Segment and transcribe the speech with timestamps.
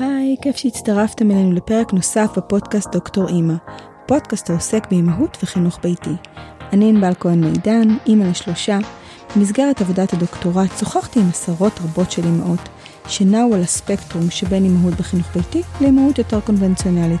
[0.00, 3.54] היי, כיף שהצטרפתם אלינו לפרק נוסף בפודקאסט דוקטור אימא,
[4.06, 6.10] פודקאסט העוסק באימהות וחינוך ביתי.
[6.72, 8.78] אני ענבל כהן מידן, אימא לשלושה.
[9.36, 12.68] במסגרת עבודת הדוקטורט שוחחתי עם עשרות רבות של אימהות
[13.08, 17.20] שנעו על הספקטרום שבין אימהות בחינוך ביתי לאימהות יותר קונבנציונלית.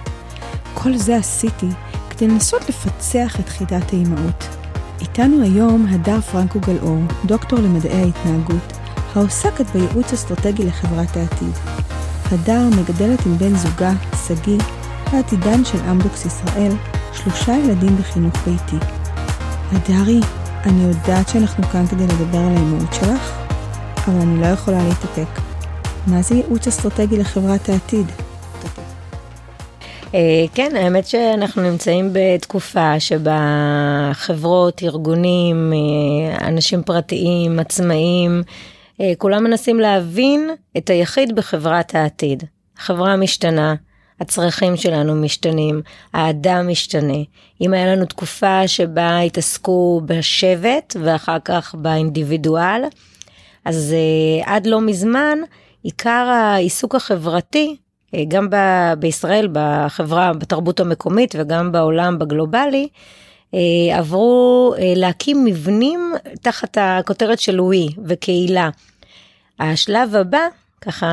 [0.74, 1.68] כל זה עשיתי
[2.10, 4.44] כדי לנסות לפצח את חידת האימהות.
[5.00, 8.72] איתנו היום הדר פרנקו גלאור, דוקטור למדעי ההתנהגות,
[9.14, 11.75] העוסקת בייעוץ אסטרטגי לחברת העתיד.
[12.32, 13.92] הדר מגדלת עם בן זוגה,
[14.26, 14.58] שגיא,
[15.06, 16.72] העתידן של אמדוקס ישראל,
[17.12, 18.86] שלושה ילדים בחינוך ביתי.
[19.72, 20.20] הדרי,
[20.64, 23.32] אני יודעת שאנחנו כאן כדי לדבר על האימהות שלך,
[24.06, 25.40] אבל אני לא יכולה להתאפק.
[26.06, 28.06] מה זה ייעוץ אסטרטגי לחברת העתיד?
[30.14, 33.40] אה, כן, האמת שאנחנו נמצאים בתקופה שבה
[34.12, 38.42] חברות, ארגונים, אה, אנשים פרטיים, עצמאים,
[39.18, 42.44] כולם מנסים להבין את היחיד בחברת העתיד.
[42.78, 43.74] החברה משתנה,
[44.20, 45.82] הצרכים שלנו משתנים,
[46.12, 47.18] האדם משתנה.
[47.60, 52.82] אם היה לנו תקופה שבה התעסקו בשבט ואחר כך באינדיבידואל,
[53.64, 55.38] אז uh, עד לא מזמן
[55.82, 57.76] עיקר העיסוק החברתי,
[58.14, 62.88] uh, גם ב- בישראל, בחברה, בתרבות המקומית וגם בעולם בגלובלי,
[63.94, 68.70] עברו uh, להקים מבנים תחת הכותרת של ווי וקהילה.
[69.60, 70.46] השלב הבא
[70.80, 71.06] ככה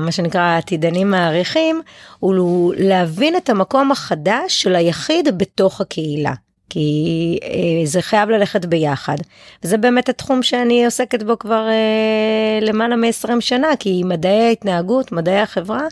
[0.00, 1.80] מה שנקרא עתידנים מעריכים,
[2.18, 6.32] הוא להבין את המקום החדש של היחיד בתוך הקהילה.
[6.70, 9.16] כי אה, זה חייב ללכת ביחד.
[9.64, 15.40] וזה באמת התחום שאני עוסקת בו כבר אה, למעלה מ-20 שנה, כי מדעי ההתנהגות, מדעי
[15.40, 15.86] החברה,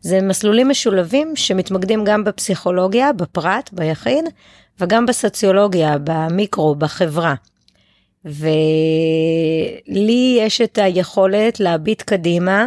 [0.00, 4.24] זה מסלולים משולבים שמתמקדים גם בפסיכולוגיה, בפרט, ביחיד,
[4.80, 7.34] וגם בסוציולוגיה, במיקרו, בחברה.
[8.24, 8.48] ולי
[10.40, 12.66] יש את היכולת להביט קדימה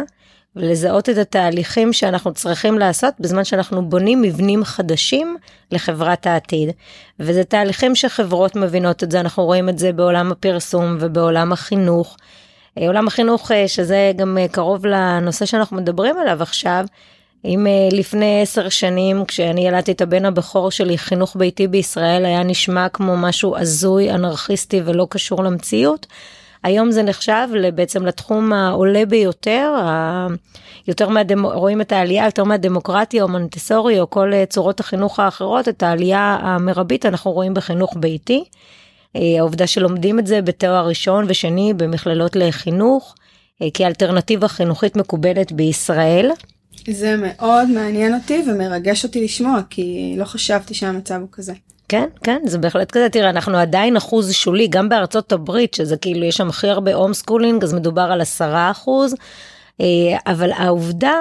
[0.56, 5.36] ולזהות את התהליכים שאנחנו צריכים לעשות בזמן שאנחנו בונים מבנים חדשים
[5.72, 6.70] לחברת העתיד.
[7.20, 12.16] וזה תהליכים שחברות מבינות את זה, אנחנו רואים את זה בעולם הפרסום ובעולם החינוך.
[12.86, 16.84] עולם החינוך אה, שזה גם אה, קרוב לנושא שאנחנו מדברים עליו עכשיו,
[17.44, 22.42] אם uh, לפני עשר שנים כשאני ילדתי את הבן הבכור שלי חינוך ביתי בישראל היה
[22.42, 26.06] נשמע כמו משהו הזוי אנרכיסטי ולא קשור למציאות.
[26.62, 30.26] היום זה נחשב בעצם לתחום העולה ביותר, ה...
[30.88, 31.46] יותר מהדמ...
[31.46, 36.38] רואים את העלייה יותר מהדמוקרטיה או מונטסורי או כל אה, צורות החינוך האחרות, את העלייה
[36.40, 38.44] המרבית אנחנו רואים בחינוך ביתי.
[39.16, 43.14] אה, העובדה שלומדים את זה בתואר ראשון ושני במכללות לחינוך
[43.74, 46.30] כאלטרנטיבה חינוכית מקובלת בישראל.
[46.90, 51.52] זה מאוד מעניין אותי ומרגש אותי לשמוע, כי לא חשבתי שהמצב הוא כזה.
[51.88, 53.08] כן, כן, זה בהחלט כזה.
[53.08, 57.14] תראה, אנחנו עדיין אחוז שולי, גם בארצות הברית, שזה כאילו, יש שם הכי הרבה home
[57.14, 59.14] schooling, אז מדובר על עשרה אחוז.
[59.80, 59.86] אה,
[60.26, 61.14] אבל העובדה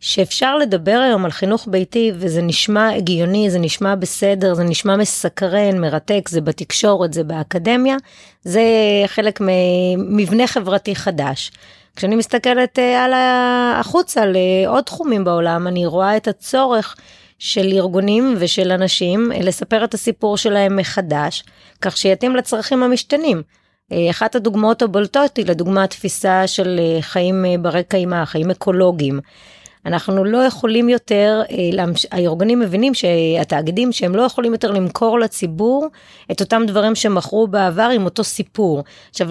[0.00, 5.78] שאפשר לדבר היום על חינוך ביתי וזה נשמע הגיוני, זה נשמע בסדר, זה נשמע מסקרן,
[5.78, 7.96] מרתק, זה בתקשורת, זה באקדמיה,
[8.44, 8.62] זה
[9.06, 11.52] חלק ממבנה חברתי חדש.
[12.00, 16.96] כשאני מסתכלת אה, על החוצה לעוד תחומים בעולם, אני רואה את הצורך
[17.38, 21.44] של ארגונים ושל אנשים אה, לספר את הסיפור שלהם מחדש,
[21.80, 23.42] כך שיתאים לצרכים המשתנים.
[23.92, 29.20] אה, אחת הדוגמאות הבולטות היא לדוגמה התפיסה של חיים ברי קיימא, חיים אקולוגיים.
[29.86, 31.42] אנחנו לא יכולים יותר,
[32.12, 35.86] הארגונים מבינים שהתאגידים שהם לא יכולים יותר למכור לציבור
[36.30, 38.84] את אותם דברים שמכרו בעבר עם אותו סיפור.
[39.10, 39.28] עכשיו,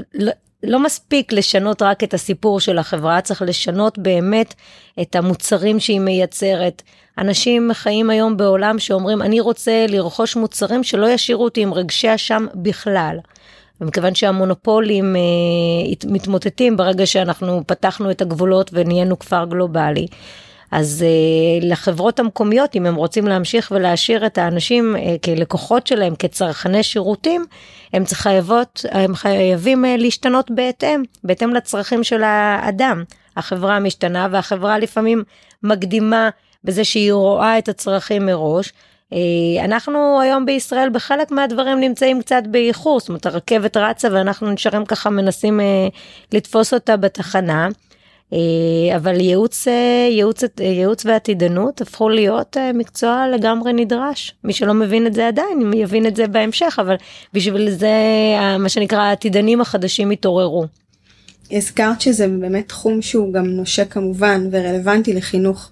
[0.64, 4.54] לא, מספיק לשנות רק את הסיפור של החברה, צריך לשנות באמת
[5.02, 6.82] את המוצרים שהיא מייצרת.
[7.18, 12.46] אנשים חיים היום בעולם שאומרים, אני רוצה לרכוש מוצרים שלא ישאירו אותי עם רגשי אשם
[12.56, 13.18] בכלל.
[13.82, 15.22] ומכיוון שהמונופולים אה,
[16.06, 20.08] מתמוטטים ברגע שאנחנו פתחנו את הגבולות ונהיינו כפר גלובלי.
[20.72, 21.06] אז
[21.62, 27.46] uh, לחברות המקומיות, אם הם רוצים להמשיך ולהשאיר את האנשים uh, כלקוחות שלהם, כצרכני שירותים,
[27.94, 33.04] הם חייבות, הם חייבים uh, להשתנות בהתאם, בהתאם לצרכים של האדם.
[33.38, 35.24] החברה משתנה והחברה לפעמים
[35.64, 36.30] מקדימה
[36.64, 38.74] בזה שהיא רואה את הצרכים מראש.
[39.64, 45.10] אנחנו היום בישראל בחלק מהדברים נמצאים קצת באיחור, זאת אומרת הרכבת רצה ואנחנו נשארים ככה
[45.10, 45.60] מנסים
[46.34, 47.68] לתפוס אותה בתחנה.
[48.34, 54.34] אה, אבל ייעוץ, אה, ייעוץ, אה, ייעוץ ועתידנות הפכו להיות מקצוע לגמרי נדרש.
[54.44, 56.96] מי שלא מבין את זה עדיין, יבין את זה בהמשך, אבל
[57.34, 57.94] בשביל זה
[58.60, 60.66] מה שנקרא העתידנים החדשים התעוררו.
[61.52, 65.72] הזכרת שזה באמת תחום שהוא גם נושק כמובן ורלוונטי לחינוך.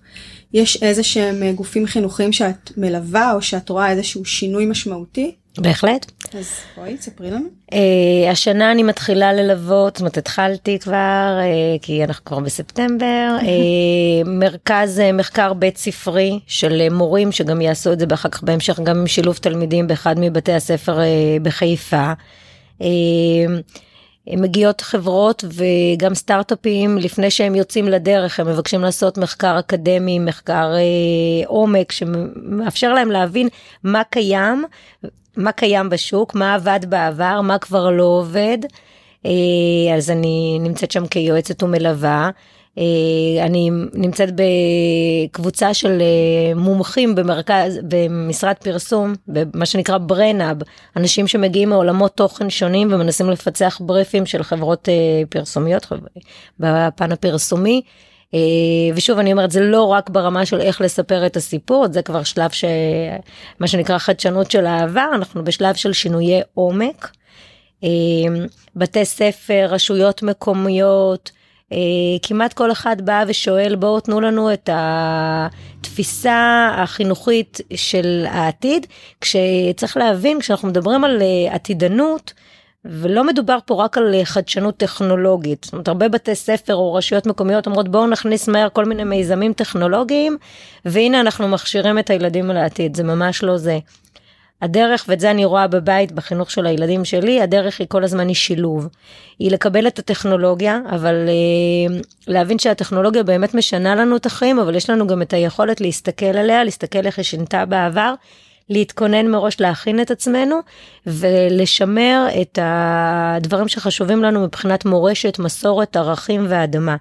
[0.53, 5.35] יש איזה שהם גופים חינוכיים שאת מלווה או שאת רואה איזשהו שינוי משמעותי?
[5.59, 6.11] בהחלט.
[6.33, 7.45] אז בואי, תספרי לנו.
[7.71, 7.75] Uh,
[8.31, 13.45] השנה אני מתחילה ללוות, זאת אומרת התחלתי כבר, uh, כי אנחנו כבר בספטמבר, uh,
[14.39, 18.79] מרכז uh, מחקר בית ספרי של uh, מורים שגם יעשו את זה אחר כך בהמשך
[18.79, 22.13] גם עם שילוב תלמידים באחד מבתי הספר uh, בחיפה.
[22.79, 22.85] Uh,
[24.35, 31.47] מגיעות חברות וגם סטארט-אפים לפני שהם יוצאים לדרך הם מבקשים לעשות מחקר אקדמי מחקר אה,
[31.47, 33.47] עומק שמאפשר להם להבין
[33.83, 34.65] מה קיים
[35.37, 38.57] מה קיים בשוק מה עבד בעבר מה כבר לא עובד
[39.25, 42.29] אה, אז אני נמצאת שם כיועצת ומלווה
[42.77, 50.57] אה, אני נמצאת בקבוצה של אה, מומחים במרכז, במשרד פרסום, במה שנקרא ברנאב,
[50.95, 54.89] אנשים שמגיעים מעולמות תוכן שונים ומנסים לפצח בריפים של חברות
[55.29, 55.87] פרסומיות
[56.59, 57.81] בפן הפרסומי.
[58.95, 62.51] ושוב אני אומרת זה לא רק ברמה של איך לספר את הסיפור זה כבר שלב
[62.51, 67.11] שמה שנקרא חדשנות של העבר אנחנו בשלב של שינויי עומק.
[68.75, 71.31] בתי ספר רשויות מקומיות
[71.71, 71.77] אה,
[72.21, 78.87] כמעט כל אחד בא ושואל בואו תנו לנו את התפיסה החינוכית של העתיד
[79.21, 82.33] כשצריך להבין כשאנחנו מדברים על אה, עתידנות
[82.89, 87.27] ולא מדובר פה רק על אה, חדשנות טכנולוגית זאת אומרת הרבה בתי ספר או רשויות
[87.27, 90.37] מקומיות אומרות בואו נכניס מהר כל מיני מיזמים טכנולוגיים
[90.85, 93.79] והנה אנחנו מכשירים את הילדים על העתיד זה ממש לא זה.
[94.61, 98.35] הדרך, ואת זה אני רואה בבית, בחינוך של הילדים שלי, הדרך היא כל הזמן היא
[98.35, 98.87] שילוב.
[99.39, 104.89] היא לקבל את הטכנולוגיה, אבל אה, להבין שהטכנולוגיה באמת משנה לנו את החיים, אבל יש
[104.89, 108.13] לנו גם את היכולת להסתכל עליה, להסתכל איך היא שינתה בעבר,
[108.69, 110.59] להתכונן מראש להכין את עצמנו,
[111.05, 116.95] ולשמר את הדברים שחשובים לנו מבחינת מורשת, מסורת, ערכים ואדמה.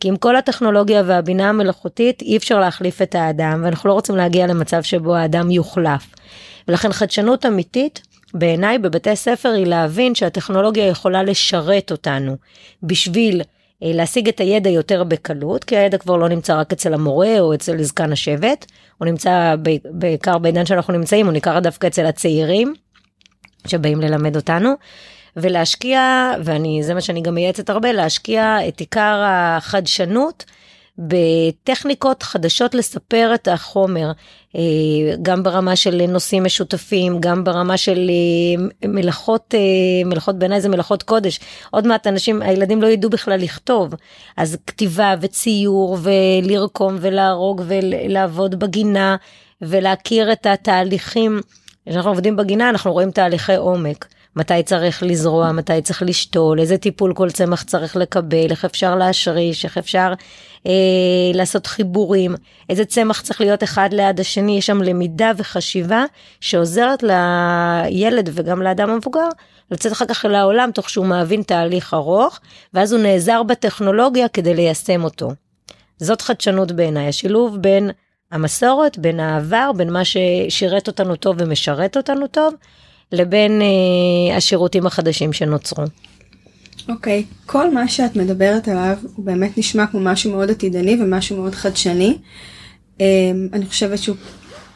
[0.00, 4.46] כי עם כל הטכנולוגיה והבינה המלאכותית אי אפשר להחליף את האדם, ואנחנו לא רוצים להגיע
[4.46, 6.06] למצב שבו האדם יוחלף.
[6.68, 8.02] ולכן חדשנות אמיתית
[8.34, 12.36] בעיניי בבתי ספר היא להבין שהטכנולוגיה יכולה לשרת אותנו
[12.82, 13.42] בשביל
[13.82, 17.82] להשיג את הידע יותר בקלות, כי הידע כבר לא נמצא רק אצל המורה או אצל
[17.82, 18.66] זקן השבט,
[18.98, 19.54] הוא נמצא
[19.90, 22.74] בעיקר בעידן שאנחנו נמצאים, הוא ניכר דווקא אצל הצעירים
[23.66, 24.74] שבאים ללמד אותנו.
[25.36, 30.44] ולהשקיע, ואני, זה מה שאני גם מייעצת הרבה, להשקיע את עיקר החדשנות
[30.98, 34.12] בטכניקות חדשות לספר את החומר,
[34.56, 34.62] אה,
[35.22, 41.02] גם ברמה של נושאים משותפים, גם ברמה של אה, מלאכות, אה, מלאכות בעיניי זה מלאכות
[41.02, 41.40] קודש.
[41.70, 43.94] עוד מעט אנשים, הילדים לא ידעו בכלל לכתוב,
[44.36, 49.16] אז כתיבה וציור ולרקום ולהרוג ולעבוד בגינה
[49.60, 51.40] ולהכיר את התהליכים.
[51.88, 54.06] כשאנחנו עובדים בגינה אנחנו רואים תהליכי עומק.
[54.36, 59.64] מתי צריך לזרוע, מתי צריך לשתול, איזה טיפול כל צמח צריך לקבל, איך אפשר להשריש,
[59.64, 60.12] איך אפשר
[60.66, 60.72] אה,
[61.34, 62.34] לעשות חיבורים,
[62.68, 66.04] איזה צמח צריך להיות אחד ליד השני, יש שם למידה וחשיבה
[66.40, 69.28] שעוזרת לילד וגם לאדם המבוגר
[69.70, 72.40] לצאת אחר כך לעולם תוך שהוא מבין תהליך ארוך,
[72.74, 75.30] ואז הוא נעזר בטכנולוגיה כדי ליישם אותו.
[75.98, 77.90] זאת חדשנות בעיניי, השילוב בין
[78.32, 82.54] המסורת, בין העבר, בין מה ששירת אותנו טוב ומשרת אותנו טוב,
[83.12, 85.84] לבין אה, השירותים החדשים שנוצרו.
[86.88, 87.46] אוקיי, okay.
[87.46, 92.18] כל מה שאת מדברת עליו הוא באמת נשמע כמו משהו מאוד עתידני ומשהו מאוד חדשני.
[92.98, 93.00] Um,
[93.52, 94.16] אני חושבת שהוא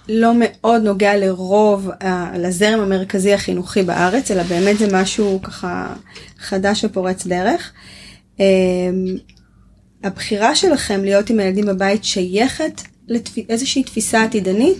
[0.08, 2.04] לא מאוד נוגע לרוב, uh,
[2.38, 5.94] לזרם המרכזי החינוכי בארץ, אלא באמת זה משהו ככה
[6.38, 7.72] חדש ופורץ דרך.
[8.36, 8.40] Um,
[10.04, 14.78] הבחירה שלכם להיות עם הילדים בבית שייכת לאיזושהי תפיסה עתידנית?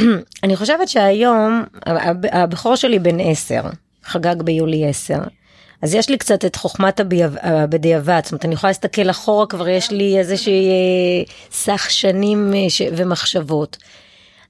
[0.44, 1.64] אני חושבת שהיום
[2.32, 3.60] הבכור שלי בן 10,
[4.04, 5.18] חגג ביולי 10.
[5.82, 7.00] אז יש לי קצת את חוכמת
[7.42, 12.86] הבדיעבד, זאת אומרת אני יכולה להסתכל אחורה כבר יש לי איזושהי אה, סך שנים אה,
[12.96, 13.76] ומחשבות.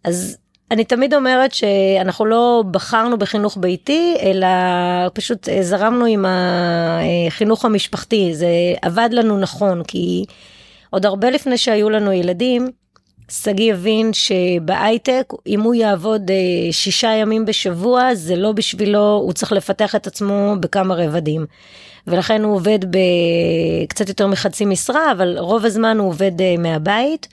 [0.05, 0.37] אז
[0.71, 4.47] אני תמיד אומרת שאנחנו לא בחרנו בחינוך ביתי אלא
[5.15, 8.49] פשוט אה, זרמנו עם החינוך המשפחתי זה
[8.83, 10.25] עבד לנו נכון כי
[10.91, 12.69] עוד הרבה לפני שהיו לנו ילדים
[13.29, 19.53] שגיא הבין שבהייטק, אם הוא יעבוד אה, שישה ימים בשבוע, זה לא בשבילו, הוא צריך
[19.53, 21.47] לפתח את עצמו בכמה רבדים.
[22.07, 27.29] ולכן הוא עובד בקצת יותר מחצי משרה, אבל רוב הזמן הוא עובד אה, מהבית.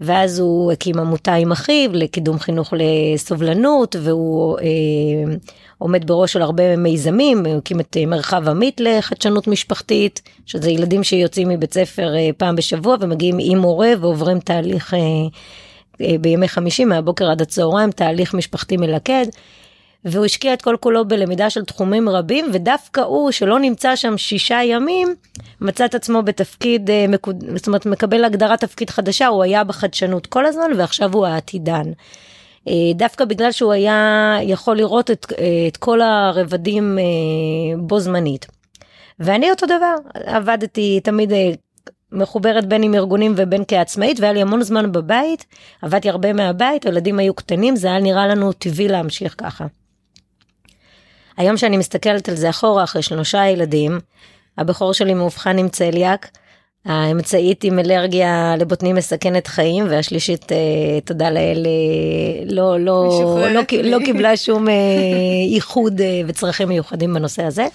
[0.00, 5.34] ואז הוא הקים עמותה עם אחיו לקידום חינוך לסובלנות, והוא אה,
[5.78, 11.48] עומד בראש של הרבה מיזמים, הקים את אה, מרחב עמית לחדשנות משפחתית, שזה ילדים שיוצאים
[11.48, 14.98] מבית ספר אה, פעם בשבוע ומגיעים עם מורה ועוברים תהליך אה,
[16.20, 19.26] בימי חמישי מהבוקר עד הצהריים, תהליך משפחתי מלכד.
[20.04, 24.60] והוא השקיע את כל כולו בלמידה של תחומים רבים ודווקא הוא שלא נמצא שם שישה
[24.64, 25.14] ימים
[25.60, 26.90] מצא את עצמו בתפקיד
[27.56, 31.92] זאת אומרת מקבל הגדרת תפקיד חדשה הוא היה בחדשנות כל הזמן ועכשיו הוא העתידן.
[32.68, 35.26] אה, דווקא בגלל שהוא היה יכול לראות את,
[35.68, 36.98] את כל הרבדים
[37.78, 38.46] בו זמנית.
[39.20, 39.94] ואני אותו דבר,
[40.26, 41.32] עבדתי תמיד
[42.12, 45.44] מחוברת בין עם ארגונים ובין כעצמאית והיה לי המון זמן בבית,
[45.82, 49.66] עבדתי הרבה מהבית, הילדים היו קטנים, זה היה נראה לנו טבעי להמשיך ככה.
[51.36, 54.00] היום שאני מסתכלת על זה אחורה אחרי שלושה ילדים,
[54.58, 56.30] הבכור שלי מאובחן עם צליאק,
[56.84, 60.56] האמצעית עם אלרגיה לבוטנים מסכנת חיים והשלישית אה,
[61.04, 63.08] תודה לאל אה, לא לא
[63.40, 64.74] לא, לא, לא קיבלה שום אה,
[65.54, 67.66] איחוד וצרכים מיוחדים בנושא הזה.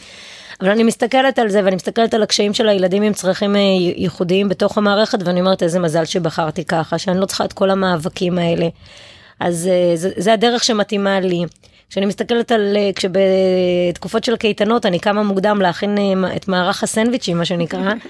[0.61, 3.55] אבל אני מסתכלת על זה ואני מסתכלת על הקשיים של הילדים עם צרכים
[3.95, 8.37] ייחודיים בתוך המערכת ואני אומרת איזה מזל שבחרתי ככה שאני לא צריכה את כל המאבקים
[8.37, 8.67] האלה.
[9.39, 11.43] אז זה, זה הדרך שמתאימה לי.
[11.89, 15.97] כשאני מסתכלת על, כשבתקופות של קייטנות אני קמה מוקדם להכין
[16.35, 17.93] את מערך הסנדוויצ'ים מה שנקרא.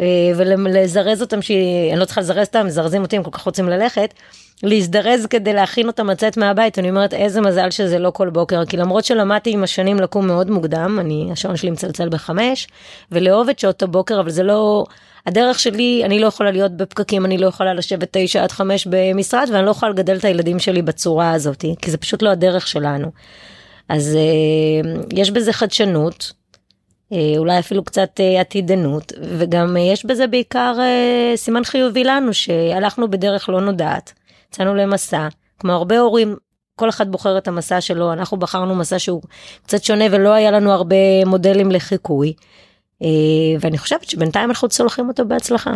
[0.00, 0.04] אה,
[0.36, 4.14] ולזרז אותם שאני לא צריכה לזרז אותם מזרזים אותי הם כל כך רוצים ללכת
[4.62, 8.76] להזדרז כדי להכין אותם לצאת מהבית אני אומרת איזה מזל שזה לא כל בוקר כי
[8.76, 12.68] למרות שלמדתי עם השנים לקום מאוד מוקדם אני השעון שלי מצלצל בחמש
[13.12, 14.84] ולאהוב את שעות הבוקר אבל זה לא
[15.26, 19.48] הדרך שלי אני לא יכולה להיות בפקקים אני לא יכולה לשבת תשע עד חמש במשרד
[19.52, 23.10] ואני לא יכולה לגדל את הילדים שלי בצורה הזאת כי זה פשוט לא הדרך שלנו.
[23.88, 26.32] אז אה, יש בזה חדשנות
[27.12, 30.76] אולי אפילו קצת אה, עתידנות וגם אה, יש בזה בעיקר
[31.36, 34.12] סימן חיובי לנו שהלכנו בדרך לא נודעת
[34.48, 36.36] יצאנו למסע כמו הרבה הורים
[36.76, 39.22] כל אחד בוחר את המסע שלו אנחנו בחרנו מסע שהוא
[39.62, 42.32] קצת שונה ולא היה לנו הרבה מודלים לחיקוי
[43.60, 45.72] ואני חושבת שבינתיים אנחנו צולחים אותו בהצלחה.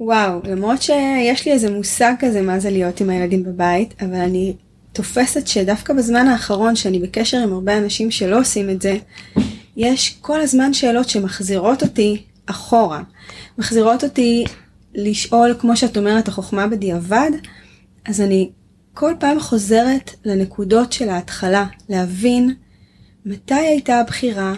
[0.00, 4.54] וואו למרות שיש לי איזה מושג כזה מה זה להיות עם הילדים בבית אבל אני
[4.94, 8.96] תופסת שדווקא בזמן האחרון שאני בקשר עם הרבה אנשים שלא עושים את זה,
[9.76, 13.02] יש כל הזמן שאלות שמחזירות אותי אחורה.
[13.58, 14.44] מחזירות אותי
[14.94, 17.30] לשאול, כמו שאת אומרת, החוכמה בדיעבד,
[18.04, 18.50] אז אני
[18.94, 22.54] כל פעם חוזרת לנקודות של ההתחלה, להבין
[23.26, 24.54] מתי הייתה הבחירה,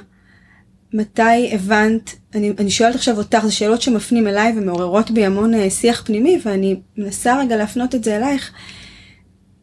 [0.92, 5.70] מתי הבנת, אני, אני שואלת עכשיו אותך, זה שאלות שמפנים אליי ומעוררות בי המון uh,
[5.70, 8.52] שיח פנימי, ואני מנסה רגע להפנות את זה אלייך.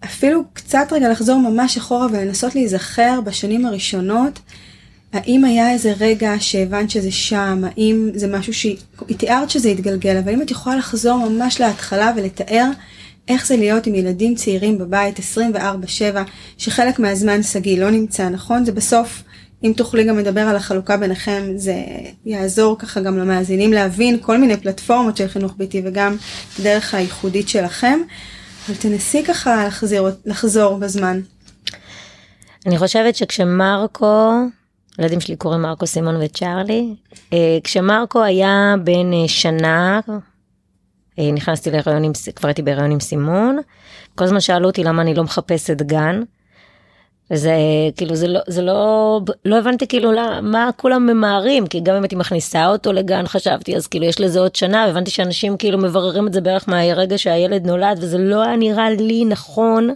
[0.05, 4.39] אפילו קצת רגע לחזור ממש אחורה ולנסות להיזכר בשנים הראשונות,
[5.13, 8.77] האם היה איזה רגע שהבנת שזה שם, האם זה משהו שהיא
[9.17, 12.69] תיארת שזה התגלגל, אבל אם את יכולה לחזור ממש להתחלה ולתאר
[13.27, 15.59] איך זה להיות עם ילדים צעירים בבית 24/7,
[16.57, 18.65] שחלק מהזמן שגיא לא נמצא, נכון?
[18.65, 19.23] זה בסוף,
[19.63, 21.75] אם תוכלי גם לדבר על החלוקה ביניכם, זה
[22.25, 26.15] יעזור ככה גם למאזינים להבין כל מיני פלטפורמות של חינוך ביתי וגם
[26.59, 27.99] דרך הייחודית שלכם.
[28.67, 31.21] אבל תנסי ככה לחזיר, לחזור בזמן.
[32.65, 34.31] אני חושבת שכשמרקו,
[34.97, 36.95] הילדים שלי קוראים מרקו, סימון וצ'ארלי,
[37.33, 39.99] אה, כשמרקו היה בן אה, שנה,
[41.19, 43.57] אה, נכנסתי להיריון עם, כבר הייתי בהיריון עם סימון,
[44.15, 46.21] כל הזמן שאלו אותי למה אני לא מחפשת גן.
[47.33, 47.53] וזה
[47.97, 50.11] כאילו זה לא זה לא לא הבנתי כאילו
[50.41, 54.39] מה כולם ממהרים כי גם אם הייתי מכניסה אותו לגן חשבתי אז כאילו יש לזה
[54.39, 58.55] עוד שנה הבנתי שאנשים כאילו מבררים את זה בערך מהרגע שהילד נולד וזה לא היה
[58.55, 59.89] נראה לי נכון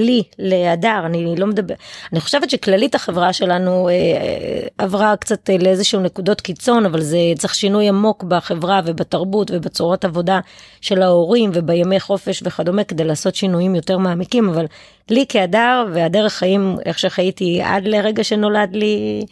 [0.00, 1.74] לי, להדר, אני לא מדבר,
[2.12, 7.18] אני חושבת שכללית החברה שלנו אה, אה, עברה קצת אה, לאיזשהו נקודות קיצון, אבל זה
[7.38, 10.40] צריך שינוי עמוק בחברה ובתרבות ובצורת עבודה
[10.80, 14.66] של ההורים ובימי חופש וכדומה כדי לעשות שינויים יותר מעמיקים, אבל
[15.10, 19.24] לי כהדר והדרך חיים, איך שחייתי עד לרגע שנולד לי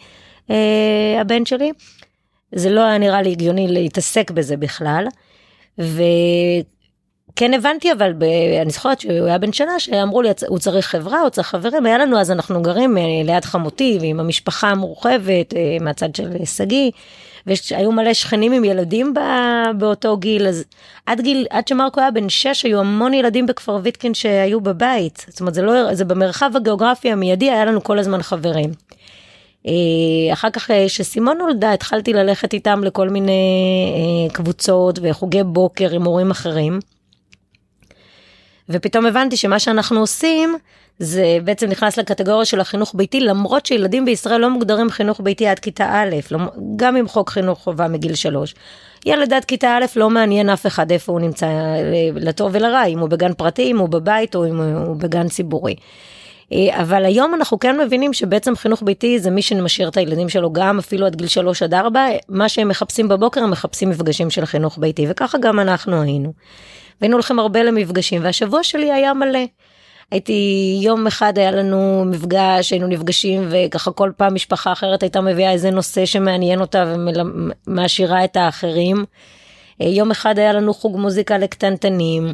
[0.49, 1.71] אה, הבן שלי,
[2.55, 5.07] זה לא היה נראה לי הגיוני להתעסק בזה בכלל.
[5.79, 6.01] ו...
[7.35, 8.23] כן הבנתי אבל ב...
[8.61, 11.97] אני זוכרת שהוא היה בן שנה שאמרו לי הוא צריך חברה הוא צריך חברים היה
[11.97, 16.91] לנו אז אנחנו גרים אה, ליד חמותי ועם המשפחה המורחבת אה, מהצד של שגיא.
[17.45, 19.13] והיו מלא שכנים עם ילדים
[19.77, 20.63] באותו גיל אז
[21.05, 25.39] עד גיל עד שמרקו היה בן 6 היו המון ילדים בכפר ויטקין שהיו בבית זאת
[25.39, 28.69] אומרת זה לא זה במרחב הגיאוגרפי המיידי היה לנו כל הזמן חברים.
[29.67, 36.31] אה, אחר כך כשסימון נולדה התחלתי ללכת איתם לכל מיני קבוצות וחוגי בוקר עם הורים
[36.31, 36.79] אחרים.
[38.69, 40.57] ופתאום הבנתי שמה שאנחנו עושים
[40.99, 45.59] זה בעצם נכנס לקטגוריה של החינוך ביתי למרות שילדים בישראל לא מוגדרים חינוך ביתי עד
[45.59, 46.39] כיתה א', לא,
[46.75, 48.55] גם עם חוק חינוך חובה מגיל שלוש.
[49.05, 51.47] ילד עד כיתה א' לא מעניין אף אחד איפה הוא נמצא
[52.15, 55.75] לטוב ולרע, אם הוא בגן פרטי, אם הוא בבית או אם הוא בגן ציבורי.
[56.53, 60.53] אה, אבל היום אנחנו כן מבינים שבעצם חינוך ביתי זה מי שמשאיר את הילדים שלו
[60.53, 64.45] גם אפילו עד גיל 3 עד 4, מה שהם מחפשים בבוקר הם מחפשים מפגשים של
[64.45, 66.33] חינוך ביתי וככה גם אנחנו היינו.
[67.01, 69.39] והיינו הולכים הרבה למפגשים והשבוע שלי היה מלא.
[70.11, 75.51] הייתי יום אחד היה לנו מפגש היינו נפגשים וככה כל פעם משפחה אחרת הייתה מביאה
[75.51, 76.95] איזה נושא שמעניין אותה
[77.67, 79.05] ומעשירה את האחרים.
[79.79, 82.33] יום אחד היה לנו חוג מוזיקה לקטנטנים.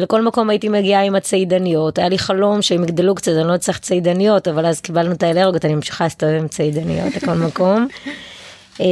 [0.00, 3.78] לכל מקום הייתי מגיעה עם הציידניות, היה לי חלום שהם יגדלו קצת, אני לא צריך
[3.78, 7.88] ציידניות, אבל אז קיבלנו את האלרגיות, אני ממשיכה להסתובב עם ציידניות לכל מקום.
[8.80, 8.86] אה,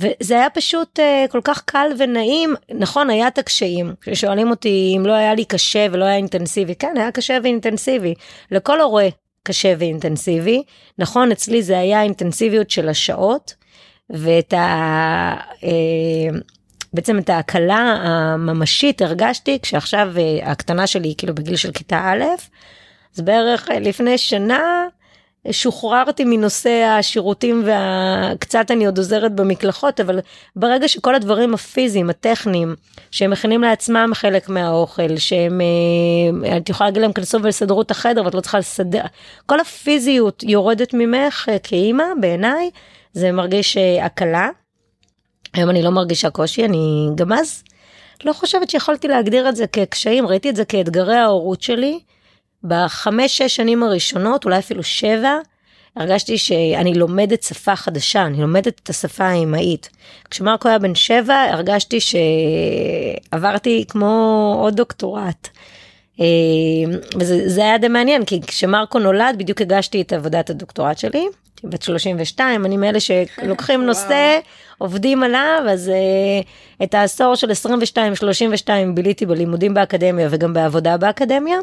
[0.00, 5.06] וזה היה פשוט uh, כל כך קל ונעים, נכון, היה את הקשיים, כששואלים אותי אם
[5.06, 8.14] לא היה לי קשה ולא היה אינטנסיבי, כן, היה קשה ואינטנסיבי.
[8.50, 9.08] לכל הורה
[9.42, 10.62] קשה ואינטנסיבי,
[10.98, 13.54] נכון, אצלי זה היה אינטנסיביות של השעות,
[14.10, 15.34] ואת ה...
[16.98, 22.24] בעצם את ההקלה הממשית הרגשתי כשעכשיו uh, הקטנה שלי כאילו בגיל של כיתה א',
[23.16, 24.86] אז בערך לפני שנה
[25.50, 30.20] שוחררתי מנושא השירותים וקצת אני עוד עוזרת במקלחות אבל
[30.56, 32.74] ברגע שכל הדברים הפיזיים הטכניים
[33.10, 35.60] שהם מכינים לעצמם חלק מהאוכל שהם
[36.44, 39.04] אה, את יכולה להגיד להם כנסו ולסדרו את החדר ואת לא צריכה לסדר
[39.46, 42.70] כל הפיזיות יורדת ממך אה, כאימא בעיניי
[43.12, 44.48] זה מרגיש אה, הקלה.
[45.54, 47.62] היום אני לא מרגישה קושי אני גם אז
[48.24, 51.98] לא חושבת שיכולתי להגדיר את זה כקשיים ראיתי את זה כאתגרי ההורות שלי.
[52.64, 55.38] בחמש שש שנים הראשונות אולי אפילו שבע
[55.96, 59.88] הרגשתי שאני לומדת שפה חדשה אני לומדת את השפה האמהית.
[60.30, 65.48] כשמרקו היה בן שבע הרגשתי שעברתי כמו עוד דוקטורט.
[66.20, 66.26] אה,
[67.20, 71.26] וזה היה די מעניין כי כשמרקו נולד בדיוק הגשתי את עבודת הדוקטורט שלי
[71.64, 74.38] בת 32 אני מאלה שלוקחים נושא
[74.78, 81.58] עובדים עליו אז uh, את העשור של 22 32 ביליתי בלימודים באקדמיה וגם בעבודה באקדמיה.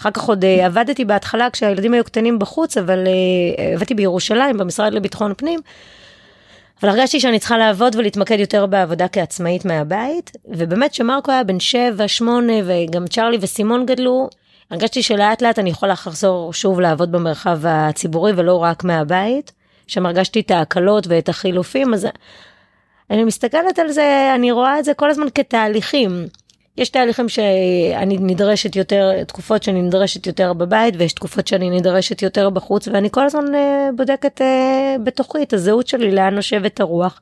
[0.00, 4.92] אחר כך עוד uh, עבדתי בהתחלה כשהילדים היו קטנים בחוץ, אבל uh, עבדתי בירושלים במשרד
[4.92, 5.60] לביטחון פנים.
[6.82, 12.08] אבל הרגשתי שאני צריכה לעבוד ולהתמקד יותר בעבודה כעצמאית מהבית, ובאמת שמרקו היה בן 7,
[12.08, 14.28] 8 וגם צ'רלי וסימון גדלו,
[14.70, 19.52] הרגשתי שלאט לאט אני יכולה לחזור שוב לעבוד במרחב הציבורי ולא רק מהבית,
[19.90, 22.06] שם הרגשתי את ההקלות ואת החילופים, אז
[23.10, 26.26] אני מסתכלת על זה, אני רואה את זה כל הזמן כתהליכים.
[26.76, 32.50] יש תהליכים שאני נדרשת יותר, תקופות שאני נדרשת יותר בבית ויש תקופות שאני נדרשת יותר
[32.50, 34.44] בחוץ ואני כל הזמן uh, בודקת uh,
[35.02, 37.20] בתוכי את הזהות שלי, לאן נושבת הרוח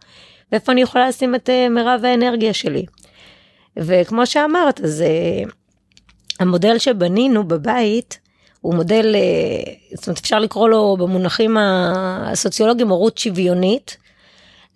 [0.53, 2.85] ואיפה אני יכולה לשים את uh, מירב האנרגיה שלי.
[3.77, 5.05] וכמו שאמרת, אז
[6.41, 8.19] המודל שבנינו בבית
[8.61, 13.97] הוא מודל, uh, זאת אומרת אפשר לקרוא לו במונחים הסוציולוגיים הורות שוויונית.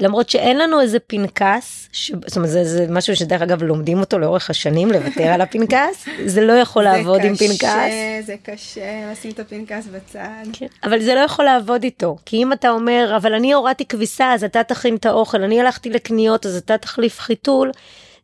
[0.00, 2.12] למרות שאין לנו איזה פנקס, ש...
[2.26, 6.40] זאת אומרת זה, זה משהו שדרך אגב לומדים אותו לאורך השנים, לוותר על הפנקס, זה
[6.40, 7.92] לא יכול לעבוד קשה, עם פנקס.
[8.26, 10.44] זה קשה לשים את הפנקס בצד.
[10.52, 14.32] כן, אבל זה לא יכול לעבוד איתו, כי אם אתה אומר, אבל אני הורדתי כביסה
[14.32, 17.70] אז אתה תכין את האוכל, אני הלכתי לקניות אז אתה תחליף חיתול.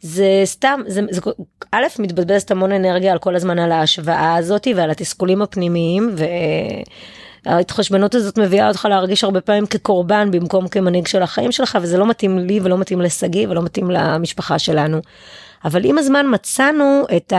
[0.01, 1.21] זה סתם, זה, זה
[1.73, 6.25] א', מתבזבזת המון אנרגיה על כל הזמן על ההשוואה הזאתי ועל התסכולים הפנימיים, ו...
[7.47, 12.07] ההתחשבנות הזאת מביאה אותך להרגיש הרבה פעמים כקורבן במקום כמנהיג של החיים שלך וזה לא
[12.07, 15.01] מתאים לי ולא מתאים לשגיא ולא מתאים למשפחה שלנו.
[15.65, 17.33] אבל עם הזמן מצאנו את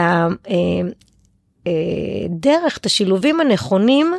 [1.66, 4.14] הדרך, אה, את השילובים הנכונים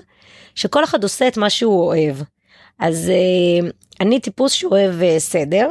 [0.55, 2.15] שכל אחד עושה את מה שהוא אוהב.
[2.79, 3.69] אז אה,
[4.01, 5.69] אני טיפוס שאוהב אה, סדר.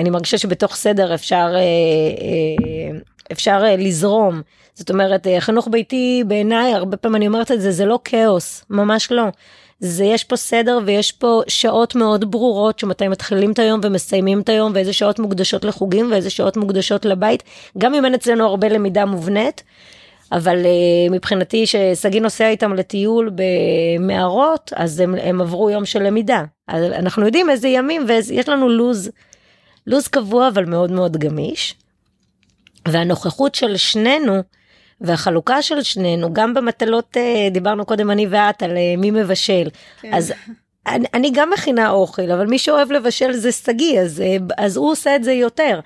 [0.00, 1.54] אני מרגישה שבתוך סדר אפשר
[3.32, 4.42] אפשר לזרום.
[4.74, 8.64] זאת אומרת, אה, חינוך ביתי בעיניי, הרבה פעמים אני אומרת את זה, זה לא כאוס,
[8.70, 9.24] ממש לא.
[9.80, 14.48] זה יש פה סדר ויש פה שעות מאוד ברורות שמתי מתחילים את היום ומסיימים את
[14.48, 17.42] היום ואיזה שעות מוקדשות לחוגים ואיזה שעות מוקדשות לבית.
[17.78, 19.62] גם אם אין אצלנו הרבה למידה מובנית
[20.32, 26.44] אבל uh, מבחינתי ששגיא נוסע איתם לטיול במערות אז הם, הם עברו יום של למידה.
[26.68, 29.10] אז אנחנו יודעים איזה ימים ויש לנו לוז
[29.86, 31.74] לוז קבוע אבל מאוד מאוד גמיש.
[32.88, 34.42] והנוכחות של שנינו
[35.00, 39.68] והחלוקה של שנינו גם במטלות אה, דיברנו קודם אני ואת על אה, מי מבשל
[40.00, 40.14] כן.
[40.14, 40.32] אז
[40.86, 44.90] אני, אני גם מכינה אוכל אבל מי שאוהב לבשל זה שגיא אז, אה, אז הוא
[44.90, 45.80] עושה את זה יותר.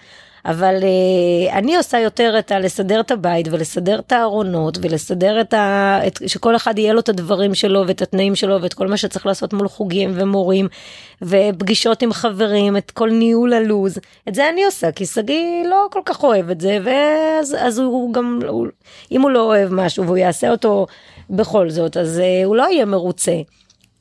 [0.48, 5.98] אבל uh, אני עושה יותר את הלסדר את הבית ולסדר את הארונות ולסדר את ה...
[6.06, 9.26] את, שכל אחד יהיה לו את הדברים שלו ואת התנאים שלו ואת כל מה שצריך
[9.26, 10.68] לעשות מול חוגים ומורים
[11.22, 16.00] ופגישות עם חברים את כל ניהול הלוז את זה אני עושה כי שגיא לא כל
[16.04, 18.66] כך אוהב את זה ואז אז הוא גם הוא,
[19.12, 20.86] אם הוא לא אוהב משהו והוא יעשה אותו
[21.30, 23.32] בכל זאת אז uh, הוא לא יהיה מרוצה.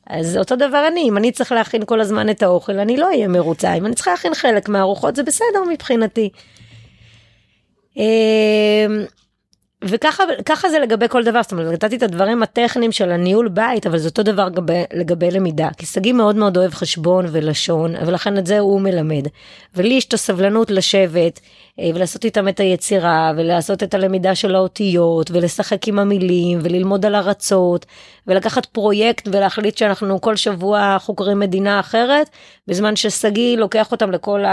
[0.08, 3.28] אז אותו דבר אני, אם אני צריך להכין כל הזמן את האוכל, אני לא אהיה
[3.28, 3.74] מרוצה.
[3.74, 6.30] אם אני צריכה להכין חלק מהארוחות, זה בסדר מבחינתי.
[9.82, 13.98] וככה זה לגבי כל דבר, זאת אומרת, נתתי את הדברים הטכניים של הניהול בית, אבל
[13.98, 15.68] זה אותו דבר לגבי, לגבי למידה.
[15.76, 19.26] כי שגיא מאוד מאוד אוהב חשבון ולשון, ולכן את זה הוא מלמד.
[19.74, 21.40] ולי יש את הסבלנות לשבת
[21.80, 27.14] אה, ולעשות איתם את היצירה, ולעשות את הלמידה של האותיות, ולשחק עם המילים, וללמוד על
[27.14, 27.86] ארצות,
[28.26, 32.30] ולקחת פרויקט ולהחליט שאנחנו כל שבוע חוקרים מדינה אחרת,
[32.68, 34.44] בזמן ששגיא לוקח אותם לכל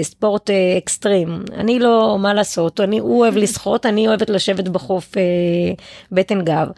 [0.00, 1.42] הספורט אה, אקסטרים.
[1.54, 5.22] אני לא, מה לעשות, אני, הוא אוהב לשחות, אני אוהבת לשבת בחוף אה,
[6.12, 6.68] בטן גב.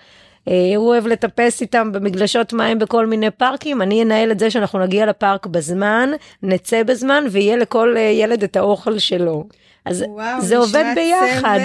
[0.49, 4.79] אה, הוא אוהב לטפס איתם במגלשות מים בכל מיני פארקים, אני אנהל את זה שאנחנו
[4.79, 6.11] נגיע לפארק בזמן,
[6.43, 9.45] נצא בזמן ויהיה לכל אה, ילד את האוכל שלו.
[9.85, 11.59] אז וואו, זה עובד ביחד.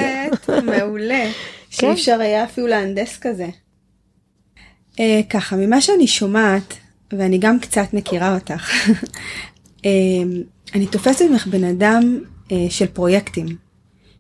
[0.46, 1.32] צוות מעולה, כן.
[1.70, 3.48] שאי אפשר היה אפילו להנדס כזה.
[4.94, 6.74] Uh, ככה, ממה שאני שומעת,
[7.14, 8.90] ואני גם קצת מכירה אותך,
[9.82, 9.86] uh,
[10.76, 13.65] אני תופסת ממך בן אדם uh, של פרויקטים.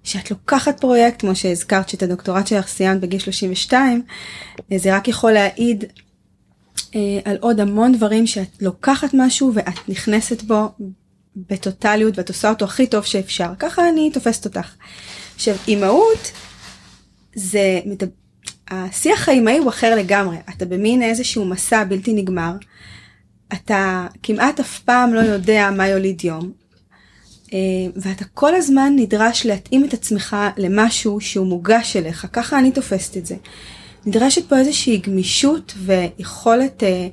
[0.06, 4.02] שאת לוקחת פרויקט, כמו שהזכרת שאת הדוקטורט שלך סיימת בגיל 32,
[4.76, 5.84] זה רק יכול להעיד
[6.96, 10.70] אה, על עוד המון דברים שאת לוקחת משהו ואת נכנסת בו
[11.36, 13.50] בטוטליות ואת עושה אותו הכי טוב שאפשר.
[13.60, 14.76] ככה אני תופסת אותך.
[15.36, 16.32] עכשיו, אימהות,
[17.36, 17.80] זה,
[18.68, 20.38] השיח האימהי הוא אחר לגמרי.
[20.50, 22.54] אתה במין איזשהו מסע בלתי נגמר.
[23.54, 26.64] אתה כמעט אף פעם לא יודע מה יוליד יום.
[27.56, 33.18] אה, ואתה כל הזמן נדרש להתאים את עצמך למשהו שהוא מוגש אליך, ככה אני תופסת
[33.18, 33.36] את זה.
[34.06, 37.08] נדרשת פה איזושהי גמישות ויכולת, אה,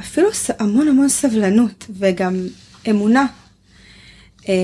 [0.00, 2.46] אפילו המון המון סבלנות וגם
[2.90, 3.26] אמונה.
[4.48, 4.54] אה,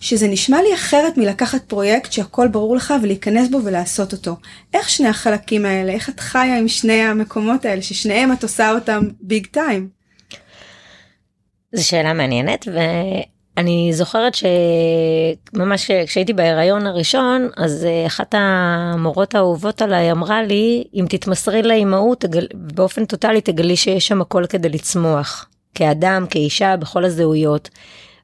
[0.00, 4.36] שזה נשמע לי אחרת מלקחת פרויקט שהכל ברור לך ולהיכנס בו ולעשות אותו.
[4.74, 9.08] איך שני החלקים האלה, איך את חיה עם שני המקומות האלה, ששניהם את עושה אותם
[9.20, 9.88] ביג טיים?
[11.72, 12.68] זו שאלה מעניינת
[13.56, 21.04] אני זוכרת שממש כשהייתי בהיריון הראשון אז אה, אחת המורות האהובות עליי אמרה לי אם
[21.08, 27.68] תתמסרי לאימהות באופן טוטאלי תגלי שיש שם הכל כדי לצמוח כאדם כאישה בכל הזהויות.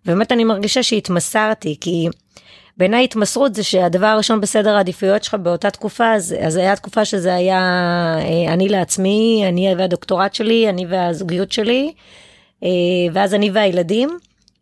[0.04, 2.08] באמת אני מרגישה שהתמסרתי כי
[2.76, 7.34] בעיניי התמסרות זה שהדבר הראשון בסדר העדיפויות שלך באותה תקופה אז, אז היה תקופה שזה
[7.34, 7.60] היה
[8.18, 11.92] אה, אני לעצמי אני והדוקטורט שלי אני והזוגיות שלי
[12.64, 12.68] אה,
[13.12, 14.18] ואז אני והילדים.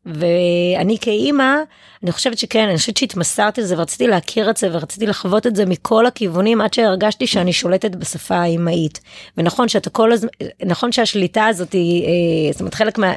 [0.06, 1.54] ואני כאימא,
[2.02, 5.66] אני חושבת שכן, אני חושבת שהתמסרתי לזה ורציתי להכיר את זה ורציתי לחוות את זה
[5.66, 9.00] מכל הכיוונים עד שהרגשתי שאני שולטת בשפה האימהית.
[9.36, 10.28] ונכון שאתה כל הזמן,
[10.66, 13.12] נכון שהשליטה הזאת היא, אה, זאת אומרת חלק מה,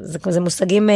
[0.00, 0.94] זה, זה מושגים אה,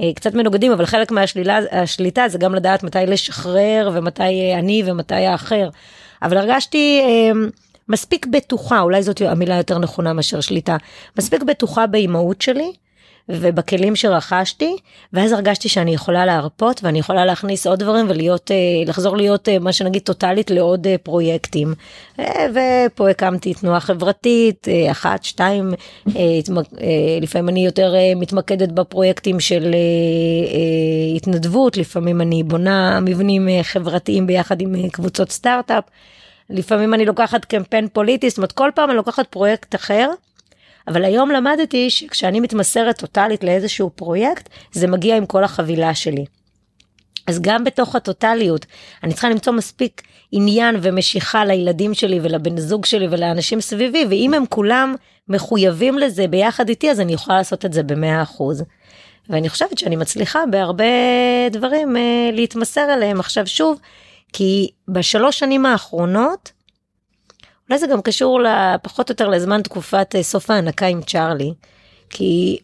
[0.00, 5.68] אה, קצת מנוגדים, אבל חלק מהשליטה זה גם לדעת מתי לשחרר ומתי אני ומתי האחר.
[6.22, 7.02] אבל הרגשתי
[7.88, 10.76] מספיק בטוחה, אולי זאת המילה יותר נכונה מאשר שליטה,
[11.18, 12.72] מספיק בטוחה באימהות שלי.
[13.28, 14.76] ובכלים שרכשתי
[15.12, 19.58] ואז הרגשתי שאני יכולה להרפות ואני יכולה להכניס עוד דברים ולהיות אה, לחזור להיות אה,
[19.58, 21.74] מה שנגיד טוטאלית לעוד אה, פרויקטים
[22.50, 25.74] ופה הקמתי תנועה חברתית אחת שתיים
[27.20, 29.74] לפעמים אני יותר מתמקדת בפרויקטים של
[31.16, 35.84] התנדבות לפעמים אני בונה מבנים חברתיים ביחד עם קבוצות סטארט-אפ.
[36.50, 40.10] לפעמים אני לוקחת קמפיין פוליטי זאת אומרת כל פעם אני לוקחת פרויקט אחר
[40.88, 46.24] אבל היום למדתי שכשאני מתמסרת טוטאלית לאיזשהו פרויקט, זה מגיע עם כל החבילה שלי.
[47.26, 48.66] אז גם בתוך הטוטליות
[49.02, 54.44] אני צריכה למצוא מספיק עניין ומשיכה לילדים שלי ולבן זוג שלי ולאנשים סביבי ואם הם
[54.48, 54.94] כולם
[55.28, 58.64] מחויבים לזה ביחד איתי אז אני יכולה לעשות את זה במאה אחוז.
[59.30, 60.84] ואני חושבת שאני מצליחה בהרבה
[61.50, 63.80] דברים אה, להתמסר אליהם עכשיו שוב
[64.32, 66.52] כי בשלוש שנים האחרונות
[67.70, 68.40] אולי זה גם קשור
[68.82, 71.52] פחות או יותר לזמן תקופת אה, סוף ההנקה עם צ'ארלי.
[72.10, 72.58] כי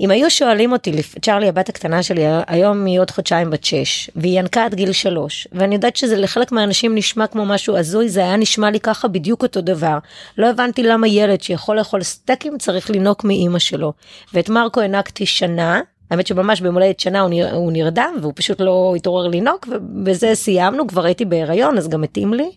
[0.00, 4.38] אם היו שואלים אותי, צ'ארלי הבת הקטנה שלי היום היא עוד חודשיים בת 6 והיא
[4.38, 8.36] ינקה עד גיל 3 ואני יודעת שזה לחלק מהאנשים נשמע כמו משהו הזוי זה היה
[8.36, 9.98] נשמע לי ככה בדיוק אותו דבר.
[10.38, 13.92] לא הבנתי למה ילד שיכול לאכול סטייקים צריך לנוק מאימא שלו.
[14.34, 18.60] ואת מרקו הענקתי שנה האמת שממש ביום הולדת שנה הוא, נר, הוא נרדם והוא פשוט
[18.60, 22.50] לא התעורר לנוק ובזה סיימנו כבר הייתי בהיריון אז גם מתאים לי.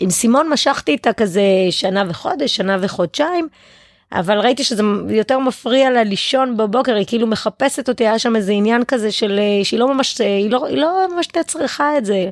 [0.00, 3.48] עם סימון משכתי איתה כזה שנה וחודש, שנה וחודשיים,
[4.12, 8.52] אבל ראיתי שזה יותר מפריע לה לישון בבוקר, היא כאילו מחפשת אותי, היה שם איזה
[8.52, 12.30] עניין כזה של אה, שהיא לא ממש, היא לא, היא לא ממש צריכה את זה.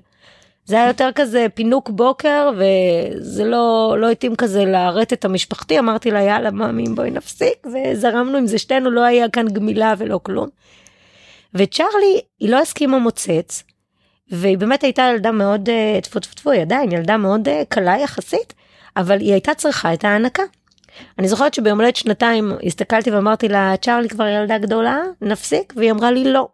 [0.65, 6.23] זה היה יותר כזה פינוק בוקר וזה לא לא התאים כזה לרטט המשפחתי אמרתי לה
[6.23, 10.49] יאללה מאמי בואי נפסיק וזרמנו עם זה שתינו לא היה כאן גמילה ולא כלום.
[11.55, 13.63] וצ'רלי היא לא הסכימה מוצץ
[14.33, 17.99] והיא באמת הייתה ילדה מאוד אה, טפו טפו טפו, היא עדיין ילדה מאוד אה, קלה
[17.99, 18.55] יחסית,
[18.97, 20.43] אבל היא הייתה צריכה את ההנקה.
[21.19, 26.11] אני זוכרת שביום הולדת שנתיים הסתכלתי ואמרתי לה צ'ארלי כבר ילדה גדולה נפסיק והיא אמרה
[26.11, 26.49] לי לא.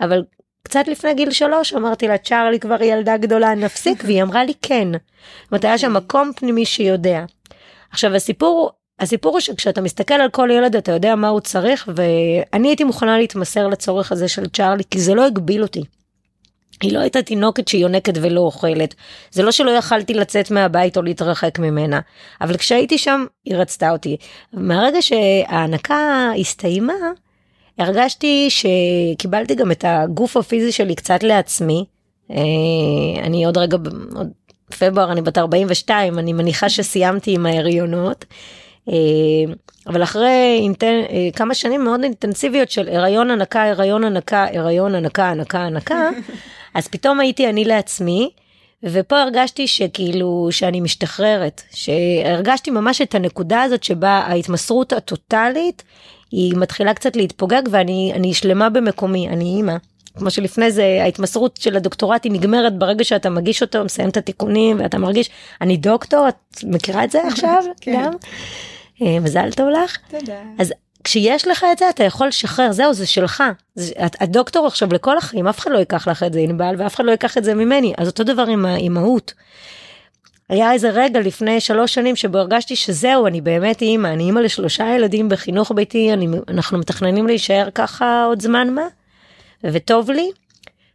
[0.00, 0.24] אבל
[0.62, 4.88] קצת לפני גיל שלוש אמרתי לה צ'ארלי כבר ילדה גדולה נפסיק והיא אמרה לי כן.
[4.92, 7.24] זאת אומרת היה שם מקום פנימי שיודע.
[7.90, 12.68] עכשיו הסיפור הסיפור הוא שכשאתה מסתכל על כל ילד אתה יודע מה הוא צריך ואני
[12.68, 15.84] הייתי מוכנה להתמסר לצורך הזה של צ'ארלי כי זה לא הגביל אותי.
[16.82, 18.94] היא לא הייתה תינוקת שהיא יונקת ולא אוכלת.
[19.30, 22.00] זה לא שלא יכלתי לצאת מהבית או להתרחק ממנה,
[22.40, 24.16] אבל כשהייתי שם היא רצתה אותי.
[24.52, 26.92] מהרגע שההנקה הסתיימה,
[27.78, 31.84] הרגשתי שקיבלתי גם את הגוף הפיזי שלי קצת לעצמי.
[32.30, 32.36] אה,
[33.22, 33.76] אני עוד רגע,
[34.14, 34.28] עוד
[34.78, 38.24] פברואר אני בת 42, אני מניחה שסיימתי עם ההריונות.
[38.88, 38.94] אה,
[39.86, 41.00] אבל אחרי אינטנ...
[41.10, 46.10] אה, כמה שנים מאוד אינטנסיביות של הריון הנקה, הריון הנקה, הריון הנקה, הנקה, הנקה,
[46.76, 48.30] אז פתאום הייתי אני לעצמי,
[48.82, 55.82] ופה הרגשתי שכאילו שאני משתחררת, שהרגשתי ממש את הנקודה הזאת שבה ההתמסרות הטוטלית
[56.30, 59.76] היא מתחילה קצת להתפוגג ואני שלמה במקומי, אני אימא.
[60.18, 64.80] כמו שלפני זה ההתמסרות של הדוקטורט היא נגמרת ברגע שאתה מגיש אותו, מסיים את התיקונים
[64.80, 68.02] ואתה מרגיש, אני דוקטור, את מכירה את זה עכשיו כן.
[68.04, 68.12] גם?
[69.02, 69.98] אה, מזל טוב לך.
[70.10, 70.40] תודה.
[70.58, 70.72] אז
[71.06, 73.42] כשיש לך את זה אתה יכול לשחרר זהו זה שלך
[73.74, 76.74] זה, את, את דוקטור עכשיו לכל החיים אף אחד לא ייקח לך את זה ענבל
[76.78, 79.34] ואף אחד לא ייקח את זה ממני אז אותו דבר עם האימהות.
[80.48, 84.94] היה איזה רגע לפני שלוש שנים שבו הרגשתי שזהו אני באמת אימא אני אימא לשלושה
[84.94, 88.86] ילדים בחינוך ביתי אני אנחנו מתכננים להישאר ככה עוד זמן מה
[89.64, 90.30] וטוב לי.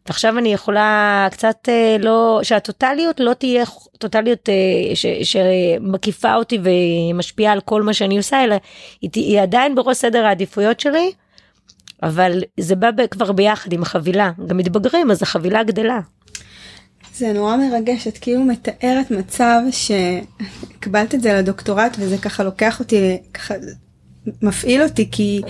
[0.08, 3.64] ועכשיו אני יכולה קצת אה, לא שהטוטליות לא תהיה
[3.98, 8.56] טוטליות אה, ש, שמקיפה אותי ומשפיעה על כל מה שאני עושה אלא
[9.02, 11.12] היא, היא עדיין בראש סדר העדיפויות שלי.
[12.04, 16.00] אבל זה בא כבר ביחד עם החבילה גם מתבגרים אז החבילה גדלה.
[17.16, 23.18] זה נורא מרגש את כאילו מתארת מצב שקבלת את זה לדוקטורט וזה ככה לוקח אותי
[23.34, 23.54] ככה
[24.42, 25.42] מפעיל אותי כי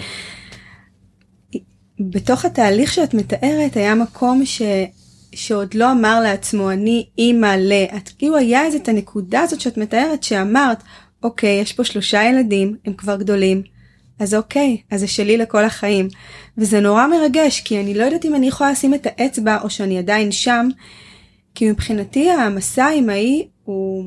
[2.10, 4.62] בתוך התהליך שאת מתארת היה מקום ש...
[5.34, 7.74] שעוד לא אמר לעצמו אני אימא ל...
[7.98, 10.84] את כאילו היה איזה את הנקודה הזאת שאת מתארת שאמרת
[11.24, 13.62] אוקיי יש פה שלושה ילדים הם כבר גדולים
[14.20, 16.08] אז אוקיי אז זה שלי לכל החיים
[16.58, 19.98] וזה נורא מרגש כי אני לא יודעת אם אני יכולה לשים את האצבע או שאני
[19.98, 20.68] עדיין שם
[21.56, 24.06] כי מבחינתי המסע האמאי הוא,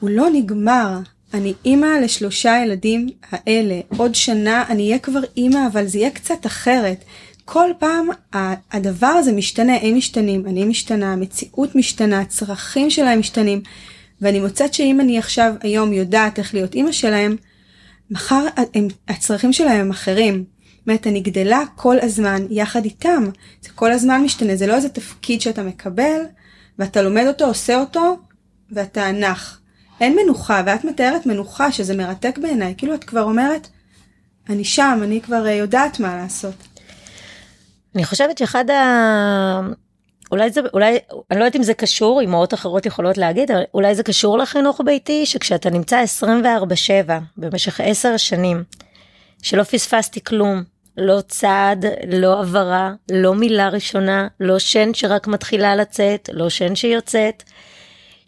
[0.00, 0.98] הוא לא נגמר
[1.34, 6.46] אני אימא לשלושה ילדים האלה, עוד שנה אני אהיה כבר אימא, אבל זה יהיה קצת
[6.46, 7.04] אחרת.
[7.44, 8.08] כל פעם
[8.72, 13.62] הדבר הזה משתנה, הם משתנים, אני משתנה, המציאות משתנה, הצרכים שלהם משתנים,
[14.20, 17.36] ואני מוצאת שאם אני עכשיו היום יודעת איך להיות אימא שלהם,
[18.10, 20.44] מחר הם, הצרכים שלהם הם אחרים.
[20.78, 23.24] זאת אומרת, אני גדלה כל הזמן יחד איתם.
[23.62, 26.20] זה כל הזמן משתנה, זה לא איזה תפקיד שאתה מקבל,
[26.78, 28.18] ואתה לומד אותו, עושה אותו,
[28.72, 29.59] ואתה נח.
[30.00, 33.68] אין מנוחה, ואת מתארת מנוחה שזה מרתק בעיניי, כאילו את כבר אומרת,
[34.48, 36.54] אני שם, אני כבר אה, יודעת מה לעשות.
[37.94, 39.60] אני חושבת שאחד ה...
[40.32, 40.98] אולי זה, אולי,
[41.30, 44.80] אני לא יודעת אם זה קשור, אמהות אחרות יכולות להגיד, אבל אולי זה קשור לחינוך
[44.84, 46.04] ביתי, שכשאתה נמצא
[47.08, 48.64] 24-7 במשך 10 שנים,
[49.42, 50.62] שלא פספסתי כלום,
[50.96, 57.42] לא צעד, לא הבהרה, לא מילה ראשונה, לא שן שרק מתחילה לצאת, לא שן שיוצאת,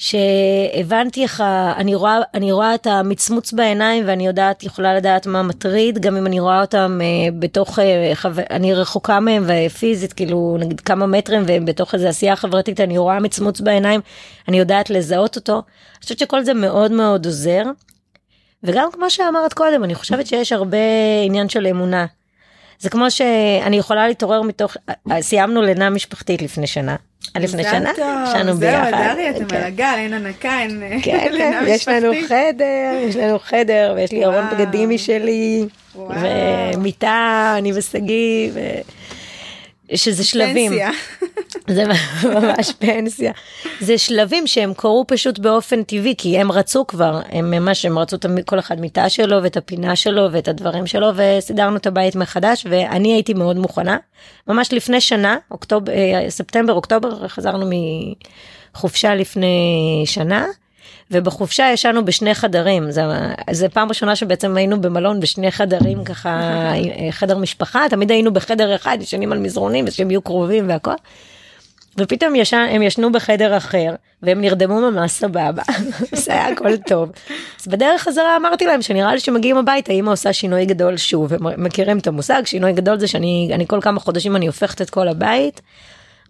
[0.03, 1.41] שהבנתי איך
[1.77, 6.27] אני רואה אני רואה את המצמוץ בעיניים ואני יודעת יכולה לדעת מה מטריד גם אם
[6.27, 7.79] אני רואה אותם uh, בתוך
[8.15, 8.29] חו...
[8.51, 13.21] אני רחוקה מהם ופיזית כאילו נגיד כמה מטרים והם בתוך איזה עשייה חברתית אני רואה
[13.21, 14.01] מצמוץ בעיניים
[14.49, 15.53] אני יודעת לזהות אותו.
[15.53, 17.62] אני חושבת שכל זה מאוד מאוד עוזר.
[18.62, 20.79] וגם כמו שאמרת קודם אני חושבת שיש הרבה
[21.25, 22.07] עניין של אמונה.
[22.83, 24.77] זה כמו שאני יכולה להתעורר מתוך
[25.21, 26.97] סיימנו לינה משפחתית לפני שנה.
[27.37, 28.90] לפני שנה, ישנו ביחד.
[28.90, 29.57] זהו, דרי, אתם כן.
[29.57, 34.25] על הגל, אין הנקה, אין כן, כן, יש לנו חדר, יש לנו חדר, ויש לי
[34.25, 35.64] ארון בגדים משלי,
[35.97, 38.51] ומיטה, אני ושגיא,
[39.95, 40.71] שזה שלבים.
[40.71, 40.90] פנסיה.
[41.75, 41.85] זה
[42.25, 43.33] ממש פנסיה.
[43.81, 48.16] זה שלבים שהם קרו פשוט באופן טבעי, כי הם רצו כבר, הם ממש, הם רצו
[48.47, 53.12] כל אחד מיטה שלו ואת הפינה שלו ואת הדברים שלו, וסידרנו את הבית מחדש, ואני
[53.12, 53.97] הייתי מאוד מוכנה.
[54.49, 57.71] ממש לפני שנה, אוקטובר, אה, ספטמבר, אוקטובר, חזרנו
[58.75, 60.47] מחופשה לפני שנה.
[61.11, 63.02] ובחופשה ישנו בשני חדרים זה,
[63.50, 66.72] זה פעם ראשונה שבעצם היינו במלון בשני חדרים ככה
[67.11, 70.94] חדר משפחה תמיד היינו בחדר אחד ישנים על מזרונים ושהם יהיו קרובים והכל.
[71.98, 75.62] ופתאום ישן, הם ישנו בחדר אחר והם נרדמו ממש סבבה
[76.12, 77.11] זה היה הכל טוב.
[77.61, 81.64] אז בדרך חזרה אמרתי להם שנראה לי שמגיעים הביתה אמא עושה שינוי גדול שוב הם
[81.64, 85.09] מכירים את המושג שינוי גדול זה שאני אני כל כמה חודשים אני הופכת את כל
[85.09, 85.61] הבית.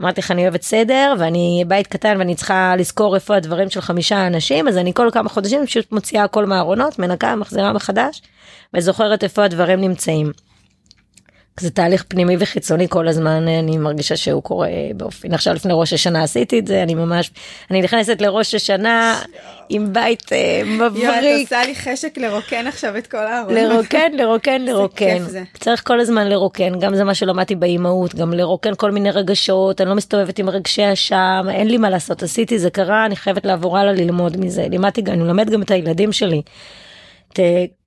[0.03, 4.27] אמרתי לך אני אוהבת סדר ואני בית קטן ואני צריכה לזכור איפה הדברים של חמישה
[4.27, 8.23] אנשים אז אני כל כמה חודשים פשוט מוציאה הכל מהארונות מנקה מחזירה מחדש
[8.75, 10.33] וזוכרת איפה הדברים נמצאים.
[11.61, 16.23] זה תהליך פנימי וחיצוני כל הזמן אני מרגישה שהוא קורה באופן עכשיו לפני ראש השנה
[16.23, 17.31] עשיתי את זה אני ממש
[17.71, 19.21] אני נכנסת לראש השנה
[19.69, 21.05] עם בית אה, מבריק.
[21.05, 23.55] יואו, את עושה לי חשק לרוקן עכשיו את כל הארון.
[23.55, 25.25] לרוקן לרוקן לרוקן
[25.61, 29.88] צריך כל הזמן לרוקן גם זה מה שלמדתי באימהות גם לרוקן כל מיני רגשות אני
[29.88, 33.79] לא מסתובבת עם רגשי אשם אין לי מה לעשות עשיתי זה קרה אני חייבת לעבור
[33.79, 36.43] הלאה ללמוד מזה לימדתי אני מלמד גם את הילדים שלי.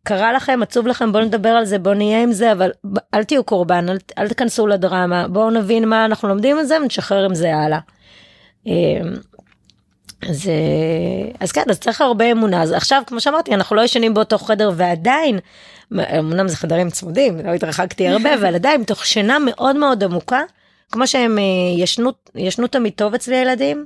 [0.03, 2.71] קרה לכם עצוב לכם בואו נדבר על זה בואו נהיה עם זה אבל
[3.13, 7.25] אל תהיו קורבן אל, אל תכנסו לדרמה בואו נבין מה אנחנו לומדים את זה ונשחרר
[7.25, 7.79] עם זה הלאה.
[8.65, 8.71] אמ,
[10.29, 10.49] אז,
[11.39, 14.71] אז כן אז צריך הרבה אמונה אז עכשיו כמו שאמרתי אנחנו לא ישנים באותו חדר
[14.75, 15.39] ועדיין
[15.93, 20.41] אמנם זה חדרים צמודים לא התרחקתי הרבה אבל עדיין מתוך שינה מאוד מאוד עמוקה
[20.91, 21.43] כמו שהם אה,
[21.77, 23.85] ישנו ישנו תמיד טוב אצלי ילדים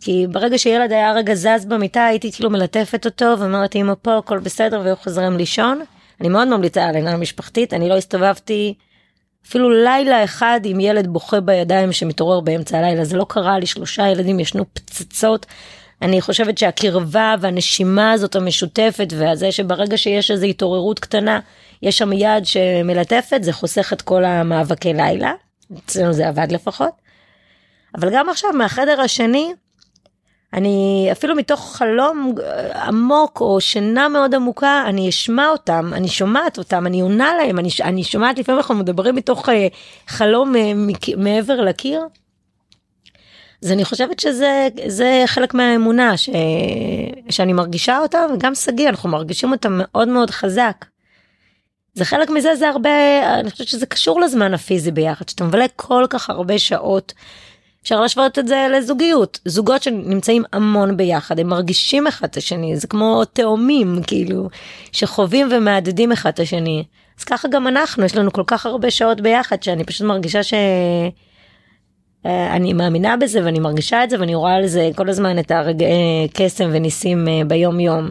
[0.00, 4.38] כי ברגע שילד היה רגע זז במיטה הייתי כאילו מלטפת אותו ואומרת אמא פה הכל
[4.38, 5.80] בסדר והיו חוזרים לישון.
[6.20, 8.74] אני מאוד ממליצה על עינה משפחתית אני לא הסתובבתי
[9.48, 14.08] אפילו לילה אחד עם ילד בוכה בידיים שמתעורר באמצע הלילה זה לא קרה לי שלושה
[14.08, 15.46] ילדים ישנו פצצות.
[16.02, 21.40] אני חושבת שהקרבה והנשימה הזאת המשותפת וזה שברגע שיש איזו התעוררות קטנה
[21.82, 25.32] יש שם יד שמלטפת זה חוסך את כל המאבקי לילה
[25.78, 26.92] אצלנו זה עבד לפחות.
[27.94, 29.52] אבל גם עכשיו מהחדר השני
[30.54, 36.58] אני אפילו מתוך חלום אה, עמוק או שינה מאוד עמוקה אני אשמע אותם אני שומעת
[36.58, 39.68] אותם אני עונה להם אני, אני שומעת לפעמים אנחנו מדברים מתוך אה,
[40.06, 40.72] חלום אה,
[41.16, 42.00] מעבר לקיר.
[43.64, 46.30] אז אני חושבת שזה זה חלק מהאמונה ש,
[47.30, 50.84] שאני מרגישה אותה וגם שגיא אנחנו מרגישים אותה מאוד מאוד חזק.
[51.94, 52.90] זה חלק מזה זה הרבה
[53.40, 57.12] אני חושבת שזה קשור לזמן הפיזי ביחד שאתה מבלה כל כך הרבה שעות
[57.86, 62.86] אפשר להשוות את זה לזוגיות זוגות שנמצאים המון ביחד הם מרגישים אחד את השני זה
[62.86, 64.48] כמו תאומים כאילו
[64.92, 66.84] שחווים ומהדהדים אחד את השני
[67.18, 70.54] אז ככה גם אנחנו יש לנו כל כך הרבה שעות ביחד שאני פשוט מרגישה ש...
[72.26, 75.50] אה, אני מאמינה בזה ואני מרגישה את זה ואני רואה על זה כל הזמן את
[75.50, 78.08] הרגעי קסם וניסים אה, ביום יום.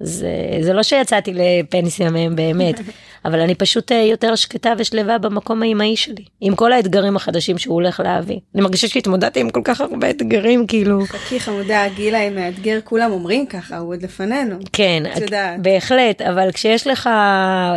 [0.00, 0.28] זה,
[0.60, 2.80] זה לא שיצאתי לפנסיה מהם באמת
[3.24, 7.74] אבל אני פשוט אה, יותר שקטה ושלווה במקום האימהי שלי עם כל האתגרים החדשים שהוא
[7.74, 8.38] הולך להביא.
[8.54, 11.06] אני מרגישה שהתמודדתי עם כל כך הרבה אתגרים כאילו.
[11.06, 14.56] חכי חמודה הגילה עם מאתגר כולם אומרים ככה הוא עוד לפנינו.
[14.72, 15.32] כן את,
[15.62, 17.76] בהחלט אבל כשיש לך אה,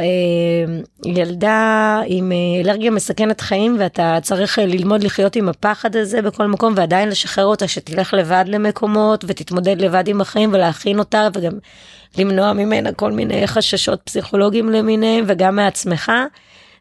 [1.05, 6.47] ילדה עם אה, אלרגיה מסכנת חיים ואתה צריך אה, ללמוד לחיות עם הפחד הזה בכל
[6.47, 11.53] מקום ועדיין לשחרר אותה שתלך לבד למקומות ותתמודד לבד עם החיים ולהכין אותה וגם.
[12.17, 16.11] למנוע ממנה כל מיני חששות פסיכולוגיים למיניהם וגם מעצמך.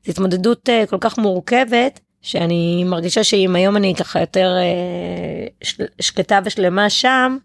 [0.04, 4.52] זו התמודדות uh, כל כך מורכבת שאני מרגישה שאם היום אני ככה יותר
[5.62, 5.66] uh,
[6.00, 7.36] שקטה ושלמה שם,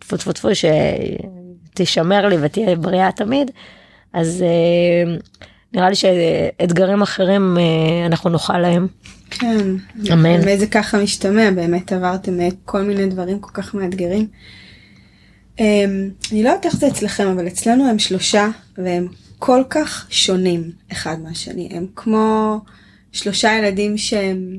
[0.00, 0.48] טפו טפו טפו
[1.74, 3.50] שתשמר לי ותהיה בריאה תמיד,
[4.12, 5.26] אז uh,
[5.72, 8.86] נראה לי שאתגרים אחרים uh, אנחנו נוכל להם.
[9.30, 9.58] כן,
[10.12, 10.40] אמן.
[10.40, 14.26] באמת זה ככה משתמע, באמת עברתם כל מיני דברים כל כך מאתגרים.
[15.58, 20.70] אמ, אני לא יודעת איך זה אצלכם, אבל אצלנו הם שלושה, והם כל כך שונים
[20.92, 21.68] אחד מהשני.
[21.72, 22.60] הם כמו
[23.12, 24.58] שלושה ילדים שהם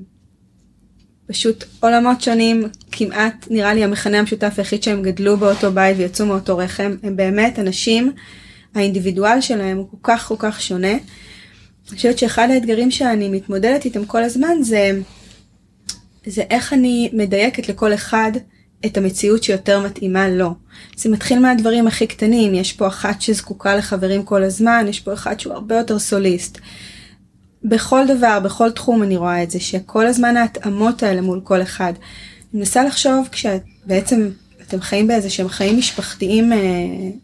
[1.28, 6.58] פשוט עולמות שונים, כמעט נראה לי המכנה המשותף היחיד שהם גדלו באותו בית ויצאו מאותו
[6.58, 6.96] רחם.
[7.04, 8.12] הם באמת אנשים,
[8.76, 10.92] האינדיבידואל שלהם הוא כל כך כל כך שונה.
[10.92, 14.92] אני חושבת שאחד האתגרים שאני מתמודדת איתם כל הזמן זה,
[16.26, 18.32] זה איך אני מדייקת לכל אחד
[18.86, 20.54] את המציאות שיותר מתאימה לו.
[20.98, 25.40] זה מתחיל מהדברים הכי קטנים, יש פה אחת שזקוקה לחברים כל הזמן, יש פה אחד
[25.40, 26.60] שהוא הרבה יותר סוליסט.
[27.64, 31.94] בכל דבר, בכל תחום אני רואה את זה, שכל הזמן ההתאמות האלה מול כל אחד.
[32.54, 34.30] אני מנסה לחשוב כשבעצם
[34.68, 36.58] אתם חיים באיזה שהם חיים משפחתיים אה,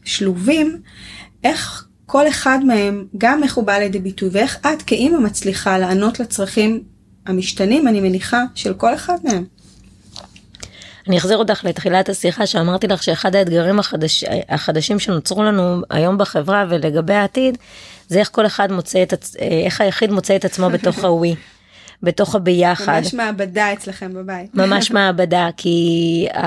[0.06, 0.78] שלובים,
[1.44, 6.20] איך כל אחד מהם, גם איך הוא בא לידי ביטוי, ואיך את כאימא מצליחה לענות
[6.20, 6.84] לצרכים
[7.26, 9.44] המשתנים, אני מניחה, של כל אחד מהם.
[11.08, 16.66] אני אחזיר אותך לתחילת השיחה שאמרתי לך שאחד האתגרים החדש, החדשים שנוצרו לנו היום בחברה
[16.70, 17.58] ולגבי העתיד,
[18.08, 19.36] זה איך כל אחד מוצא את, עצ...
[19.36, 21.36] איך היחיד מוצא את עצמו בתוך הווי.
[22.04, 23.00] בתוך הביחד.
[23.00, 24.56] ממש מעבדה אצלכם בבית.
[24.66, 26.40] ממש מעבדה, כי uh,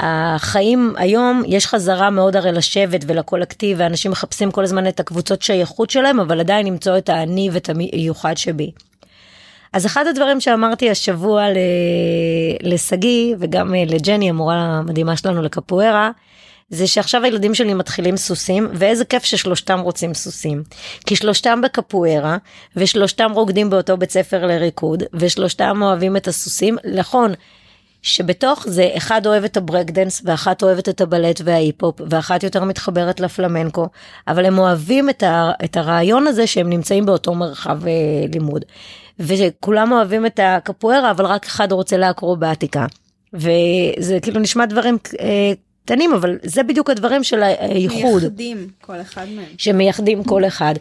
[0.00, 5.90] החיים היום יש חזרה מאוד הרי לשבט ולקולקטיב ואנשים מחפשים כל הזמן את הקבוצות שייכות
[5.90, 8.70] שלהם אבל עדיין למצוא את האני ואת המיוחד שבי.
[9.74, 11.44] אז אחד הדברים שאמרתי השבוע
[12.62, 16.10] לשגיא וגם אה, לג'ני המורה המדהימה שלנו לקפוארה.
[16.68, 20.62] זה שעכשיו הילדים שלי מתחילים סוסים ואיזה כיף ששלושתם רוצים סוסים
[21.06, 22.36] כי שלושתם בקפוארה
[22.76, 27.32] ושלושתם רוקדים באותו בית ספר לריקוד ושלושתם אוהבים את הסוסים נכון
[28.04, 32.64] שבתוך זה אחד אוהב את ה break dance ואחת אוהבת את הבלט וההיפ-הופ ואחת יותר
[32.64, 33.88] מתחברת לפלמנקו
[34.28, 37.92] אבל הם אוהבים את, ה, את הרעיון הזה שהם נמצאים באותו מרחב אה,
[38.32, 38.64] לימוד.
[39.18, 42.86] וכולם אוהבים את הקפוארה אבל רק אחד רוצה לאקרובטיקה.
[43.34, 45.52] וזה כאילו נשמע דברים אה,
[45.84, 48.22] קטנים אבל זה בדיוק הדברים של הייחוד.
[48.22, 49.44] מייחדים כל אחד מהם.
[49.58, 50.74] שמייחדים כל אחד.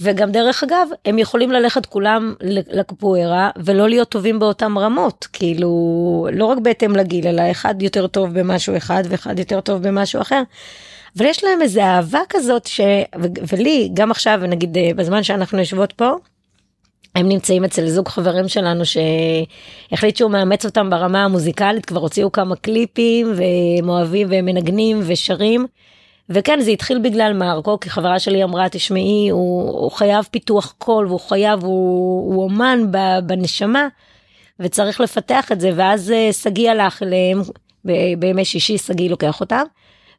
[0.00, 2.34] וגם דרך אגב הם יכולים ללכת כולם
[2.70, 5.70] לקפוארה ולא להיות טובים באותם רמות כאילו
[6.32, 10.42] לא רק בהתאם לגיל אלא אחד יותר טוב במשהו אחד ואחד יותר טוב במשהו אחר.
[11.18, 12.80] אבל יש להם איזה אהבה כזאת ש...
[13.48, 16.10] ולי גם עכשיו נגיד אה, בזמן שאנחנו יושבות פה.
[17.14, 22.56] הם נמצאים אצל זוג חברים שלנו שהחליט שהוא מאמץ אותם ברמה המוזיקלית כבר הוציאו כמה
[22.56, 25.66] קליפים והם אוהבים והם מנגנים ושרים.
[26.28, 31.06] וכן זה התחיל בגלל מרקו כי חברה שלי אמרה תשמעי הוא, הוא חייב פיתוח קול
[31.06, 32.86] והוא חייב הוא, הוא אומן
[33.26, 33.88] בנשמה
[34.60, 37.40] וצריך לפתח את זה ואז אה, שגיא הלך אליהם
[38.18, 39.62] בימי שישי שגיא לוקח אותם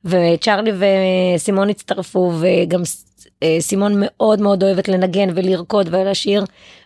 [0.06, 0.72] וצ'רלי
[1.36, 2.82] וסימון הצטרפו וגם
[3.60, 6.44] סימון מאוד מאוד אוהבת לנגן ולרקוד ולשיר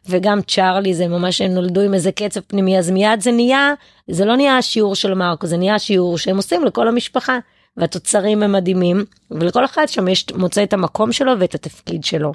[0.10, 3.74] וגם צ'ארלי זה ממש הם נולדו עם איזה קצב פנימי אז מיד זה נהיה
[4.08, 7.40] זה לא נהיה השיעור של מרקו זה נהיה השיעור שהם עושים לכל המשפחה
[7.78, 12.32] והתוצרים הם מדהימים ולכל אחד שם יש מוצא את המקום שלו ואת התפקיד שלו.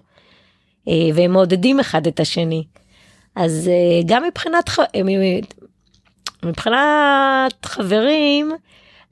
[0.88, 2.64] אה, והם מעודדים אחד את השני.
[3.36, 4.70] אז אה, גם מבחינת
[6.44, 8.52] מבחינת חברים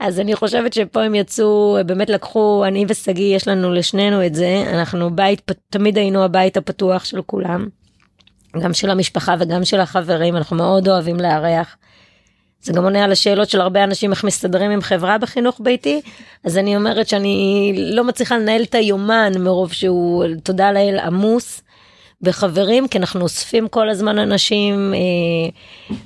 [0.00, 4.64] אז אני חושבת שפה הם יצאו באמת לקחו אני ושגיא יש לנו לשנינו את זה
[4.68, 7.68] אנחנו בית תמיד היינו הבית הפתוח של כולם.
[8.62, 11.76] גם של המשפחה וגם של החברים אנחנו מאוד אוהבים לארח.
[12.62, 16.00] זה גם עונה על השאלות של הרבה אנשים איך מסתדרים עם חברה בחינוך ביתי
[16.44, 21.62] אז אני אומרת שאני לא מצליחה לנהל את היומן מרוב שהוא תודה לאל עמוס.
[22.22, 25.50] בחברים כי אנחנו אוספים כל הזמן אנשים אה,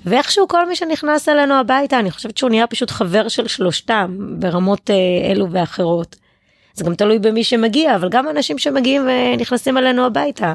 [0.05, 4.91] ואיכשהו כל מי שנכנס אלינו הביתה אני חושבת שהוא נהיה פשוט חבר של שלושתם ברמות
[4.91, 6.17] אה, אלו ואחרות.
[6.75, 10.53] זה גם תלוי במי שמגיע אבל גם אנשים שמגיעים ונכנסים אלינו הביתה.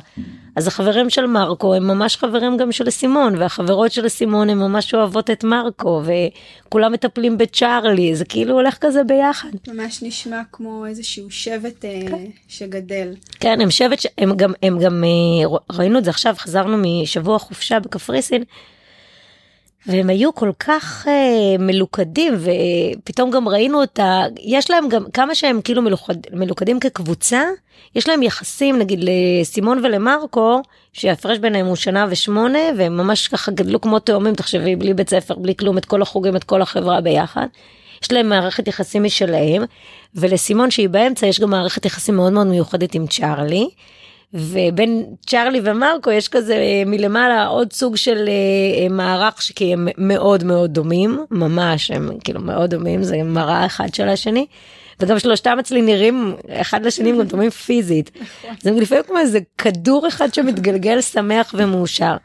[0.58, 4.94] אז החברים של מרקו הם ממש חברים גם של סימון והחברות של סימון הם ממש
[4.94, 9.50] אוהבות את מרקו וכולם מטפלים בצ'ארלי זה כאילו הולך כזה ביחד.
[9.68, 12.26] ממש נשמע כמו איזשהו שבט אה, כן.
[12.48, 13.14] שגדל.
[13.40, 17.80] כן הם שבט שהם גם הם גם אה, ראינו את זה עכשיו חזרנו משבוע חופשה
[17.80, 18.44] בקפריסין.
[19.88, 24.24] והם היו כל כך uh, מלוכדים ופתאום גם ראינו את ה...
[24.40, 27.42] יש להם גם כמה שהם כאילו מלוכד, מלוכדים כקבוצה
[27.96, 30.62] יש להם יחסים נגיד לסימון ולמרקו
[30.94, 35.36] שההפרש ביניהם הוא שנה ושמונה והם ממש ככה גדלו כמו תאומים תחשבי בלי בית ספר
[35.36, 37.48] בלי כלום את כל החוגים את כל החברה ביחד.
[38.04, 39.64] יש להם מערכת יחסים משלהם
[40.16, 43.70] ולסימון שהיא באמצע יש גם מערכת יחסים מאוד מאוד מיוחדת עם צ'ארלי.
[44.34, 49.88] ובין צ'ארלי ומרקו יש כזה אה, מלמעלה עוד סוג של אה, אה, מערך שכי הם
[49.98, 54.46] מאוד מאוד דומים ממש הם כאילו מאוד דומים זה מראה אחד של השני.
[55.00, 58.12] וגם שלושתם אצלי נראים אחד לשני גם דומים פיזית.
[58.16, 58.56] נכון.
[58.62, 62.18] זה לפעמים כמו איזה כדור אחד שמתגלגל שמח ומאושר.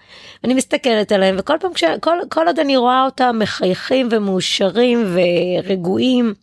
[0.45, 6.35] אני מסתכלת עליהם וכל פעם כשכל כל עוד אני רואה אותם מחייכים ומאושרים ורגועים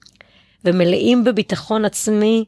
[0.66, 2.46] ומלאים בביטחון עצמי.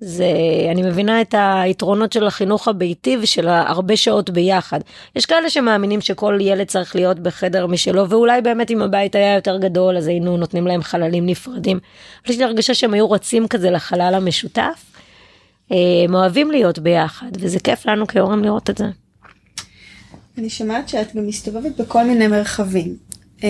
[0.00, 0.26] זה
[0.70, 4.80] אני מבינה את היתרונות של החינוך הביתי ושל הרבה שעות ביחד.
[5.16, 9.58] יש כאלה שמאמינים שכל ילד צריך להיות בחדר משלו ואולי באמת אם הבית היה יותר
[9.58, 11.78] גדול אז היינו נותנים להם חללים נפרדים.
[12.26, 14.84] יש לי הרגשה שהם היו רצים כזה לחלל המשותף.
[15.72, 18.84] אה, הם אוהבים להיות ביחד וזה כיף לנו כהורים לראות את זה.
[20.38, 22.96] אני שומעת שאת גם מסתובבת בכל מיני מרחבים.
[23.44, 23.48] אה,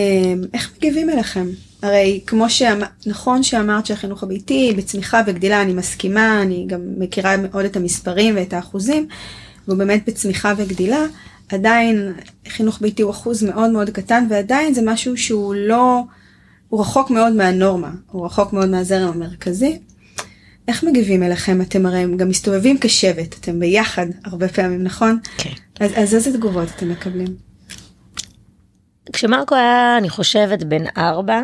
[0.55, 1.47] איך מגיבים אליכם?
[1.83, 7.76] הרי כמו שנכון שאמרת שהחינוך הביתי בצמיחה וגדילה, אני מסכימה, אני גם מכירה מאוד את
[7.76, 9.09] המספרים ואת האחוזים,
[9.68, 11.07] והוא באמת בצמיחה וגדילה,
[11.49, 12.12] עדיין
[12.49, 16.03] חינוך ביתי הוא אחוז מאוד מאוד קטן, ועדיין זה משהו שהוא לא,
[16.68, 19.78] הוא רחוק מאוד מהנורמה, הוא רחוק מאוד מהזרם המרכזי.
[20.68, 21.61] איך מגיבים אליכם?
[21.61, 25.18] אתם הרי גם מסתובבים כשבט, אתם ביחד הרבה פעמים, נכון?
[25.37, 25.51] כן.
[25.81, 27.26] אז, אז איזה תגובות אתם מקבלים?
[29.12, 31.43] כשמרקו היה, אני חושבת, בן ארבע,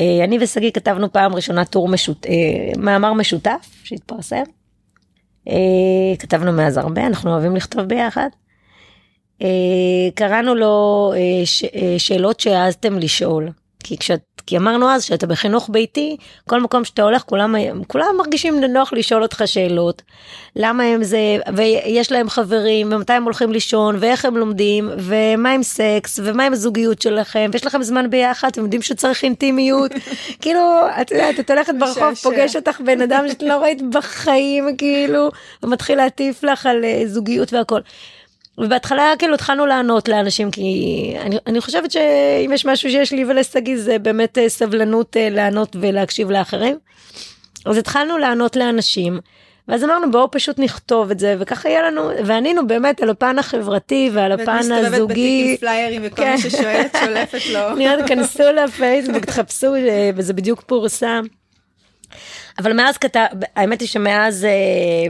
[0.00, 2.26] אני ושגיא כתבנו פעם ראשונה טור משות...
[2.26, 4.42] אה, מאמר משותף שהתפרסם.
[5.48, 8.28] אה, כתבנו מאז הרבה, אנחנו אוהבים לכתוב ביחד.
[10.14, 11.12] קראנו לו
[11.44, 11.64] ש...
[11.98, 13.48] שאלות שהעזתם לשאול.
[13.84, 17.54] כי כשאת כי אמרנו אז שאתה בחינוך ביתי כל מקום שאתה הולך כולם
[17.86, 20.02] כולם מרגישים נוח לשאול אותך שאלות.
[20.56, 21.18] למה הם זה
[21.56, 26.52] ויש להם חברים ומתי הם הולכים לישון ואיך הם לומדים ומה עם סקס ומה עם
[26.52, 29.90] הזוגיות שלכם ויש לכם זמן ביחד אתם יודעים שצריך אינטימיות
[30.42, 30.60] כאילו
[31.00, 35.28] את יודעת את הולכת ברחוב פוגש אותך בן אדם שאת לא ראית בחיים כאילו
[35.62, 37.80] ומתחיל להטיף לך על אה, זוגיות והכל.
[38.58, 43.76] ובהתחלה כאילו התחלנו לענות לאנשים כי אני, אני חושבת שאם יש משהו שיש לי ולשגיא
[43.76, 46.78] זה באמת אה, סבלנות אה, לענות ולהקשיב לאחרים.
[47.66, 49.20] אז התחלנו לענות לאנשים.
[49.68, 54.10] ואז אמרנו בואו פשוט נכתוב את זה וככה יהיה לנו וענינו באמת על הפן החברתי
[54.12, 54.72] ועל הפן הזוגי.
[54.72, 56.32] ואת מסתובבת בתיקים פליירים וכל כן.
[56.32, 57.74] מי ששואלת שולפת לו.
[57.78, 61.22] נראה, כנסו לפייסבוק תחפשו אה, וזה בדיוק פורסם.
[62.58, 64.50] אבל מאז כתב, האמת היא שמאז אה,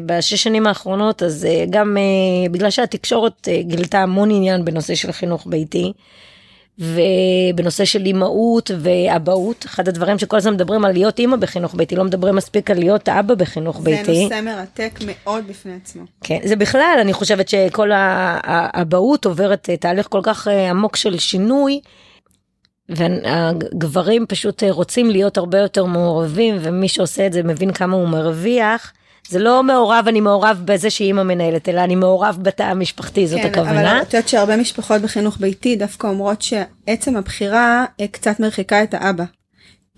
[0.06, 5.46] בשש שנים האחרונות אז אה, גם אה, בגלל שהתקשורת גילתה המון עניין בנושא של חינוך
[5.46, 5.92] ביתי.
[6.80, 12.04] ובנושא של אימהות ואבהות, אחד הדברים שכל הזמן מדברים על להיות אימא בחינוך ביתי, לא
[12.04, 14.14] מדברים מספיק על להיות אבא בחינוך זה ביתי.
[14.14, 16.02] זה נושא מרתק מאוד בפני עצמו.
[16.22, 21.80] כן, זה בכלל, אני חושבת שכל האבהות עוברת תהליך כל כך עמוק של שינוי.
[22.88, 28.92] והגברים פשוט רוצים להיות הרבה יותר מעורבים ומי שעושה את זה מבין כמה הוא מרוויח.
[29.28, 33.48] זה לא מעורב אני מעורב בזה שאימא מנהלת אלא אני מעורב בתא המשפחתי זאת כן,
[33.48, 33.92] הכוונה.
[33.92, 38.94] אבל את יודעת שהרבה משפחות בחינוך ביתי דווקא אומרות שעצם הבחירה אה, קצת מרחיקה את
[38.94, 39.24] האבא.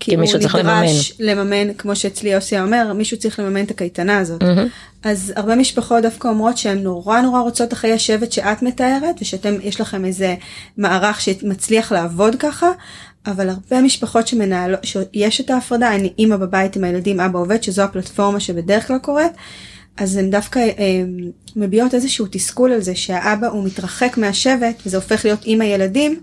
[0.03, 0.73] כי מישהו צריך לממן.
[0.73, 4.41] הוא נדרש לממן, כמו שאצלי יוסי אומר, מישהו צריך לממן את הקייטנה הזאת.
[4.41, 4.67] Mm-hmm.
[5.03, 9.81] אז הרבה משפחות דווקא אומרות שהן נורא נורא רוצות אחרי השבט שאת מתארת, ושאתם, יש
[9.81, 10.35] לכם איזה
[10.77, 12.71] מערך שמצליח לעבוד ככה,
[13.25, 17.81] אבל הרבה משפחות שמנהלות, שיש את ההפרדה, אני אימא בבית עם הילדים, אבא עובד, שזו
[17.81, 19.31] הפלטפורמה שבדרך כלל קורית,
[19.97, 21.03] אז הן דווקא אה,
[21.55, 26.19] מביעות איזשהו תסכול על זה שהאבא הוא מתרחק מהשבט, וזה הופך להיות אימא ילדים.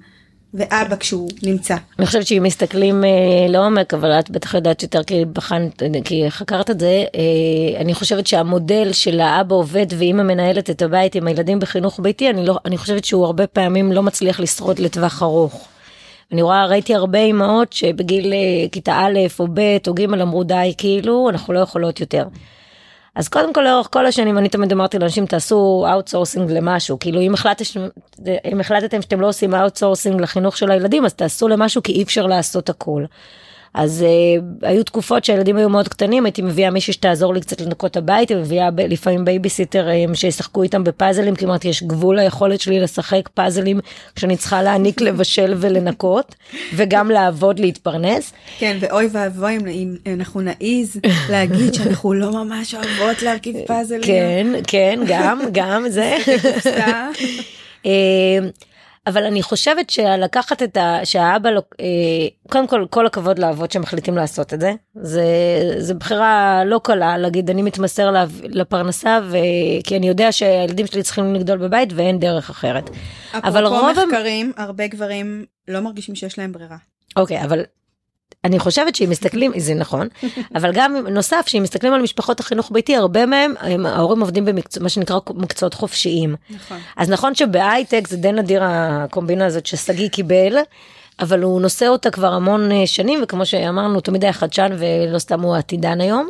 [0.54, 1.76] ואבא כשהוא נמצא.
[1.98, 3.08] אני חושבת שאם מסתכלים אה,
[3.48, 8.26] לעומק, אבל את בטח יודעת יותר כי בחנת, כי חקרת את זה, אה, אני חושבת
[8.26, 12.78] שהמודל של האבא עובד ואימא מנהלת את הבית עם הילדים בחינוך ביתי, אני, לא, אני
[12.78, 15.68] חושבת שהוא הרבה פעמים לא מצליח לשרוד לטווח ארוך.
[16.32, 20.74] אני רואה, ראיתי הרבה אימהות שבגיל אה, כיתה א' או ב' או ג' אמרו די,
[20.78, 22.24] כאילו, אנחנו לא יכולות יותר.
[23.18, 27.34] אז קודם כל לאורך כל השנים אני תמיד אמרתי לאנשים תעשו outsourcing למשהו כאילו אם
[27.34, 27.88] החלטתם
[28.52, 32.26] אם החלטתם שאתם לא עושים outsourcing לחינוך של הילדים אז תעשו למשהו כי אי אפשר
[32.26, 33.04] לעשות הכל.
[33.78, 37.96] אז אה, היו תקופות שהילדים היו מאוד קטנים הייתי מביאה מישהי שתעזור לי קצת לנקות
[37.96, 43.28] הבית ומביאה ב- לפעמים בייביסיטרים שישחקו איתם בפאזלים כי אמרתי יש גבול ליכולת שלי לשחק
[43.34, 43.80] פאזלים
[44.16, 46.34] כשאני צריכה להעניק לבשל ולנקות
[46.74, 48.32] וגם לעבוד להתפרנס.
[48.58, 51.00] כן ואוי ואבוי אם אנחנו נעיז
[51.30, 54.02] להגיד שאנחנו לא ממש אוהבות להרכיב פאזלים.
[54.02, 56.16] כן כן גם גם זה.
[59.08, 61.00] אבל אני חושבת שלקחת את ה...
[61.04, 61.62] שהאבא, לא...
[62.50, 64.72] קודם כל כל הכבוד לאבות שמחליטים לעשות את זה.
[64.94, 65.24] זה,
[65.78, 68.12] זה בחירה לא קלה להגיד אני מתמסר.
[68.42, 69.36] לפרנסה ו...
[69.84, 72.90] כי אני יודע שהילדים שלי צריכים לגדול בבית ואין דרך אחרת.
[73.34, 73.90] אבל רוב...
[73.90, 76.76] מחקרים, הרבה גברים לא מרגישים שיש להם ברירה.
[77.16, 77.62] אוקיי, אבל
[78.48, 80.08] אני חושבת שאם מסתכלים, זה נכון,
[80.54, 84.82] אבל גם נוסף, שאם מסתכלים על משפחות החינוך ביתי, הרבה מהם, הם, ההורים עובדים במקצוע,
[84.82, 86.36] מה שנקרא מקצועות חופשיים.
[86.50, 86.78] נכון.
[86.96, 90.56] אז נכון שבהייטק זה די נדיר הקומבינה הזאת ששגיא קיבל,
[91.20, 95.40] אבל הוא נושא אותה כבר המון אה, שנים, וכמו שאמרנו, תמיד היה חדשן ולא סתם
[95.40, 96.28] הוא עתידן היום.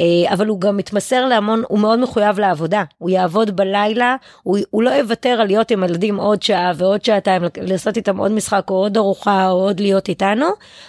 [0.00, 4.82] אה, אבל הוא גם מתמסר להמון, הוא מאוד מחויב לעבודה, הוא יעבוד בלילה, הוא, הוא
[4.82, 8.74] לא יוותר על להיות עם ילדים עוד שעה ועוד שעתיים, לעשות איתם עוד משחק או
[8.74, 10.46] עוד ארוחה או עוד להיות איתנו,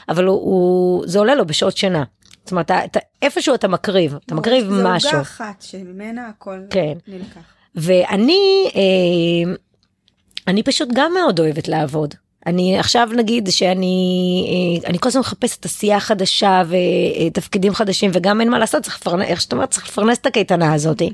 [0.10, 2.04] אבל הוא, הוא, זה עולה לו בשעות שינה.
[2.44, 5.12] זאת אומרת, אתה, איפשהו אתה מקריב, אתה מקריב זה משהו.
[5.12, 6.98] זה עוגה אחת שממנה הכל כן.
[7.08, 7.42] נלקח.
[7.76, 9.54] ואני, אה,
[10.48, 12.16] אני פשוט גם מאוד אוהבת לעבוד.
[12.48, 14.46] אני עכשיו נגיד שאני
[14.84, 19.28] אה, אני כל הזמן מחפשת עשייה חדשה ותפקידים חדשים וגם אין מה לעשות צריך לפרנס
[19.28, 21.10] איך שאתה אומר צריך לפרנס את הקייטנה הזאתי.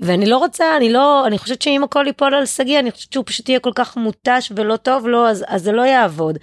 [0.00, 3.24] ואני לא רוצה אני לא אני חושבת שאם הכל ייפול על שגיא אני חושבת שהוא
[3.26, 6.38] פשוט יהיה כל כך מותש ולא טוב לו אז, אז זה לא יעבוד.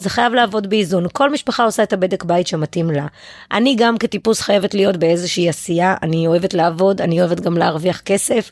[0.00, 1.06] זה חייב לעבוד באיזון.
[1.12, 3.06] כל משפחה עושה את הבדק בית שמתאים לה.
[3.52, 8.50] אני גם כטיפוס חייבת להיות באיזושהי עשייה, אני אוהבת לעבוד, אני אוהבת גם להרוויח כסף,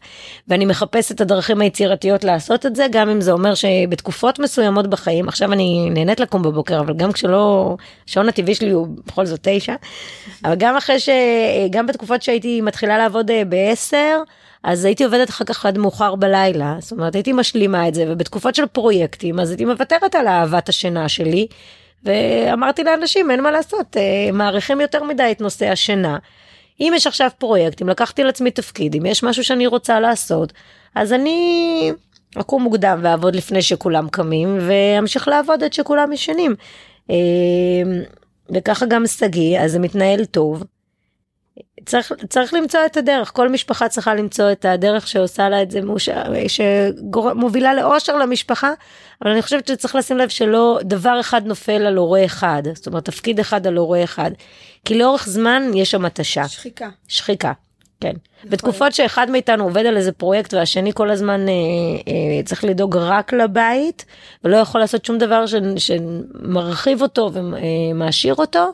[0.49, 5.29] ואני מחפשת את הדרכים היצירתיות לעשות את זה, גם אם זה אומר שבתקופות מסוימות בחיים,
[5.29, 7.77] עכשיו אני נהנית לקום בבוקר, אבל גם כשלא,
[8.09, 9.75] השעון הטבעי שלי הוא בכל זאת תשע,
[10.45, 11.09] אבל גם אחרי ש...
[11.71, 14.23] גם בתקופות שהייתי מתחילה לעבוד אה, בעשר,
[14.65, 18.55] אז הייתי עובדת אחר כך עד מאוחר בלילה, זאת אומרת הייתי משלימה את זה, ובתקופות
[18.55, 21.47] של פרויקטים אז הייתי מוותרת על אהבת השינה שלי,
[22.05, 26.19] ואמרתי לאנשים אין מה לעשות, אה, מעריכים יותר מדי את נושא השינה.
[26.81, 30.53] אם יש עכשיו פרויקט, אם לקחתי על עצמי תפקיד, אם יש משהו שאני רוצה לעשות,
[30.95, 31.93] אז אני
[32.37, 36.55] אקום מוקדם ואעבוד לפני שכולם קמים, ואמשיך לעבוד עד שכולם ישנים.
[37.11, 37.17] אה,
[38.55, 40.65] וככה גם שגיא, אז זה מתנהל טוב.
[41.87, 45.81] צריך, צריך למצוא את הדרך, כל משפחה צריכה למצוא את הדרך שעושה לה את זה,
[46.49, 48.73] שמובילה לאושר למשפחה,
[49.23, 53.05] אבל אני חושבת שצריך לשים לב שלא דבר אחד נופל על הורה אחד, זאת אומרת
[53.05, 54.31] תפקיד אחד על הורה אחד,
[54.85, 56.49] כי לאורך זמן יש שם התשה.
[56.49, 56.89] שחיקה.
[57.09, 57.53] שחיקה.
[58.01, 58.13] כן.
[58.45, 61.55] בתקופות שאחד מאיתנו עובד על איזה פרויקט והשני כל הזמן אה,
[62.09, 64.05] אה, צריך לדאוג רק לבית
[64.45, 68.73] ולא יכול לעשות שום דבר ש, שמרחיב אותו ומעשיר אותו,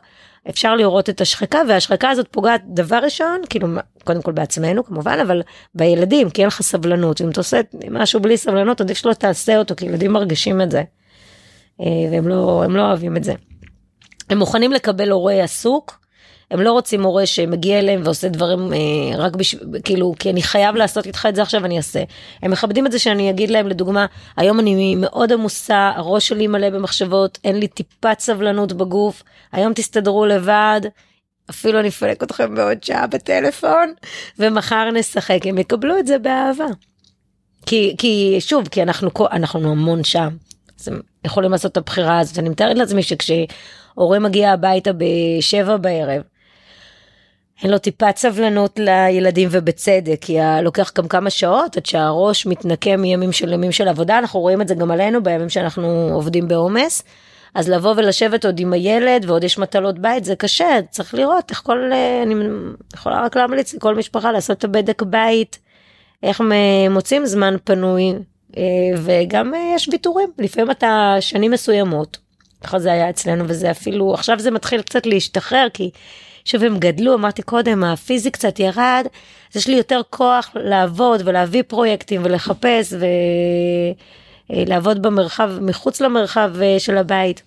[0.51, 3.69] אפשר לראות את השחיקה והשחיקה הזאת פוגעת דבר ראשון כאילו
[4.05, 5.43] קודם כל בעצמנו כמובן אבל
[5.75, 9.77] בילדים כי אין לך סבלנות אם אתה עושה משהו בלי סבלנות עדיף שלא תעשה אותו
[9.77, 10.83] כי ילדים מרגישים את זה
[11.81, 13.35] אה, והם לא הם לא אוהבים את זה.
[14.31, 16.04] הם מוכנים לקבל הורה עסוק
[16.55, 18.79] הם לא רוצים מורה שמגיע אליהם ועושה דברים אה,
[19.19, 22.03] רק בשביל, כאילו, כי אני חייב לעשות איתך את זה עכשיו, אני אעשה.
[22.43, 26.71] הם מכבדים את זה שאני אגיד להם, לדוגמה, היום אני מאוד עמוסה, הראש שלי מלא
[26.71, 30.81] במחשבות, אין לי טיפת סבלנות בגוף, היום תסתדרו לבד.
[31.51, 33.93] אפילו אני אפלק אתכם בעוד שעה בטלפון
[34.39, 36.67] ומחר נשחק הם יקבלו את זה באהבה.
[37.67, 40.29] כי כי שוב כי אנחנו אנחנו המון שם
[40.81, 46.23] אז הם יכולים לעשות את הבחירה הזאת אני מתארת לעצמי שכשהורה מגיע הביתה בשבע בערב
[47.65, 53.33] אין לו טיפת סבלנות לילדים ובצדק כי לוקח גם כמה שעות עד שהראש מתנקה מימים
[53.33, 57.03] של ימים של עבודה אנחנו רואים את זה גם עלינו בימים שאנחנו עובדים בעומס.
[57.55, 61.61] אז לבוא ולשבת עוד עם הילד ועוד יש מטלות בית זה קשה צריך לראות איך
[61.65, 61.93] כל
[62.23, 62.35] אני
[62.95, 65.59] יכולה רק להמליץ לכל משפחה לעשות את הבדק בית
[66.23, 66.43] איך
[66.91, 68.15] מוצאים זמן פנוי
[68.57, 68.63] אה,
[68.97, 72.19] וגם אה, יש ויתורים לפעמים אתה שנים מסוימות.
[72.65, 75.91] ככה זה היה אצלנו וזה אפילו עכשיו זה מתחיל קצת להשתחרר כי.
[76.45, 79.07] שוב הם גדלו אמרתי קודם הפיזי קצת ירד
[79.51, 82.95] אז יש לי יותר כוח לעבוד ולהביא פרויקטים ולחפש
[84.51, 87.43] ולעבוד במרחב מחוץ למרחב אה, של הבית.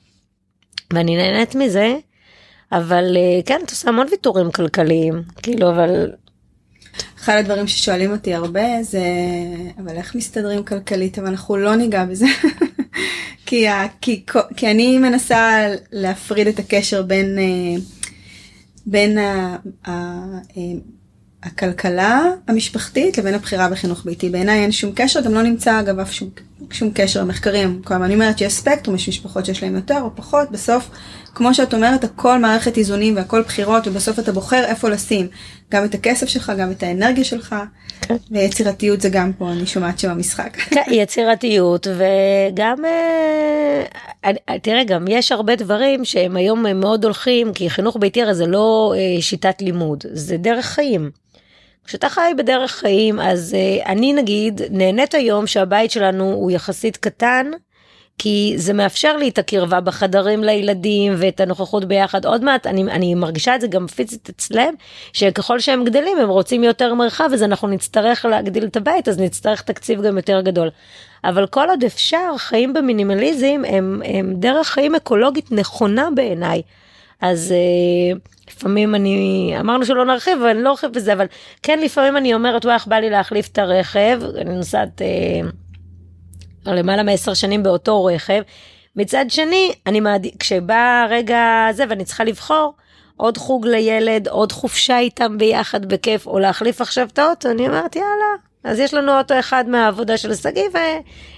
[0.94, 1.96] ואני נהנית מזה
[2.72, 6.12] אבל אה, כן את עושה המון ויתורים כלכליים כאילו אבל.
[7.20, 9.04] אחד הדברים ששואלים אותי הרבה זה
[9.80, 12.26] אבל איך מסתדרים כלכלית אבל אנחנו לא ניגע בזה
[13.46, 13.66] כי,
[14.02, 14.24] כי,
[14.58, 17.38] כי אני מנסה להפריד את הקשר בין.
[18.88, 19.58] בין ה,
[19.88, 20.60] ה, ה,
[21.44, 24.30] הכלכלה המשפחתית לבין הבחירה בחינוך ביתי.
[24.30, 26.30] בעיניי אין שום קשר, גם לא נמצא אגב אף שום,
[26.72, 27.82] שום קשר למחקרים.
[27.84, 30.90] כלומר, אני אומרת שיש ספקטרום, יש משפחות שיש להם יותר או פחות, בסוף,
[31.36, 35.28] כמו שאת אומרת, הכל מערכת איזונים והכל בחירות, ובסוף אתה בוחר איפה לשים
[35.72, 37.56] גם את הכסף שלך, גם את האנרגיה שלך,
[38.02, 38.16] כן.
[38.32, 40.58] ויצירתיות זה גם פה, אני שומעת שם המשחק.
[40.76, 47.98] כן, יצירתיות, וגם, אה, תראה, גם יש הרבה דברים שהם היום מאוד הולכים, כי חינוך
[48.00, 51.10] ביתי הרי זה לא אה, שיטת לימוד, זה דרך חיים.
[51.88, 57.52] כשאתה חי בדרך חיים אז uh, אני נגיד נהנית היום שהבית שלנו הוא יחסית קטן
[58.18, 63.16] כי זה מאפשר לי את הקרבה בחדרים לילדים ואת הנוכחות ביחד עוד מעט אני, אני
[63.16, 64.74] מרגישה את זה גם פיזית אצלם
[65.14, 69.62] שככל שהם גדלים הם רוצים יותר מרחב אז אנחנו נצטרך להגדיל את הבית אז נצטרך
[69.62, 70.70] תקציב גם יותר גדול.
[71.24, 76.62] אבל כל עוד אפשר חיים במינימליזם הם, הם דרך חיים אקולוגית נכונה בעיניי.
[77.22, 81.26] אז uh, לפעמים אני אמרנו שלא נרחיב ואני לא ארחיב בזה אבל
[81.64, 87.04] כן לפעמים אני אומרת וואי איך בא לי להחליף את הרכב אני נוסעת אה, למעלה
[87.04, 88.42] מעשר שנים באותו רכב.
[88.96, 92.74] מצד שני אני מעדיף כשבא רגע זה ואני צריכה לבחור
[93.18, 97.96] עוד חוג לילד עוד חופשה איתם ביחד בכיף או להחליף עכשיו את האוטו אני אומרת
[97.96, 98.36] יאללה
[98.68, 100.64] אז יש לנו אוטו אחד מהעבודה של שגיא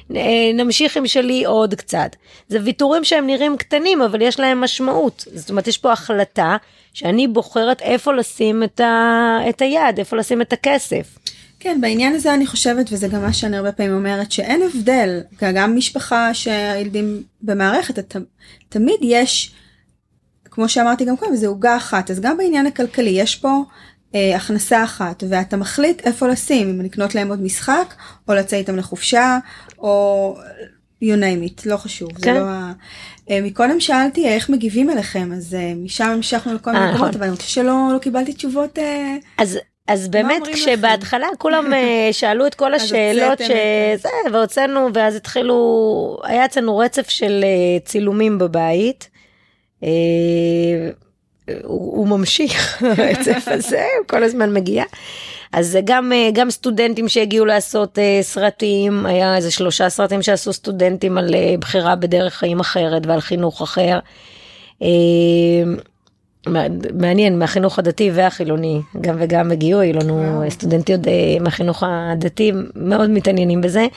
[0.09, 2.15] ונמשיך עם שלי עוד קצת.
[2.47, 5.25] זה ויתורים שהם נראים קטנים אבל יש להם משמעות.
[5.34, 6.57] זאת אומרת יש פה החלטה
[6.93, 9.38] שאני בוחרת איפה לשים את, ה...
[9.49, 11.17] את היד, איפה לשים את הכסף.
[11.59, 15.75] כן, בעניין הזה אני חושבת, וזה גם מה שאני הרבה פעמים אומרת, שאין הבדל, גם
[15.75, 18.15] משפחה שהילדים במערכת, ת,
[18.69, 19.51] תמיד יש,
[20.45, 23.63] כמו שאמרתי גם קודם, זה עוגה אחת, אז גם בעניין הכלכלי יש פה
[24.16, 27.93] אה, הכנסה אחת, ואתה מחליט איפה לשים, אם לקנות להם עוד משחק,
[28.28, 29.38] או לצאת איתם לחופשה,
[29.78, 30.36] או
[31.03, 32.22] you name it, לא חשוב, כן.
[32.22, 32.74] זה לא ה...
[33.30, 37.22] אה, מקודם שאלתי איך מגיבים אליכם, אז אה, משם המשכנו לכל מיני מקומות, נכון.
[37.22, 38.80] אבל אני חושבת שלא לא קיבלתי תשובות.
[38.80, 41.74] אה, אז אז באמת כשבהתחלה כולם
[42.12, 47.45] שאלו את כל השאלות שזה והוצאנו ואז התחילו היה אצלנו רצף של
[47.86, 49.10] צילומים בבית.
[51.64, 54.84] הוא ממשיך הרצף הזה הוא כל הזמן מגיע.
[55.54, 61.95] אז גם גם סטודנטים שהגיעו לעשות סרטים היה איזה שלושה סרטים שעשו סטודנטים על בחירה
[61.95, 64.00] בדרך חיים אחרת ועל חינוך אחר.
[66.93, 71.02] מעניין מהחינוך הדתי והחילוני גם וגם הגיעו היו לנו סטודנטיות
[71.41, 73.88] מהחינוך הדתי מאוד מתעניינים בזה.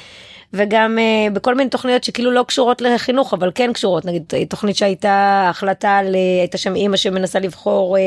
[0.55, 5.47] וגם uh, בכל מיני תוכניות שכאילו לא קשורות לחינוך אבל כן קשורות נגיד תוכנית שהייתה
[5.51, 8.01] החלטה על הייתה שם אימא שמנסה לבחור uh,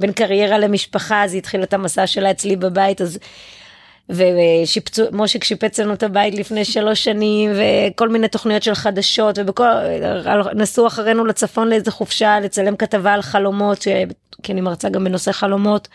[0.00, 3.18] בין קריירה למשפחה אז היא התחילה את המסע שלה אצלי בבית אז.
[4.08, 9.64] ושיפצו מושיק שיפץ לנו את הבית לפני שלוש שנים וכל מיני תוכניות של חדשות ובכל
[10.54, 13.84] נסעו אחרינו לצפון לאיזה חופשה לצלם כתבה על חלומות
[14.42, 15.88] כי אני מרצה גם בנושא חלומות.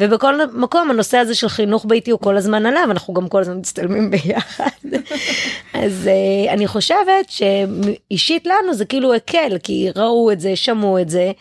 [0.00, 3.58] ובכל מקום הנושא הזה של חינוך ביתי הוא כל הזמן עליו, אנחנו גם כל הזמן
[3.58, 4.64] מצטלמים ביחד.
[5.74, 11.08] אז uh, אני חושבת שאישית לנו זה כאילו הקל, כי ראו את זה, שמעו את
[11.10, 11.32] זה,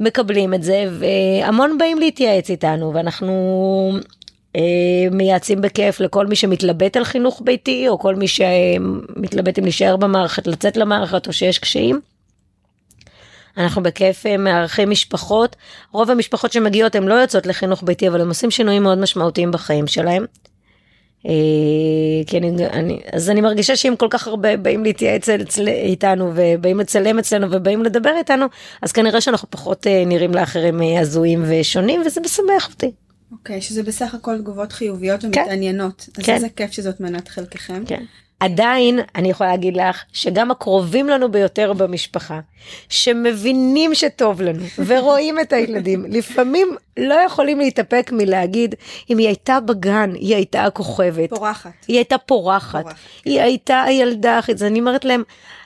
[0.00, 3.92] מקבלים את זה, והמון באים להתייעץ איתנו, ואנחנו
[4.56, 4.60] uh,
[5.10, 10.46] מייעצים בכיף לכל מי שמתלבט על חינוך ביתי, או כל מי שמתלבט אם להישאר במערכת,
[10.46, 12.00] לצאת למערכת, או שיש קשיים.
[13.56, 15.56] אנחנו בכיף אה, מארחים משפחות,
[15.92, 19.86] רוב המשפחות שמגיעות הן לא יוצאות לחינוך ביתי, אבל הם עושים שינויים מאוד משמעותיים בחיים
[19.86, 20.24] שלהם.
[21.26, 21.32] אה,
[22.26, 25.28] כי אני, אני, אז אני מרגישה שאם כל כך הרבה באים להתייעץ
[25.68, 28.46] איתנו ובאים לצלם אצלנו ובאים לדבר איתנו,
[28.82, 32.92] אז כנראה שאנחנו פחות אה, נראים לאחרים הזויים ושונים, וזה משמח אותי.
[33.32, 35.26] אוקיי, okay, שזה בסך הכל תגובות חיוביות כן.
[35.26, 36.08] ומתעניינות.
[36.12, 36.22] כן.
[36.22, 36.34] אז כן.
[36.34, 37.84] איזה כיף שזאת מנת חלקכם.
[37.86, 38.02] כן.
[38.40, 42.40] עדיין אני יכולה להגיד לך שגם הקרובים לנו ביותר במשפחה,
[42.88, 48.74] שמבינים שטוב לנו ורואים את הילדים, לפעמים לא יכולים להתאפק מלהגיד
[49.10, 51.30] אם היא הייתה בגן, היא הייתה הכוכבת.
[51.30, 51.70] פורחת.
[51.88, 52.82] היא הייתה פורחת.
[52.82, 52.98] פורחת.
[53.24, 55.22] היא הייתה הילדה הכי, אני אומרת להם,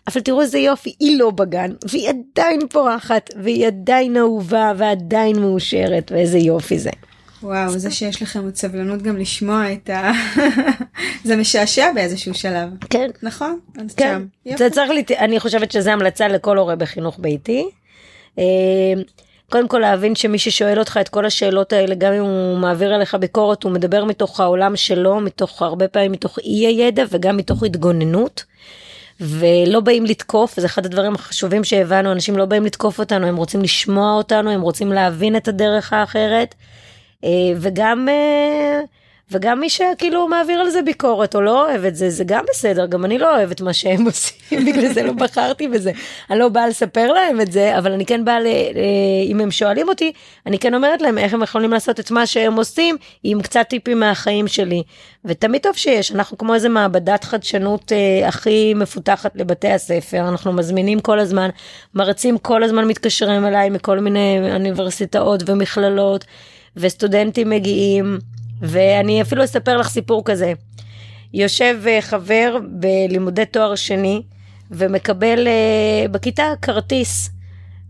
[0.06, 6.12] אבל תראו איזה יופי, היא לא בגן, והיא עדיין פורחת, והיא עדיין אהובה ועדיין מאושרת,
[6.14, 6.90] ואיזה יופי זה.
[7.42, 10.12] וואו, זה שיש לכם עוד סבלנות גם לשמוע את ה...
[11.24, 12.68] זה משעשע באיזשהו שלב.
[12.90, 13.10] כן.
[13.22, 13.58] נכון?
[13.96, 14.22] כן.
[14.56, 17.68] זה צריך, לי, אני חושבת שזה המלצה לכל הורה בחינוך ביתי.
[18.38, 18.44] אה,
[19.50, 23.14] קודם כל להבין שמי ששואל אותך את כל השאלות האלה, גם אם הוא מעביר עליך
[23.14, 28.44] ביקורת, הוא מדבר מתוך העולם שלו, מתוך הרבה פעמים מתוך אי הידע וגם מתוך התגוננות.
[29.20, 33.62] ולא באים לתקוף, זה אחד הדברים החשובים שהבנו, אנשים לא באים לתקוף אותנו, הם רוצים
[33.62, 36.54] לשמוע אותנו, הם רוצים להבין את הדרך האחרת.
[37.24, 38.80] אה, וגם אה,
[39.30, 42.86] וגם מי שכאילו מעביר על זה ביקורת או לא אוהב את זה, זה גם בסדר,
[42.86, 45.92] גם אני לא אוהבת מה שהם עושים, בגלל זה לא בחרתי בזה.
[46.30, 48.46] אני לא באה לספר להם את זה, אבל אני כן באה, ל...
[49.26, 50.12] אם הם שואלים אותי,
[50.46, 54.00] אני כן אומרת להם איך הם יכולים לעשות את מה שהם עושים, עם קצת טיפים
[54.00, 54.82] מהחיים שלי.
[55.24, 61.00] ותמיד טוב שיש, אנחנו כמו איזה מעבדת חדשנות אה, הכי מפותחת לבתי הספר, אנחנו מזמינים
[61.00, 61.48] כל הזמן,
[61.94, 66.24] מרצים כל הזמן מתקשרים אליי מכל מיני אוניברסיטאות ומכללות.
[66.76, 68.18] וסטודנטים מגיעים,
[68.60, 70.52] ואני אפילו אספר לך סיפור כזה.
[71.34, 74.22] יושב אה, חבר בלימודי תואר שני,
[74.70, 77.30] ומקבל uh, בכיתה כרטיס.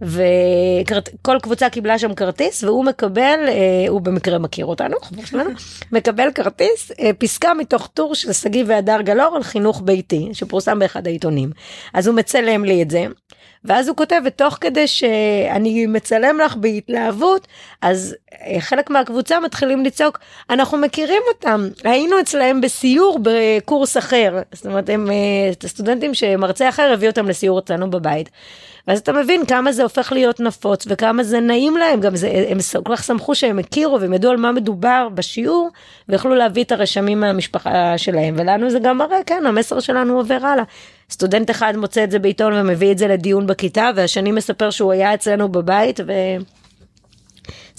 [0.02, 5.50] וכל קבוצה קיבלה שם כרטיס והוא מקבל, uh, הוא במקרה מכיר אותנו, חבר שלנו,
[5.92, 11.50] מקבל כרטיס, פסקה מתוך טור של שגיא והדר גלאור על חינוך ביתי, שפורסם באחד העיתונים.
[11.94, 13.06] אז הוא מצלם לי את זה,
[13.64, 17.46] ואז הוא כותב, ותוך כדי שאני מצלם לך בהתלהבות,
[17.82, 20.18] אז אה, חלק מהקבוצה מתחילים לצעוק,
[20.50, 24.38] אנחנו מכירים אותם, היינו אצלהם בסיור בקורס אחר.
[24.52, 28.30] זאת אומרת, הם, אה, הסטודנטים שמרצה אחר הביא אותם לסיור אצלנו בבית.
[28.88, 32.58] ואז אתה מבין כמה זה הופך להיות נפוץ וכמה זה נעים להם, גם זה, הם
[32.84, 35.70] כל כך שמחו שהם הכירו והם ידעו על מה מדובר בשיעור
[36.08, 40.64] ויכלו להביא את הרשמים מהמשפחה שלהם ולנו זה גם מראה, כן, המסר שלנו עובר הלאה.
[41.10, 45.14] סטודנט אחד מוצא את זה בעיתון ומביא את זה לדיון בכיתה והשני מספר שהוא היה
[45.14, 46.00] אצלנו בבית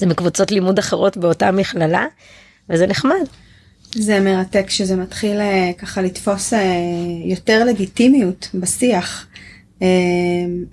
[0.01, 2.05] וזה מקבוצות לימוד אחרות באותה מכללה
[2.69, 3.25] וזה נחמד.
[3.95, 6.59] זה מרתק שזה מתחיל אה, ככה לתפוס אה,
[7.25, 9.27] יותר לגיטימיות בשיח.
[9.81, 9.87] אה,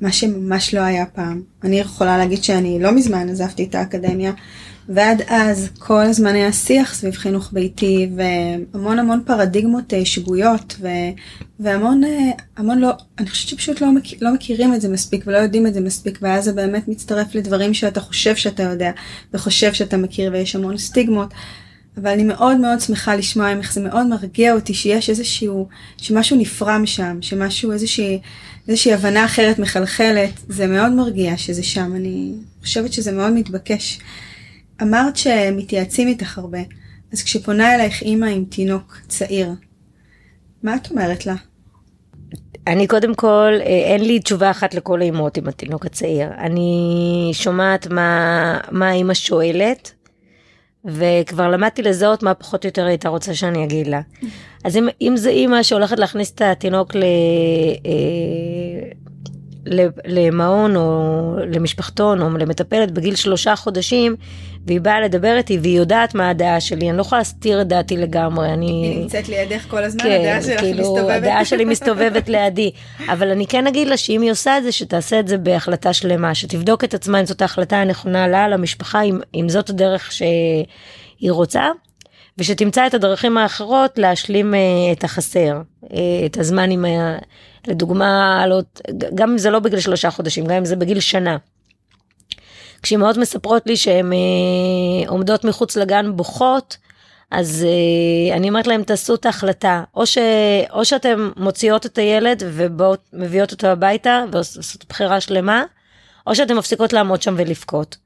[0.01, 1.43] מה שממש לא היה פעם.
[1.65, 4.33] אני יכולה להגיד שאני לא מזמן עזבתי את האקדמיה
[4.89, 10.89] ועד אז כל הזמן היה שיח סביב חינוך ביתי והמון המון פרדיגמות אה, שגויות ו,
[11.61, 15.37] והמון אה, המון לא, אני חושבת שפשוט לא, מכיר, לא מכירים את זה מספיק ולא
[15.37, 18.91] יודעים את זה מספיק ואז זה באמת מצטרף לדברים שאתה חושב שאתה יודע
[19.35, 21.35] וחושב שאתה מכיר ויש המון סטיגמות.
[21.97, 26.87] אבל אני מאוד מאוד שמחה לשמוע איך זה מאוד מרגיע אותי שיש איזשהו, שמשהו נפרם
[26.87, 28.19] שם, שמשהו, איזושהי,
[28.69, 32.33] איזושהי הבנה אחרת מחלחלת, זה מאוד מרגיע שזה שם, אני
[32.63, 34.01] חושבת שזה מאוד מתבקש.
[34.83, 36.59] אמרת שמתייעצים איתך הרבה,
[37.13, 39.51] אז כשפונה אלייך אימא עם תינוק צעיר,
[40.63, 41.35] מה את אומרת לה?
[42.67, 46.29] אני קודם כל, אה, אין לי תשובה אחת לכל האימהות עם התינוק הצעיר.
[46.39, 49.93] אני שומעת מה, מה האימא שואלת,
[50.85, 54.01] וכבר למדתי לזהות מה פחות או יותר הייתה רוצה שאני אגיד לה.
[54.65, 57.03] אז אם, אם זה אימא שהולכת להכניס את התינוק ל,
[57.87, 57.89] אה,
[60.05, 64.17] למעון או למשפחתון או למטפלת בגיל שלושה חודשים
[64.67, 67.97] והיא באה לדבר איתי והיא יודעת מה הדעה שלי, אני לא יכולה להסתיר את דעתי
[67.97, 68.67] לגמרי, אני...
[68.67, 71.17] היא נמצאת לידך כל הזמן, כן, הדעה שלך כאילו, מסתובבת.
[71.17, 72.71] הדעה שלי מסתובבת לידי,
[73.09, 76.35] אבל אני כן אגיד לה שאם היא עושה את זה, שתעשה את זה בהחלטה שלמה,
[76.35, 81.69] שתבדוק את עצמה אם זאת ההחלטה הנכונה לה, למשפחה, אם, אם זאת הדרך שהיא רוצה.
[82.39, 84.57] ושתמצא את הדרכים האחרות להשלים uh,
[84.99, 85.87] את החסר, uh,
[86.27, 87.19] את הזמן עם, ה...
[87.69, 88.61] לדוגמה, לא,
[89.15, 91.37] גם אם זה לא בגיל שלושה חודשים, גם אם זה בגיל שנה.
[92.83, 96.77] כשאימהות מספרות לי שהן אה, עומדות מחוץ לגן בוכות,
[97.31, 100.19] אז אה, אני אומרת להם תעשו את ההחלטה, או, ש,
[100.71, 105.65] או שאתם מוציאות את הילד ומביאות אותו הביתה ועושות בחירה שלמה,
[106.27, 107.97] או שאתן מפסיקות לעמוד שם ולבכות.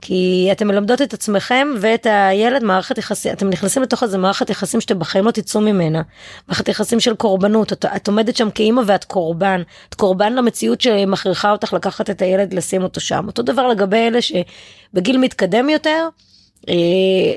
[0.00, 4.80] כי אתם מלמדות את עצמכם ואת הילד מערכת יחסים, אתם נכנסים לתוך איזה מערכת יחסים
[4.80, 6.02] שאתם בחיים לא תצאו ממנה.
[6.48, 9.62] מערכת יחסים של קורבנות, את, את עומדת שם כאימא ואת קורבן.
[9.88, 13.26] את קורבן למציאות שמכריחה אותך לקחת את הילד, לשים אותו שם.
[13.26, 16.08] אותו דבר לגבי אלה שבגיל מתקדם יותר,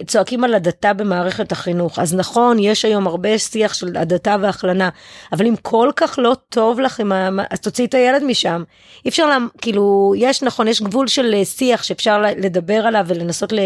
[0.08, 2.00] צועקים על הדתה במערכת החינוך.
[2.00, 4.90] אז נכון, יש היום הרבה שיח של הדתה והכלנה,
[5.32, 7.30] אבל אם כל כך לא טוב לך, ה...
[7.50, 8.64] אז תוציאי את הילד משם.
[9.06, 9.38] אי אפשר, לה...
[9.62, 13.60] כאילו, יש נכון, יש גבול של אה, שיח שאפשר לדבר עליו ולנסות ל...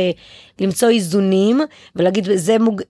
[0.61, 1.61] למצוא איזונים,
[1.95, 2.81] ולהגיד, זה מוג...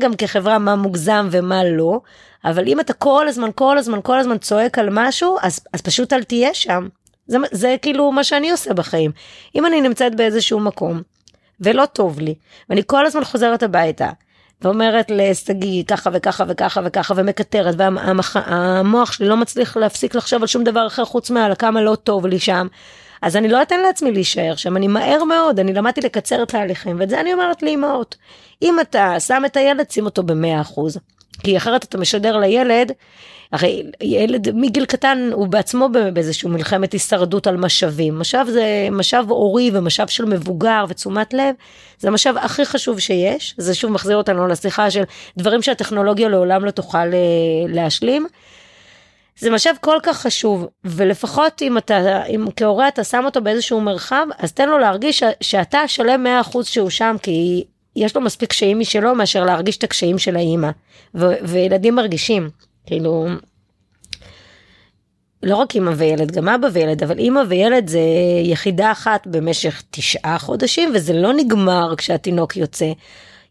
[0.00, 2.00] גם כחברה מה מוגזם ומה לא,
[2.44, 6.12] אבל אם אתה כל הזמן, כל הזמן, כל הזמן צועק על משהו, אז, אז פשוט
[6.12, 6.88] אל תהיה שם.
[7.26, 9.10] זה, זה כאילו מה שאני עושה בחיים.
[9.54, 11.02] אם אני נמצאת באיזשהו מקום,
[11.60, 12.34] ולא טוב לי,
[12.68, 14.10] ואני כל הזמן חוזרת הביתה.
[14.62, 20.64] ואומרת לשגיא ככה וככה וככה וככה ומקטרת והמוח שלי לא מצליח להפסיק לחשוב על שום
[20.64, 22.66] דבר אחר חוץ מעל כמה לא טוב לי שם.
[23.22, 27.10] אז אני לא אתן לעצמי להישאר שם, אני מהר מאוד, אני למדתי לקצר תהליכים, ואת
[27.10, 28.16] זה אני אומרת לאמהות.
[28.62, 30.98] אם אתה שם את הילד, שים אותו במאה אחוז.
[31.42, 32.92] כי אחרת אתה משדר לילד
[33.54, 38.18] הרי ילד מגיל קטן הוא בעצמו באיזשהו מלחמת הישרדות על משאבים.
[38.18, 41.54] משאב זה משאב הורי ומשאב של מבוגר ותשומת לב,
[41.98, 43.54] זה המשאב הכי חשוב שיש.
[43.58, 45.02] זה שוב מחזיר אותנו לשיחה של
[45.36, 47.08] דברים שהטכנולוגיה לעולם לא תוכל אה,
[47.68, 48.26] להשלים.
[49.38, 54.26] זה משאב כל כך חשוב ולפחות אם אתה אם כהורה אתה שם אותו באיזשהו מרחב
[54.38, 57.64] אז תן לו להרגיש שאתה שלם 100% שהוא שם כי
[57.96, 60.70] יש לו מספיק קשיים משלו מאשר להרגיש את הקשיים של האימא
[61.42, 62.50] וילדים מרגישים
[62.86, 63.26] כאילו,
[65.42, 68.00] לא רק אימא וילד, גם אבא וילד, אבל אימא וילד זה
[68.44, 72.92] יחידה אחת במשך תשעה חודשים, וזה לא נגמר כשהתינוק יוצא.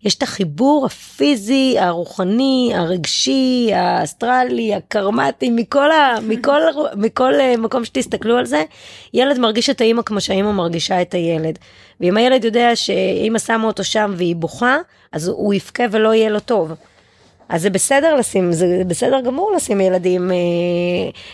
[0.04, 6.62] יש את החיבור הפיזי, הרוחני, הרגשי, האסטרלי, הקרמטי, מכל, ה, מכל,
[6.96, 8.64] מכל אה, מקום שתסתכלו על זה,
[9.14, 11.60] ילד מרגיש את האימא כמו שהאימא מרגישה את הילד.
[12.02, 14.78] ואם הילד יודע שאימא שמה אותו שם והיא בוכה,
[15.12, 16.74] אז הוא יבכה ולא יהיה לו טוב.
[17.50, 20.36] אז זה בסדר לשים, זה בסדר גמור לשים ילדים, אה,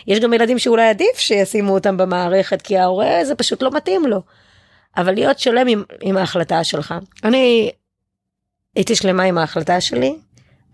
[0.06, 4.20] יש גם ילדים שאולי עדיף שישימו אותם במערכת, כי ההורה זה פשוט לא מתאים לו.
[4.96, 6.94] אבל להיות שלם עם, עם ההחלטה שלך.
[7.24, 7.70] אני
[8.76, 10.16] הייתי שלמה עם ההחלטה שלי,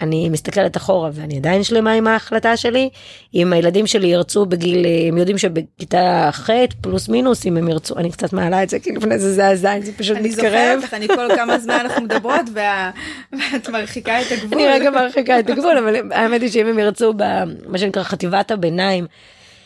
[0.02, 2.88] מסתכלת אחורה ואני עדיין שלמה עם ההחלטה שלי.
[3.34, 8.10] אם הילדים שלי ירצו בגיל, הם יודעים שבכיתה ח' פלוס מינוס, אם הם ירצו, אני
[8.10, 10.44] קצת מעלה את זה, כי לפני זה זה הזין, זה פשוט אני מתקרב.
[10.44, 12.90] אני זוכרת לך, אני כל כמה זמן אנחנו מדברות וה...
[13.32, 14.58] ואת מרחיקה את הגבול.
[14.58, 19.06] אני רגע מרחיקה את הגבול, אבל האמת היא שאם הם ירצו במה שנקרא חטיבת הביניים,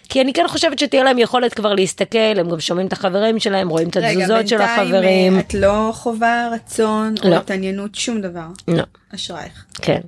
[0.08, 3.68] כי אני כן חושבת שתהיה להם יכולת כבר להסתכל, הם גם שומעים את החברים שלהם,
[3.68, 4.94] רואים את התזוזות של החברים.
[4.94, 7.28] רגע, בינתיים את לא חווה רצון לא.
[7.30, 8.46] או התעניינות, שום דבר.
[8.68, 8.82] לא.
[9.14, 9.64] אשרייך.
[9.82, 10.00] כן.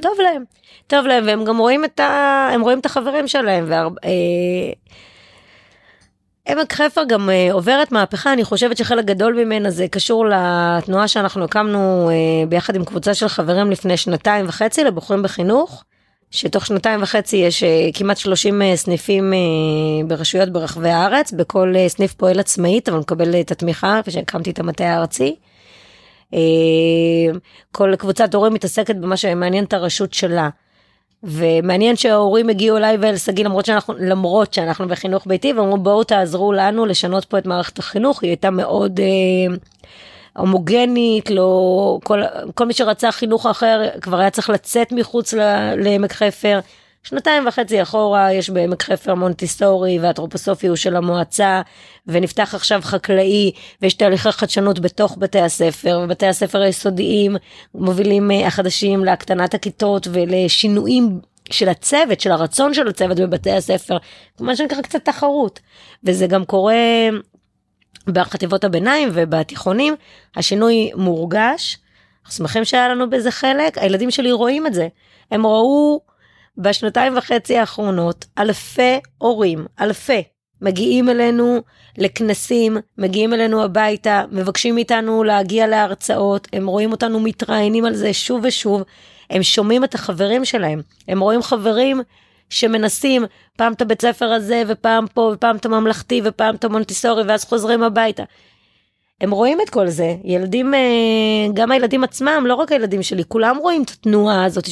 [0.00, 0.44] טוב להם,
[0.86, 2.48] טוב להם, והם גם רואים את, ה...
[2.52, 3.64] הם רואים את החברים שלהם.
[3.68, 3.96] והרבה...
[4.04, 4.72] אה,
[6.48, 11.44] עמק חפר גם uh, עוברת מהפכה, אני חושבת שחלק גדול ממנה זה קשור לתנועה שאנחנו
[11.44, 15.84] הקמנו uh, ביחד עם קבוצה של חברים לפני שנתיים וחצי לבוחרים בחינוך,
[16.30, 17.66] שתוך שנתיים וחצי יש uh,
[17.98, 23.40] כמעט 30 uh, סניפים uh, ברשויות ברחבי הארץ, בכל uh, סניף פועל עצמאית, אבל מקבל
[23.40, 25.36] את התמיכה, כשהקמתי את המטה הארצי.
[26.34, 26.38] אה,
[27.72, 30.48] כל קבוצת הורים מתעסקת במה שמעניין את הרשות שלה.
[31.24, 36.52] ומעניין שההורים הגיעו אליי ואל שגיא למרות שאנחנו למרות שאנחנו בחינוך ביתי ואמרו בואו תעזרו
[36.52, 39.56] לנו לשנות פה את מערכת החינוך היא הייתה מאוד אה,
[40.36, 42.22] הומוגנית לא כל
[42.54, 45.34] כל מי שרצה חינוך אחר כבר היה צריך לצאת מחוץ
[45.76, 46.60] לעמק חפר
[47.04, 51.62] שנתיים וחצי אחורה יש בעמק חפר מונטיסטורי ואטרופוסופי הוא של המועצה
[52.06, 57.36] ונפתח עכשיו חקלאי ויש תהליכי חדשנות בתוך בתי הספר ובתי הספר היסודיים
[57.74, 63.96] מובילים אה, החדשים להקטנת הכיתות ולשינויים של הצוות של הרצון של הצוות בבתי הספר
[64.40, 65.60] מה שנקרא קצת תחרות
[66.04, 67.08] וזה גם קורה
[68.06, 69.94] בחטיבות הביניים ובתיכונים
[70.36, 71.78] השינוי מורגש.
[72.22, 74.88] אנחנו שמחים שהיה לנו בזה חלק הילדים שלי רואים את זה
[75.30, 76.00] הם ראו
[76.58, 80.22] בשנתיים וחצי האחרונות אלפי הורים, אלפי,
[80.60, 81.62] מגיעים אלינו
[81.98, 88.40] לכנסים, מגיעים אלינו הביתה, מבקשים מאיתנו להגיע להרצאות, הם רואים אותנו מתראיינים על זה שוב
[88.44, 88.82] ושוב,
[89.30, 92.00] הם שומעים את החברים שלהם, הם רואים חברים
[92.50, 93.24] שמנסים
[93.56, 97.82] פעם את הבית ספר הזה ופעם פה ופעם את הממלכתי ופעם את המונטיסורי ואז חוזרים
[97.82, 98.22] הביתה.
[99.22, 100.80] הם רואים את כל זה ילדים אה,
[101.54, 104.68] גם הילדים עצמם לא רק הילדים שלי כולם רואים את התנועה הזאת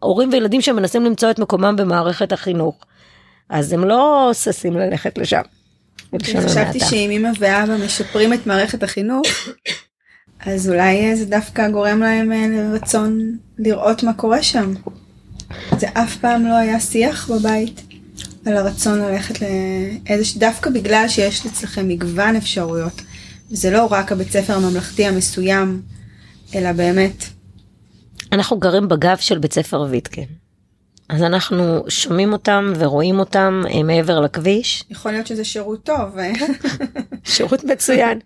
[0.00, 2.76] הורים וילדים שמנסים למצוא את מקומם במערכת החינוך
[3.48, 5.40] אז הם לא ששים ללכת לשם.
[6.22, 6.80] חשבתי.
[6.80, 9.26] שאם אמא ואבא משפרים את מערכת החינוך,
[10.46, 14.74] אז אולי אה, זה דווקא גורם להם אה, לרצון לראות מה קורה שם.
[15.78, 17.82] זה אף פעם לא היה שיח בבית
[18.46, 23.02] על הרצון ללכת לאיזה, דווקא בגלל שיש אצלכם מגוון אפשרויות.
[23.50, 25.82] וזה לא רק הבית ספר הממלכתי המסוים,
[26.54, 27.24] אלא באמת,
[28.32, 30.26] אנחנו גרים בגב של בית ספר ויטקין.
[31.08, 34.84] אז אנחנו שומעים אותם ורואים אותם אה, מעבר לכביש.
[34.90, 36.18] יכול להיות שזה שירות טוב.
[36.18, 36.32] אה?
[37.24, 38.18] שירות מצוין.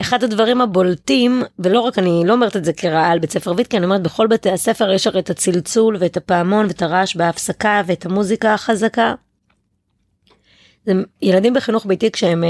[0.00, 3.76] אחד הדברים הבולטים, ולא רק אני לא אומרת את זה כרעה על בית ספר ויטקין,
[3.76, 8.06] אני אומרת בכל בתי הספר יש הרי את הצלצול ואת הפעמון ואת הרעש בהפסקה ואת
[8.06, 9.14] המוזיקה החזקה.
[11.22, 12.48] ילדים בחינוך ביתי כשהם אה,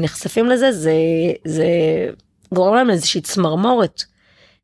[0.00, 0.94] נחשפים לזה זה,
[1.44, 1.66] זה
[2.54, 4.02] גורם להם לאיזושהי צמרמורת.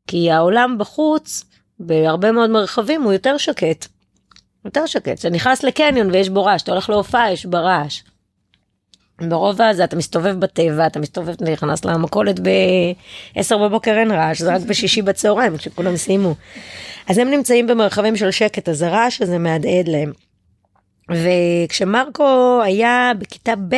[0.07, 1.45] כי העולם בחוץ
[1.79, 3.87] בהרבה מאוד מרחבים הוא יותר שקט.
[4.65, 5.17] יותר שקט.
[5.17, 8.01] כשאתה נכנס לקניון ויש בו רעש, אתה הולך להופעה יש בה רעש.
[9.21, 14.61] ברוב הזה אתה מסתובב בטבע, אתה מסתובב, נכנס למכולת ב-10 בבוקר אין רעש, זה רק
[14.61, 16.35] בשישי בצהריים כשכולם סיימו.
[17.09, 20.11] אז הם נמצאים במרחבים של שקט, אז הרעש הזה מהדהד להם.
[21.11, 23.75] וכשמרקו היה בכיתה ב',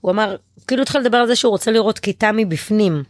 [0.00, 0.36] הוא אמר,
[0.66, 3.02] כאילו התחיל לדבר על זה שהוא רוצה לראות כיתה מבפנים.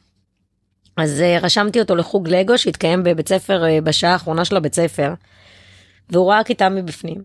[0.97, 5.15] אז uh, רשמתי אותו לחוג לגו שהתקיים בבית ספר uh, בשעה האחרונה של הבית ספר.
[6.11, 7.23] והוא ראה כיתה מבפנים.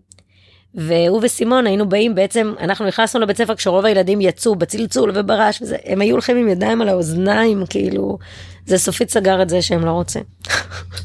[0.74, 5.76] והוא וסימון היינו באים בעצם אנחנו נכנסנו לבית ספר כשרוב הילדים יצאו בצלצול וברעש וזה
[5.84, 8.18] הם היו הולכים עם ידיים על האוזניים כאילו
[8.66, 10.22] זה סופית סגר את זה שהם לא רוצים.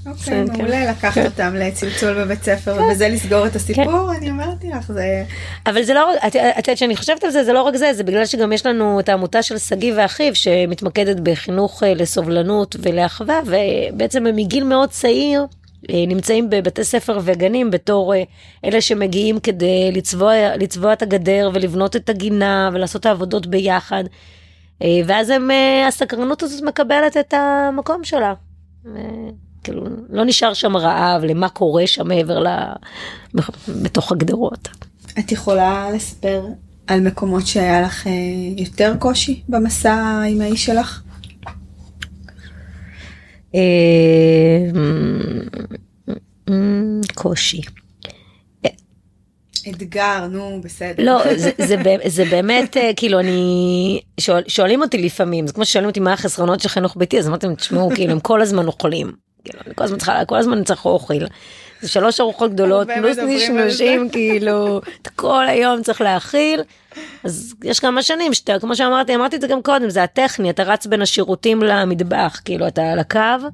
[0.06, 0.46] אוקיי, כן.
[0.58, 5.24] מעולה לקחת אותם לצלצול בבית ספר ובזה לסגור את הסיפור, אני אמרתי לך, זה...
[5.66, 6.36] אבל זה לא רק, את
[6.68, 9.10] יודעת שאני חושבת על זה, זה לא רק זה, זה בגלל שגם יש לנו את
[9.10, 15.46] העמותה של שגיא ואחיו שמתמקדת בחינוך אה, לסובלנות ולאחווה, ובעצם הם מגיל מאוד צעיר
[15.90, 18.24] נמצאים בבתי ספר וגנים בתור אה,
[18.66, 24.04] אלה שמגיעים כדי לצבוע, לצבוע את הגדר ולבנות את הגינה ולעשות את העבודות ביחד.
[24.82, 28.34] אה, ואז הם, אה, הסקרנות הזאת מקבלת את המקום שלה.
[28.88, 29.02] אה,
[29.64, 32.48] כאילו, לא נשאר שם רעב למה קורה שם מעבר ל...
[33.84, 34.70] בתוך הגדרות.
[35.20, 36.46] את יכולה לספר
[36.88, 38.12] על מקומות שהיה לך אה,
[38.58, 41.02] יותר קושי במסע האימהי שלך?
[43.56, 43.62] אה,
[47.16, 47.62] קושי.
[49.70, 51.04] אתגר, נו, בסדר.
[51.04, 51.76] לא, זה, זה,
[52.06, 54.02] זה באמת, אה, כאילו, אני...
[54.20, 57.46] שואל, שואלים אותי לפעמים, זה כמו ששואלים אותי מה החסרונות של חינוך ביתי, אז אמרתי
[57.46, 59.12] להם, תשמעו, כאילו, הם כל הזמן אוכלים.
[59.44, 61.14] כאילו, אני כל הזמן צריכה, כל הזמן צריך אוכל.
[61.82, 66.62] זה שלוש ארוחות גדולות, פלוס נשנושים, כאילו, אתה כל היום צריך להאכיל.
[67.24, 70.64] אז יש כמה שנים שאתה, כמו שאמרתי, אמרתי את זה גם קודם, זה הטכני, אתה
[70.64, 73.48] רץ בין השירותים למטבח, כאילו, אתה על הקו.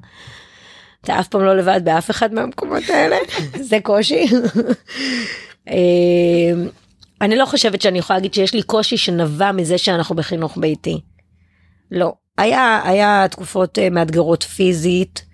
[1.00, 3.16] אתה אף פעם לא לבד באף אחד מהמקומות האלה,
[3.70, 4.26] זה קושי.
[5.68, 5.74] אה,
[7.20, 11.00] אני לא חושבת שאני יכולה להגיד שיש לי קושי שנבע מזה שאנחנו בחינוך ביתי.
[11.90, 12.12] לא.
[12.38, 15.24] היה, היה תקופות אה, מאתגרות פיזית,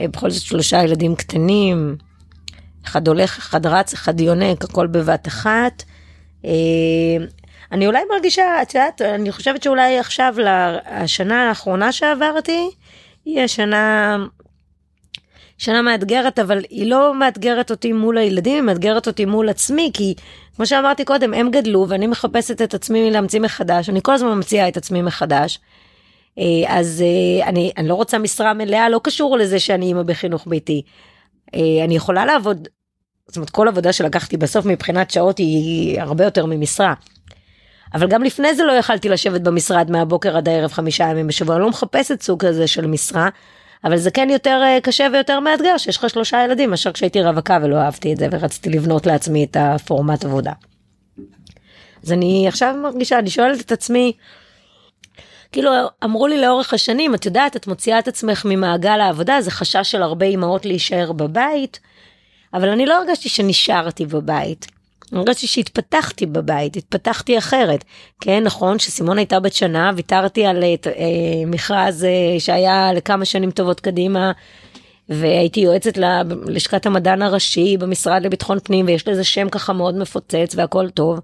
[0.00, 1.96] אה, בכל זאת שלושה ילדים קטנים,
[2.86, 5.82] אחד הולך, אחד רץ, אחד יונק, הכל בבת אחת.
[6.44, 6.50] אה,
[7.72, 10.34] אני אולי מרגישה, את יודעת, אני חושבת שאולי עכשיו,
[10.86, 12.70] השנה האחרונה שעברתי,
[13.24, 14.16] היא השנה
[15.60, 20.14] שנה מאתגרת, אבל היא לא מאתגרת אותי מול הילדים, היא מאתגרת אותי מול עצמי, כי
[20.56, 24.68] כמו שאמרתי קודם, הם גדלו ואני מחפשת את עצמי להמציא מחדש, אני כל הזמן ממציאה
[24.68, 25.58] את עצמי מחדש.
[26.38, 30.46] אה, אז אה, אני, אני לא רוצה משרה מלאה, לא קשור לזה שאני אימא בחינוך
[30.46, 30.82] ביתי.
[31.54, 32.68] אה, אני יכולה לעבוד,
[33.26, 36.94] זאת אומרת כל עבודה שלקחתי בסוף מבחינת שעות היא הרבה יותר ממשרה.
[37.94, 41.62] אבל גם לפני זה לא יכלתי לשבת במשרד מהבוקר עד הערב חמישה ימים בשבוע, אני
[41.62, 43.28] לא מחפשת סוג כזה של משרה,
[43.84, 47.58] אבל זה כן יותר אה, קשה ויותר מאתגר שיש לך שלושה ילדים מאשר כשהייתי רווקה
[47.62, 50.52] ולא אהבתי את זה ורציתי לבנות לעצמי את הפורמט עבודה.
[52.04, 54.12] אז אני עכשיו מרגישה, אני שואלת את עצמי,
[55.52, 55.70] כאילו
[56.04, 60.02] אמרו לי לאורך השנים, את יודעת, את מוציאה את עצמך ממעגל העבודה, זה חשש של
[60.02, 61.80] הרבה אימהות להישאר בבית,
[62.54, 64.66] אבל אני לא הרגשתי שנשארתי בבית.
[65.12, 67.84] הרגשתי שהתפתחתי בבית, התפתחתי אחרת.
[68.20, 73.50] כן, נכון שסימון הייתה בת שנה, ויתרתי על אה, אה, מכרז אה, שהיה לכמה שנים
[73.50, 74.32] טובות קדימה,
[75.08, 80.90] והייתי יועצת ללשכת המדען הראשי במשרד לביטחון פנים, ויש לזה שם ככה מאוד מפוצץ והכל
[80.90, 81.20] טוב.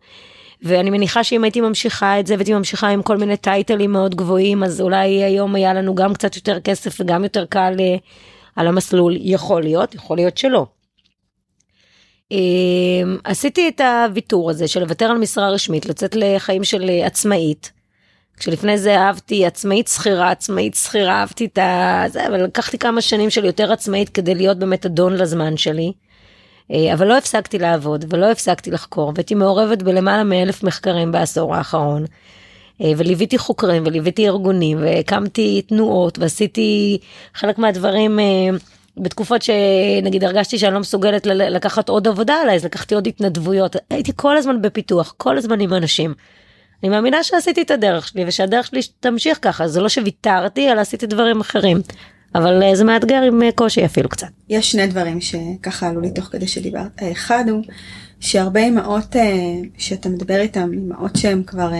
[0.62, 4.64] ואני מניחה שאם הייתי ממשיכה את זה והייתי ממשיכה עם כל מיני טייטלים מאוד גבוהים,
[4.64, 7.96] אז אולי היום היה לנו גם קצת יותר כסף וגם יותר קל אה,
[8.56, 9.16] על המסלול.
[9.20, 10.66] יכול להיות, יכול להיות שלא.
[12.30, 17.72] אמ, עשיתי את הוויתור הזה של לוותר על משרה רשמית, לצאת לחיים של אה, עצמאית.
[18.36, 22.04] כשלפני זה אהבתי עצמאית שכירה, עצמאית שכירה, אהבתי את ה...
[22.08, 25.92] זה, אבל לקחתי כמה שנים של יותר עצמאית כדי להיות באמת אדון לזמן שלי.
[26.72, 32.04] אה, אבל לא הפסקתי לעבוד ולא הפסקתי לחקור, והייתי מעורבת בלמעלה מאלף מחקרים בעשור האחרון.
[32.82, 36.98] אה, וליוויתי חוקרים וליוויתי ארגונים והקמתי תנועות ועשיתי
[37.34, 38.24] חלק מהדברים אה,
[38.96, 44.12] בתקופות שנגיד הרגשתי שאני לא מסוגלת לקחת עוד עבודה עליי אז לקחתי עוד התנדבויות הייתי
[44.16, 46.14] כל הזמן בפיתוח כל הזמן עם אנשים.
[46.82, 51.06] אני מאמינה שעשיתי את הדרך שלי ושהדרך שלי תמשיך ככה זה לא שוויתרתי אלא עשיתי
[51.06, 51.80] דברים אחרים.
[52.36, 54.26] אבל אה, זה מאתגר עם קושי אפילו קצת.
[54.48, 56.90] יש שני דברים שככה עלו לי תוך כדי שדיברת.
[56.98, 57.62] האחד הוא
[58.20, 61.78] שהרבה אמהות אה, שאתה מדבר איתן, אמהות שהן כבר אה,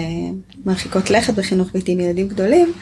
[0.67, 2.73] מרחיקות לכת בחינוך ביתי עם ילדים גדולים,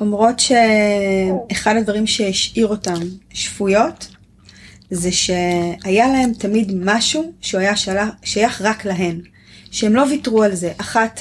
[0.00, 3.00] אומרות שאחד הדברים שהשאיר אותן
[3.32, 4.08] שפויות,
[4.90, 7.72] זה שהיה להם תמיד משהו שהוא היה
[8.22, 9.20] שייך רק להן,
[9.70, 10.72] שהם לא ויתרו על זה.
[10.76, 11.20] אחת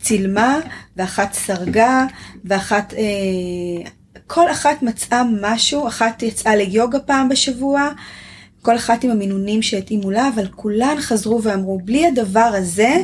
[0.00, 0.60] צילמה,
[0.96, 2.06] ואחת סרגה,
[2.44, 2.94] ואחת...
[2.94, 3.90] אה,
[4.34, 7.88] כל אחת מצאה משהו, אחת יצאה ליוגה פעם בשבוע,
[8.62, 12.94] כל אחת עם המינונים שהתאימו לה, אבל כולן חזרו ואמרו, בלי הדבר הזה,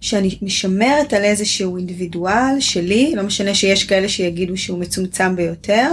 [0.00, 5.92] שאני משמרת על איזשהו אינדיבידואל שלי, לא משנה שיש כאלה שיגידו שהוא מצומצם ביותר,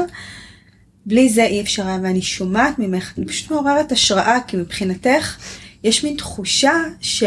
[1.05, 5.37] בלי זה אי אפשר היה, ואני שומעת ממך, אני פשוט מעוררת השראה, כי מבחינתך
[5.83, 7.23] יש מין תחושה ש...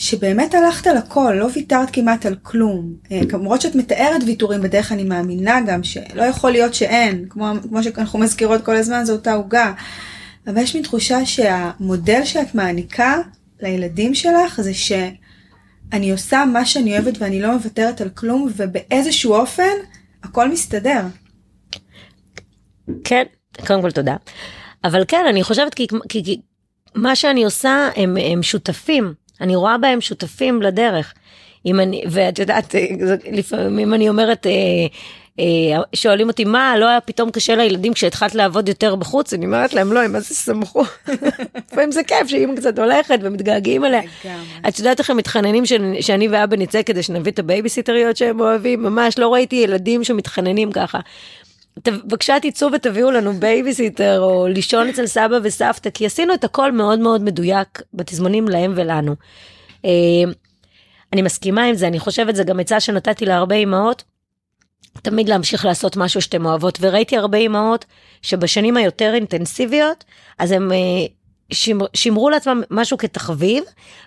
[0.00, 2.94] שבאמת הלכת על הכל, לא ויתרת כמעט על כלום.
[3.12, 7.82] אה, למרות שאת מתארת ויתורים, בדרך אני מאמינה גם שלא יכול להיות שאין, כמו, כמו
[7.82, 9.72] שאנחנו מזכירות כל הזמן, זו אותה עוגה.
[10.46, 13.18] אבל יש לי תחושה שהמודל שאת מעניקה
[13.62, 19.72] לילדים שלך זה שאני עושה מה שאני אוהבת ואני לא מוותרת על כלום, ובאיזשהו אופן
[20.22, 21.00] הכל מסתדר.
[23.04, 23.24] כן,
[23.66, 24.16] קודם כל תודה.
[24.84, 26.40] אבל כן, אני חושבת כי, כי, כי
[26.94, 29.19] מה שאני עושה הם, הם שותפים.
[29.40, 31.14] אני רואה בהם שותפים לדרך.
[31.66, 32.74] אם אני, ואת יודעת,
[33.32, 34.52] לפעמים אני אומרת, אה,
[35.40, 39.74] אה, שואלים אותי מה לא היה פתאום קשה לילדים כשהתחלת לעבוד יותר בחוץ אני אומרת
[39.74, 40.82] להם לא הם זה שמחו.
[41.68, 44.00] לפעמים זה כיף שאמא קצת הולכת ומתגעגעים אליה.
[44.68, 45.66] את יודעת איך הם מתחננים
[46.00, 50.98] שאני ואבא נצא כדי שנביא את הבייביסיטריות שהם אוהבים ממש לא ראיתי ילדים שמתחננים ככה.
[51.86, 56.98] בבקשה תצאו ותביאו לנו בייביסיטר או לישון אצל סבא וסבתא כי עשינו את הכל מאוד
[56.98, 59.14] מאוד מדויק בתזמונים להם ולנו.
[59.84, 59.90] אה,
[61.12, 64.04] אני מסכימה עם זה אני חושבת זה גם עצה שנתתי להרבה אמהות.
[65.02, 67.84] תמיד להמשיך לעשות משהו שאתם אוהבות וראיתי הרבה אמהות
[68.22, 70.04] שבשנים היותר אינטנסיביות
[70.38, 70.76] אז הם אה,
[71.52, 73.64] שמר, שמרו לעצמם משהו כתחביב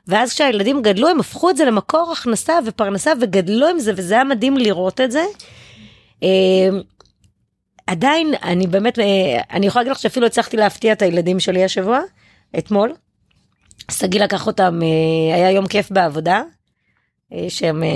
[0.07, 4.23] ואז כשהילדים גדלו הם הפכו את זה למקור הכנסה ופרנסה וגדלו עם זה וזה היה
[4.23, 5.23] מדהים לראות את זה.
[7.89, 9.05] אה, עדיין אני באמת אה,
[9.51, 11.99] אני יכולה להגיד לך שאפילו הצלחתי להפתיע את הילדים שלי השבוע
[12.57, 12.93] אתמול.
[13.91, 14.79] שגיא לקח אותם
[15.33, 16.41] היה יום כיף בעבודה
[17.49, 17.89] שהם אה,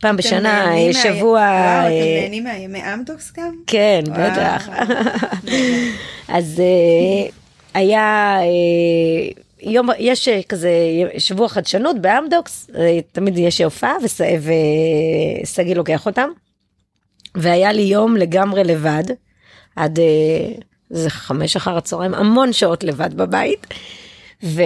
[0.00, 1.30] פעם בשנה, שבוע...
[1.30, 3.54] וואו, אתם אה, נהנים מהימי אמדוקס גם?
[3.66, 4.68] כן, בטח.
[6.36, 7.30] אז אה,
[7.74, 8.38] היה...
[9.62, 10.70] יום, יש כזה
[11.18, 12.70] שבוע חדשנות באמדוקס,
[13.12, 13.94] תמיד יש הופעה
[15.42, 16.28] ושגיא לוקח אותם.
[17.34, 19.04] והיה לי יום לגמרי לבד,
[19.76, 19.98] עד
[20.90, 23.66] איזה חמש אחר הצהריים, המון שעות לבד בבית.
[24.42, 24.62] ו...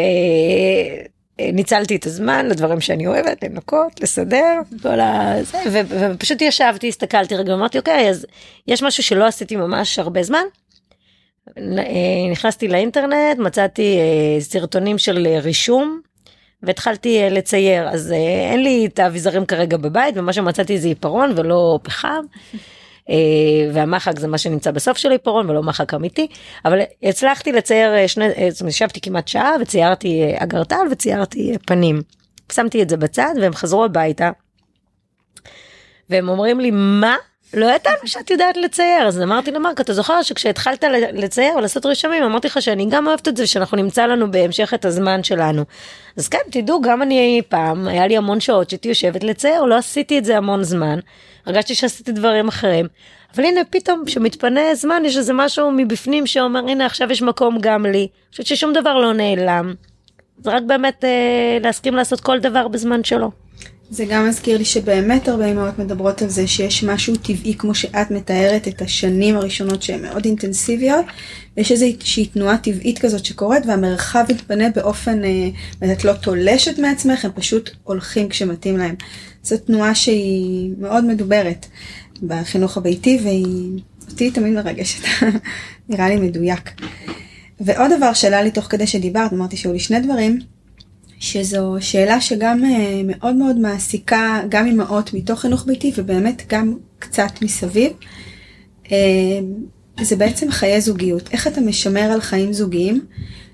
[1.41, 5.35] ניצלתי את הזמן לדברים שאני אוהבת, לנקות, לסדר, כל ה...
[5.45, 8.27] זה, ופשוט ישבתי, הסתכלתי רגע, אמרתי, אוקיי, אז
[8.69, 10.45] יש משהו שלא עשיתי ממש הרבה זמן.
[11.59, 16.01] אה, נכנסתי לאינטרנט, מצאתי אה, סרטונים של רישום,
[16.63, 18.13] והתחלתי אה, לצייר, אז
[18.51, 22.25] אין לי את האביזרים כרגע בבית, ומה שמצאתי זה עיפרון ולא פחם.
[23.11, 26.27] אה, והמחק זה מה שנמצא בסוף של עיפרון ולא מחק אמיתי
[26.65, 32.03] אבל הצלחתי לצייר אה, שני אה, ישבתי כמעט שעה וציירתי אגרטל וציירתי פנים.
[32.53, 34.31] שמתי את זה בצד והם חזרו הביתה.
[36.11, 37.17] והם אומרים לי מה
[37.55, 42.47] לא ידענו שאת יודעת לצייר אז אמרתי למרק אתה זוכר שכשהתחלת לצייר ולעשות רשמים אמרתי
[42.47, 45.65] לך שאני גם אוהבת את זה שאנחנו נמצא לנו בהמשך את הזמן שלנו.
[46.17, 50.19] אז כן תדעו גם אני פעם היה לי המון שעות שהייתי יושבת לצייר לא עשיתי
[50.19, 50.99] את זה המון זמן
[51.47, 52.87] הרגשתי שעשיתי דברים אחרים
[53.35, 57.87] אבל הנה פתאום כשמתפנה זמן יש איזה משהו מבפנים שאומר הנה עכשיו יש מקום גם
[57.87, 57.99] לי.
[57.99, 59.75] אני חושבת ששום דבר לא נעלם.
[60.39, 63.31] זה רק באמת אה, להסכים לעשות כל דבר בזמן שלו.
[63.91, 68.11] זה גם מזכיר לי שבאמת הרבה אמהות מדברות על זה שיש משהו טבעי כמו שאת
[68.11, 71.05] מתארת את השנים הראשונות שהן מאוד אינטנסיביות.
[71.57, 77.31] יש איזושהי תנועה טבעית כזאת שקורית והמרחב מתפנה באופן, אה, את לא תולשת מעצמך, הם
[77.35, 78.95] פשוט הולכים כשמתאים להם.
[79.43, 81.67] זו תנועה שהיא מאוד מדוברת
[82.23, 85.05] בחינוך הביתי והיא אותי תמיד מרגשת,
[85.89, 86.71] נראה לי מדויק.
[87.61, 90.39] ועוד דבר שעלה לי תוך כדי שדיברת, אמרתי שהיו לי שני דברים.
[91.19, 97.43] שזו שאלה שגם אה, מאוד מאוד מעסיקה גם אמהות מתוך חינוך ביתי ובאמת גם קצת
[97.43, 97.93] מסביב.
[98.93, 99.41] אה,
[100.01, 101.29] זה בעצם חיי זוגיות.
[101.33, 103.01] איך אתה משמר על חיים זוגיים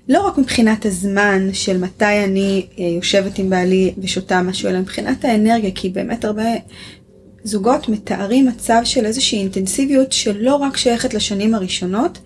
[0.09, 5.25] לא רק מבחינת הזמן של מתי אני אה, יושבת עם בעלי ושותה משהו, אלא מבחינת
[5.25, 6.49] האנרגיה, כי באמת הרבה
[7.43, 12.19] זוגות מתארים מצב של איזושהי אינטנסיביות שלא רק שייכת לשנים הראשונות,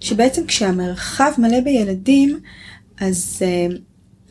[0.00, 2.40] שבעצם כשהמרחב מלא בילדים,
[3.00, 3.42] אז,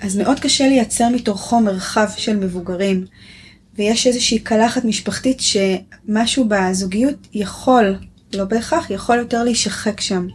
[0.02, 3.06] אז מאוד קשה לייצר מתוכו מרחב של מבוגרים.
[3.76, 7.96] ויש איזושהי קלחת משפחתית שמשהו בזוגיות יכול,
[8.34, 10.28] לא בהכרח, יכול יותר להישחק שם.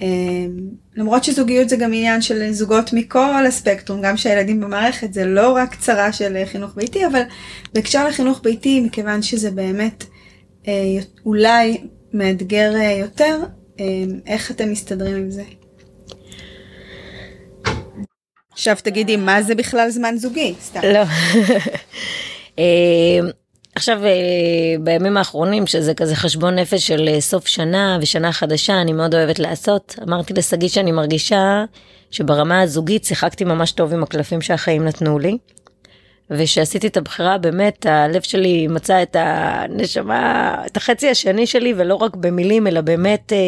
[0.00, 5.50] אמ, למרות שזוגיות זה גם עניין של זוגות מכל הספקטרום, גם שהילדים במערכת זה לא
[5.56, 7.22] רק צרה של חינוך ביתי, אבל
[7.74, 10.04] בהקשר לחינוך ביתי, מכיוון שזה באמת
[10.68, 11.78] אה, אולי
[12.12, 13.42] מאתגר אה, יותר,
[13.78, 15.42] אמ, איך אתם מסתדרים עם זה?
[18.58, 20.54] עכשיו תגידי, מה זה בכלל זמן זוגי?
[20.60, 20.80] סתם.
[20.84, 21.00] לא.
[22.58, 22.64] אמ,
[23.74, 24.10] עכשיו אה,
[24.80, 29.38] בימים האחרונים שזה כזה חשבון נפש של אה, סוף שנה ושנה חדשה אני מאוד אוהבת
[29.38, 31.64] לעשות אמרתי לשגיא שאני מרגישה
[32.10, 35.38] שברמה הזוגית שיחקתי ממש טוב עם הקלפים שהחיים נתנו לי.
[36.30, 42.16] ושעשיתי את הבחירה באמת הלב שלי מצא את הנשמה את החצי השני שלי ולא רק
[42.16, 43.38] במילים אלא באמת אה,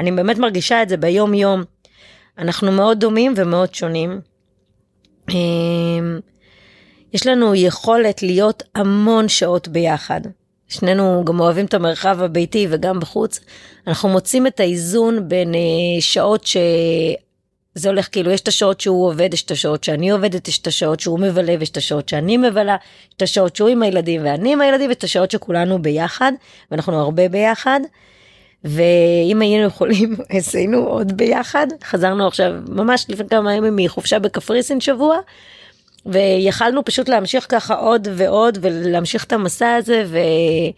[0.00, 1.62] אני באמת מרגישה את זה ביום יום.
[2.38, 4.20] אנחנו מאוד דומים ומאוד שונים.
[7.12, 10.20] יש לנו יכולת להיות המון שעות ביחד.
[10.68, 13.40] שנינו גם אוהבים את המרחב הביתי וגם בחוץ.
[13.86, 16.56] אנחנו מוצאים את האיזון בין אה, שעות ש...
[17.74, 20.66] זה הולך כאילו יש את השעות שהוא עובד, יש את השעות שאני עובדת, יש את
[20.66, 22.76] השעות שהוא מבלה ויש את השעות שאני מבלה,
[23.08, 26.32] יש את השעות שהוא עם הילדים ואני עם הילדים ויש את השעות שכולנו ביחד
[26.70, 27.80] ואנחנו הרבה ביחד.
[28.64, 31.66] ואם היינו יכולים עשינו עוד ביחד.
[31.84, 35.18] חזרנו עכשיו ממש לפני כמה ימים מחופשה בקפריסין שבוע
[36.06, 40.74] ויכלנו פשוט להמשיך ככה עוד ועוד ולהמשיך את המסע הזה ואני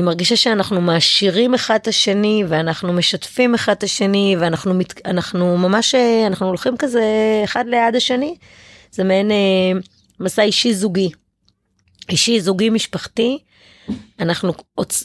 [0.00, 5.06] אה, מרגישה שאנחנו מעשירים אחד את השני ואנחנו משתפים אחד את השני ואנחנו מת...
[5.06, 7.02] אנחנו ממש אה, אנחנו הולכים כזה
[7.44, 8.36] אחד ליד השני.
[8.90, 9.36] זה מעין אה,
[10.20, 11.10] מסע אישי זוגי.
[12.10, 13.38] אישי זוגי משפחתי
[14.20, 14.52] אנחנו,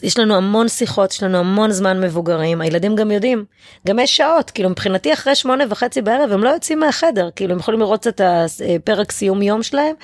[0.02, 3.44] יש לנו המון שיחות, יש לנו המון זמן מבוגרים, הילדים גם יודעים,
[3.86, 7.58] גם יש שעות, כאילו מבחינתי אחרי שמונה וחצי בערב הם לא יוצאים מהחדר, כאילו הם
[7.58, 9.94] יכולים לראות את הפרק סיום יום שלהם,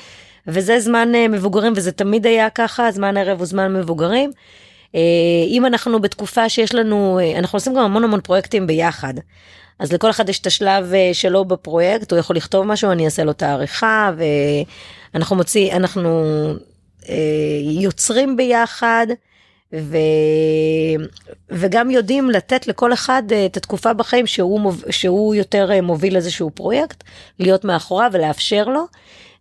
[0.46, 4.30] וזה זמן אה, מבוגרים וזה תמיד היה ככה, זמן ערב הוא זמן מבוגרים.
[4.94, 5.00] אה,
[5.48, 9.14] אם אנחנו בתקופה שיש לנו, אה, אנחנו עושים גם המון המון פרויקטים ביחד.
[9.78, 13.30] אז לכל אחד יש את השלב שלו בפרויקט, הוא יכול לכתוב משהו, אני אעשה לו
[13.30, 14.10] את העריכה,
[15.14, 16.54] ואנחנו מוציא, אנחנו אה,
[17.62, 19.06] יוצרים ביחד.
[19.72, 19.96] ו...
[21.50, 24.84] וגם יודעים לתת לכל אחד אה, את התקופה בחיים שהוא, מוב...
[24.90, 27.04] שהוא יותר אה, מוביל איזשהו פרויקט,
[27.38, 28.84] להיות מאחוריו ולאפשר לו.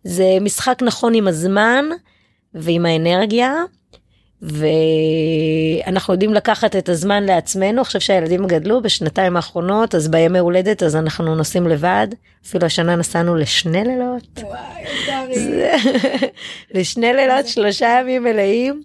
[0.04, 1.84] זה משחק נכון עם הזמן
[2.54, 3.54] ועם האנרגיה,
[4.42, 10.96] ואנחנו יודעים לקחת את הזמן לעצמנו עכשיו שהילדים גדלו בשנתיים האחרונות אז בימי הולדת אז
[10.96, 12.08] אנחנו נוסעים לבד
[12.46, 14.42] אפילו השנה נסענו לשני לילות.
[16.74, 18.82] לשני לילות שלושה ימים מלאים.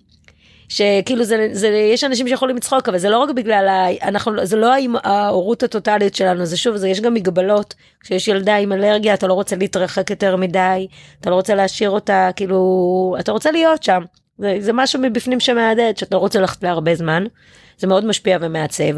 [0.69, 4.55] שכאילו זה, זה יש אנשים שיכולים לצחוק אבל זה לא רק בגלל ה, אנחנו זה
[4.57, 4.73] לא
[5.03, 9.33] ההורות הטוטלית שלנו זה שוב זה יש גם מגבלות כשיש ילדה עם אלרגיה אתה לא
[9.33, 10.87] רוצה להתרחק יותר מדי
[11.21, 14.01] אתה לא רוצה להשאיר אותה כאילו אתה רוצה להיות שם
[14.41, 17.23] זה, זה משהו מבפנים שמהדהד שאתה לא רוצה ללכת להרבה זמן
[17.77, 18.97] זה מאוד משפיע ומעצב.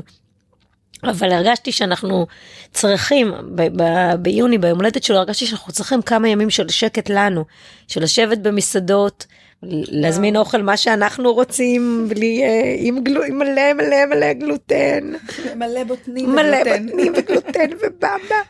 [1.03, 2.27] אבל הרגשתי שאנחנו
[2.71, 7.45] צריכים ב- ב- ביוני ביום הולדת שלו הרגשתי שאנחנו צריכים כמה ימים של שקט לנו
[7.87, 9.25] של לשבת במסעדות
[9.69, 15.14] להזמין אוכל מה שאנחנו רוצים בלי אה, עם, גלו, מלא מלא מלא גלוטן
[15.56, 18.41] מלא בוטנים מלא בוטנים וגלוטן ובמבה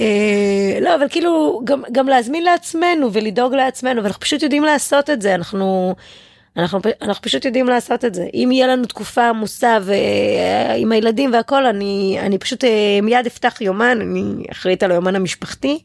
[0.00, 5.22] אה, לא אבל כאילו גם גם להזמין לעצמנו ולדאוג לעצמנו ואנחנו פשוט יודעים לעשות את
[5.22, 5.94] זה אנחנו.
[6.56, 11.66] אנחנו, אנחנו פשוט יודעים לעשות את זה אם יהיה לנו תקופה עמוסה ועם הילדים והכל
[11.66, 15.78] אני אני פשוט אה, מיד אפתח יומן אני אחראית על היומן המשפחתי.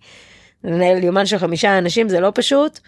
[0.64, 2.80] לנהל יומן של חמישה אנשים זה לא פשוט.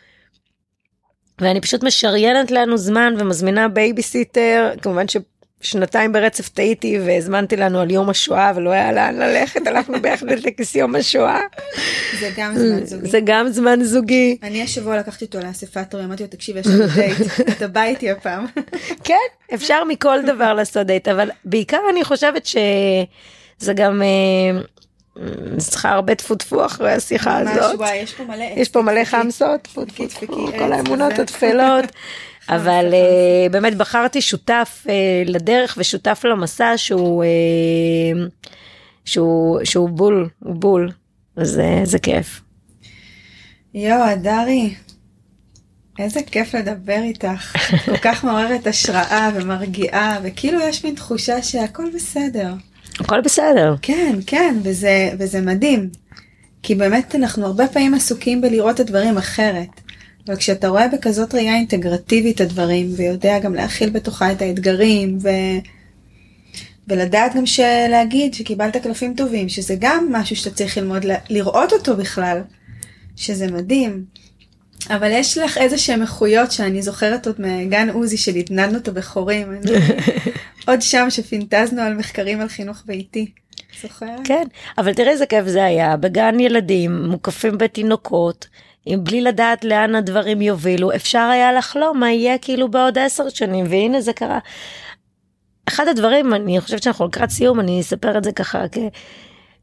[1.42, 5.06] ואני פשוט משריינת לנו זמן ומזמינה בייביסיטר, כמובן
[5.62, 10.76] ששנתיים ברצף טעיתי והזמנתי לנו על יום השואה ולא היה לאן ללכת, הלכנו ביחד לטקס
[10.76, 11.40] יום השואה.
[12.20, 13.10] זה גם זמן זוגי.
[13.10, 14.38] זה גם זמן זוגי.
[14.44, 17.18] אני השבוע לקחתי אותו לאספת הורים, אמרתי לו תקשיב יש לנו דייט,
[17.58, 18.46] אתה בא איתי הפעם.
[19.04, 24.02] כן, אפשר מכל דבר לעשות דייט, אבל בעיקר אני חושבת שזה גם...
[25.58, 27.80] צריכה הרבה טפו טפו אחרי השיחה הזאת.
[28.56, 31.86] יש פה מלא חמסות, טפו טפו טפו, כל האמונות הטפלות.
[32.50, 34.94] אבל אה, באמת בחרתי שותף אה,
[35.26, 37.30] לדרך ושותף למסע שהוא אה,
[39.06, 40.92] שהוא שהוא בול, הוא בול,
[41.36, 42.42] אז זה כיף.
[43.74, 44.74] יואו, הדרי,
[46.00, 52.54] איזה כיף לדבר איתך, כל כך מעוררת השראה ומרגיעה, וכאילו יש מין תחושה שהכל בסדר.
[53.02, 53.76] הכל בסדר.
[53.82, 55.90] כן, כן, וזה, וזה מדהים.
[56.64, 59.70] כי באמת אנחנו הרבה פעמים עסוקים בלראות את הדברים אחרת.
[60.28, 65.30] אבל כשאתה רואה בכזאת ראייה אינטגרטיבית את הדברים, ויודע גם להכיל בתוכה את האתגרים, ו...
[66.88, 67.44] ולדעת גם
[67.90, 72.42] להגיד שקיבלת קלפים טובים, שזה גם משהו שאתה צריך ללמוד לראות אותו בכלל,
[73.16, 74.06] שזה מדהים.
[74.90, 79.48] אבל יש לך איזה שהם איכויות שאני זוכרת עוד מגן עוזי שנתנדנו את הבכורים.
[80.68, 83.32] עוד שם שפינטזנו על מחקרים על חינוך ביתי.
[83.82, 84.20] זוכרת?
[84.24, 84.44] כן,
[84.78, 88.48] אבל תראה איזה כיף זה היה, בגן ילדים מוקפים בתינוקות.
[88.88, 94.02] בלי לדעת לאן הדברים יובילו, אפשר היה לחלום מה יהיה כאילו בעוד עשר שנים, והנה
[94.02, 94.40] זה קרה.
[95.68, 98.90] אחד הדברים, אני חושבת שאנחנו לקראת סיום, אני אספר את זה ככה, כי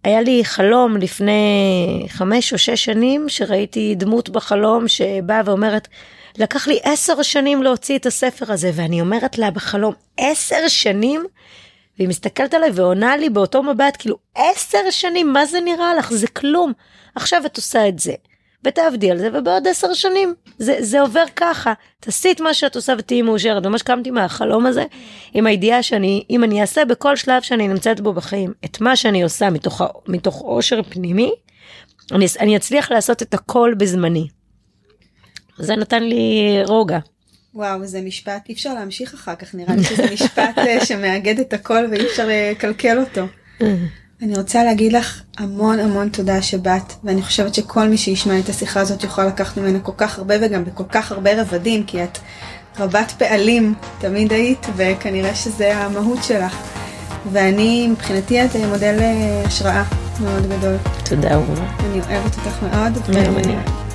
[0.05, 5.89] היה לי חלום לפני חמש או שש שנים, שראיתי דמות בחלום שבאה ואומרת,
[6.39, 11.25] לקח לי עשר שנים להוציא את הספר הזה, ואני אומרת לה בחלום, עשר שנים?
[11.99, 16.13] והיא מסתכלת עליי ועונה לי באותו מבט, כאילו, עשר שנים, מה זה נראה לך?
[16.13, 16.73] זה כלום.
[17.15, 18.13] עכשיו את עושה את זה.
[18.65, 22.93] ותעבדי על זה ובעוד עשר שנים זה, זה עובר ככה תעשי את מה שאת עושה
[22.99, 24.85] ותהיי מאושרת ממש קמתי מהחלום הזה
[25.35, 29.23] עם הידיעה שאני אם אני אעשה בכל שלב שאני נמצאת בו בחיים את מה שאני
[29.23, 31.33] עושה מתוך, מתוך עושר פנימי
[32.13, 34.29] אני, אני אצליח לעשות את הכל בזמני.
[35.59, 36.99] זה נתן לי רוגע.
[37.55, 41.53] וואו זה משפט אי אפשר להמשיך אחר כך נראה לי שזה משפט אה, שמאגד את
[41.53, 43.27] הכל ואי אפשר לקלקל אותו.
[44.23, 48.81] אני רוצה להגיד לך המון המון תודה שבאת, ואני חושבת שכל מי שישמע את השיחה
[48.81, 52.19] הזאת יכול לקחת ממנה כל כך הרבה וגם בכל כך הרבה רבדים, כי את
[52.79, 56.57] רבת פעלים תמיד היית, וכנראה שזה המהות שלך.
[57.33, 58.99] ואני, מבחינתי את מודל
[59.47, 59.85] השראה
[60.21, 60.77] מאוד גדול.
[61.05, 61.67] תודה רבה.
[61.81, 62.93] אני אוהבת אותך מאוד.
[63.07, 63.88] ו...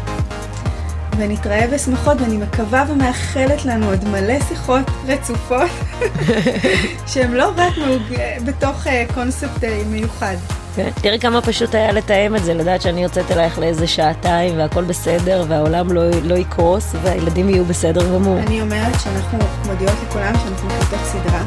[1.17, 5.69] ונתראה בשמחות ואני מקווה ומאחלת לנו עוד מלא שיחות רצופות
[7.11, 7.73] שהן לא רק
[8.45, 10.35] בתוך אה, קונספט אה, מיוחד.
[10.75, 14.83] כן, תראי כמה פשוט היה לתאם את זה, לדעת שאני יוצאת אלייך לאיזה שעתיים והכל
[14.83, 18.39] בסדר והעולם לא, לא יקרוס והילדים יהיו בסדר גמור.
[18.39, 21.43] אני אומרת שאנחנו מודיעות לכולם שאנחנו מקליטות סדרה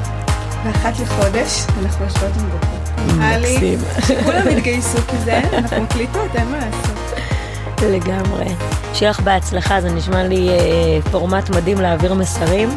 [0.64, 2.76] ואחת לחודש אנחנו יושבות עם בוקר.
[3.06, 3.78] מקסים.
[4.06, 7.25] שכולם יתגייסו כזה, אנחנו מקליטות, אין מה לעשות.
[7.82, 8.44] לגמרי.
[8.94, 10.54] שיהיה לך בהצלחה, זה נשמע לי אה,
[11.10, 12.68] פורמט מדהים להעביר מסרים.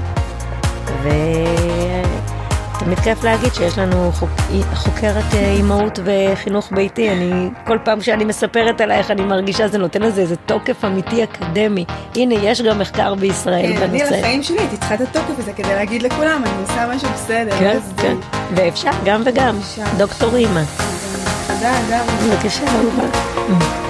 [1.03, 4.29] ותמיד כיף להגיד שיש לנו חוק,
[4.73, 7.09] חוקרת אה, אימהות וחינוך ביתי.
[7.09, 11.85] אני, כל פעם שאני מספרת עלייך, אני מרגישה זה נותן לזה איזה תוקף אמיתי אקדמי.
[12.15, 14.07] הנה, יש גם מחקר בישראל כן, בנושא.
[14.07, 17.55] אני לחיים שלי הייתי צריכה את התוקף הזה כדי להגיד לכולם, אני עושה משהו בסדר.
[17.59, 18.15] כן, כן.
[18.55, 19.57] ואפשר, גם וגם.
[19.97, 20.61] דוקטור אימא.
[21.47, 22.05] תודה, גם.
[22.29, 23.88] בבקשה, אהובה.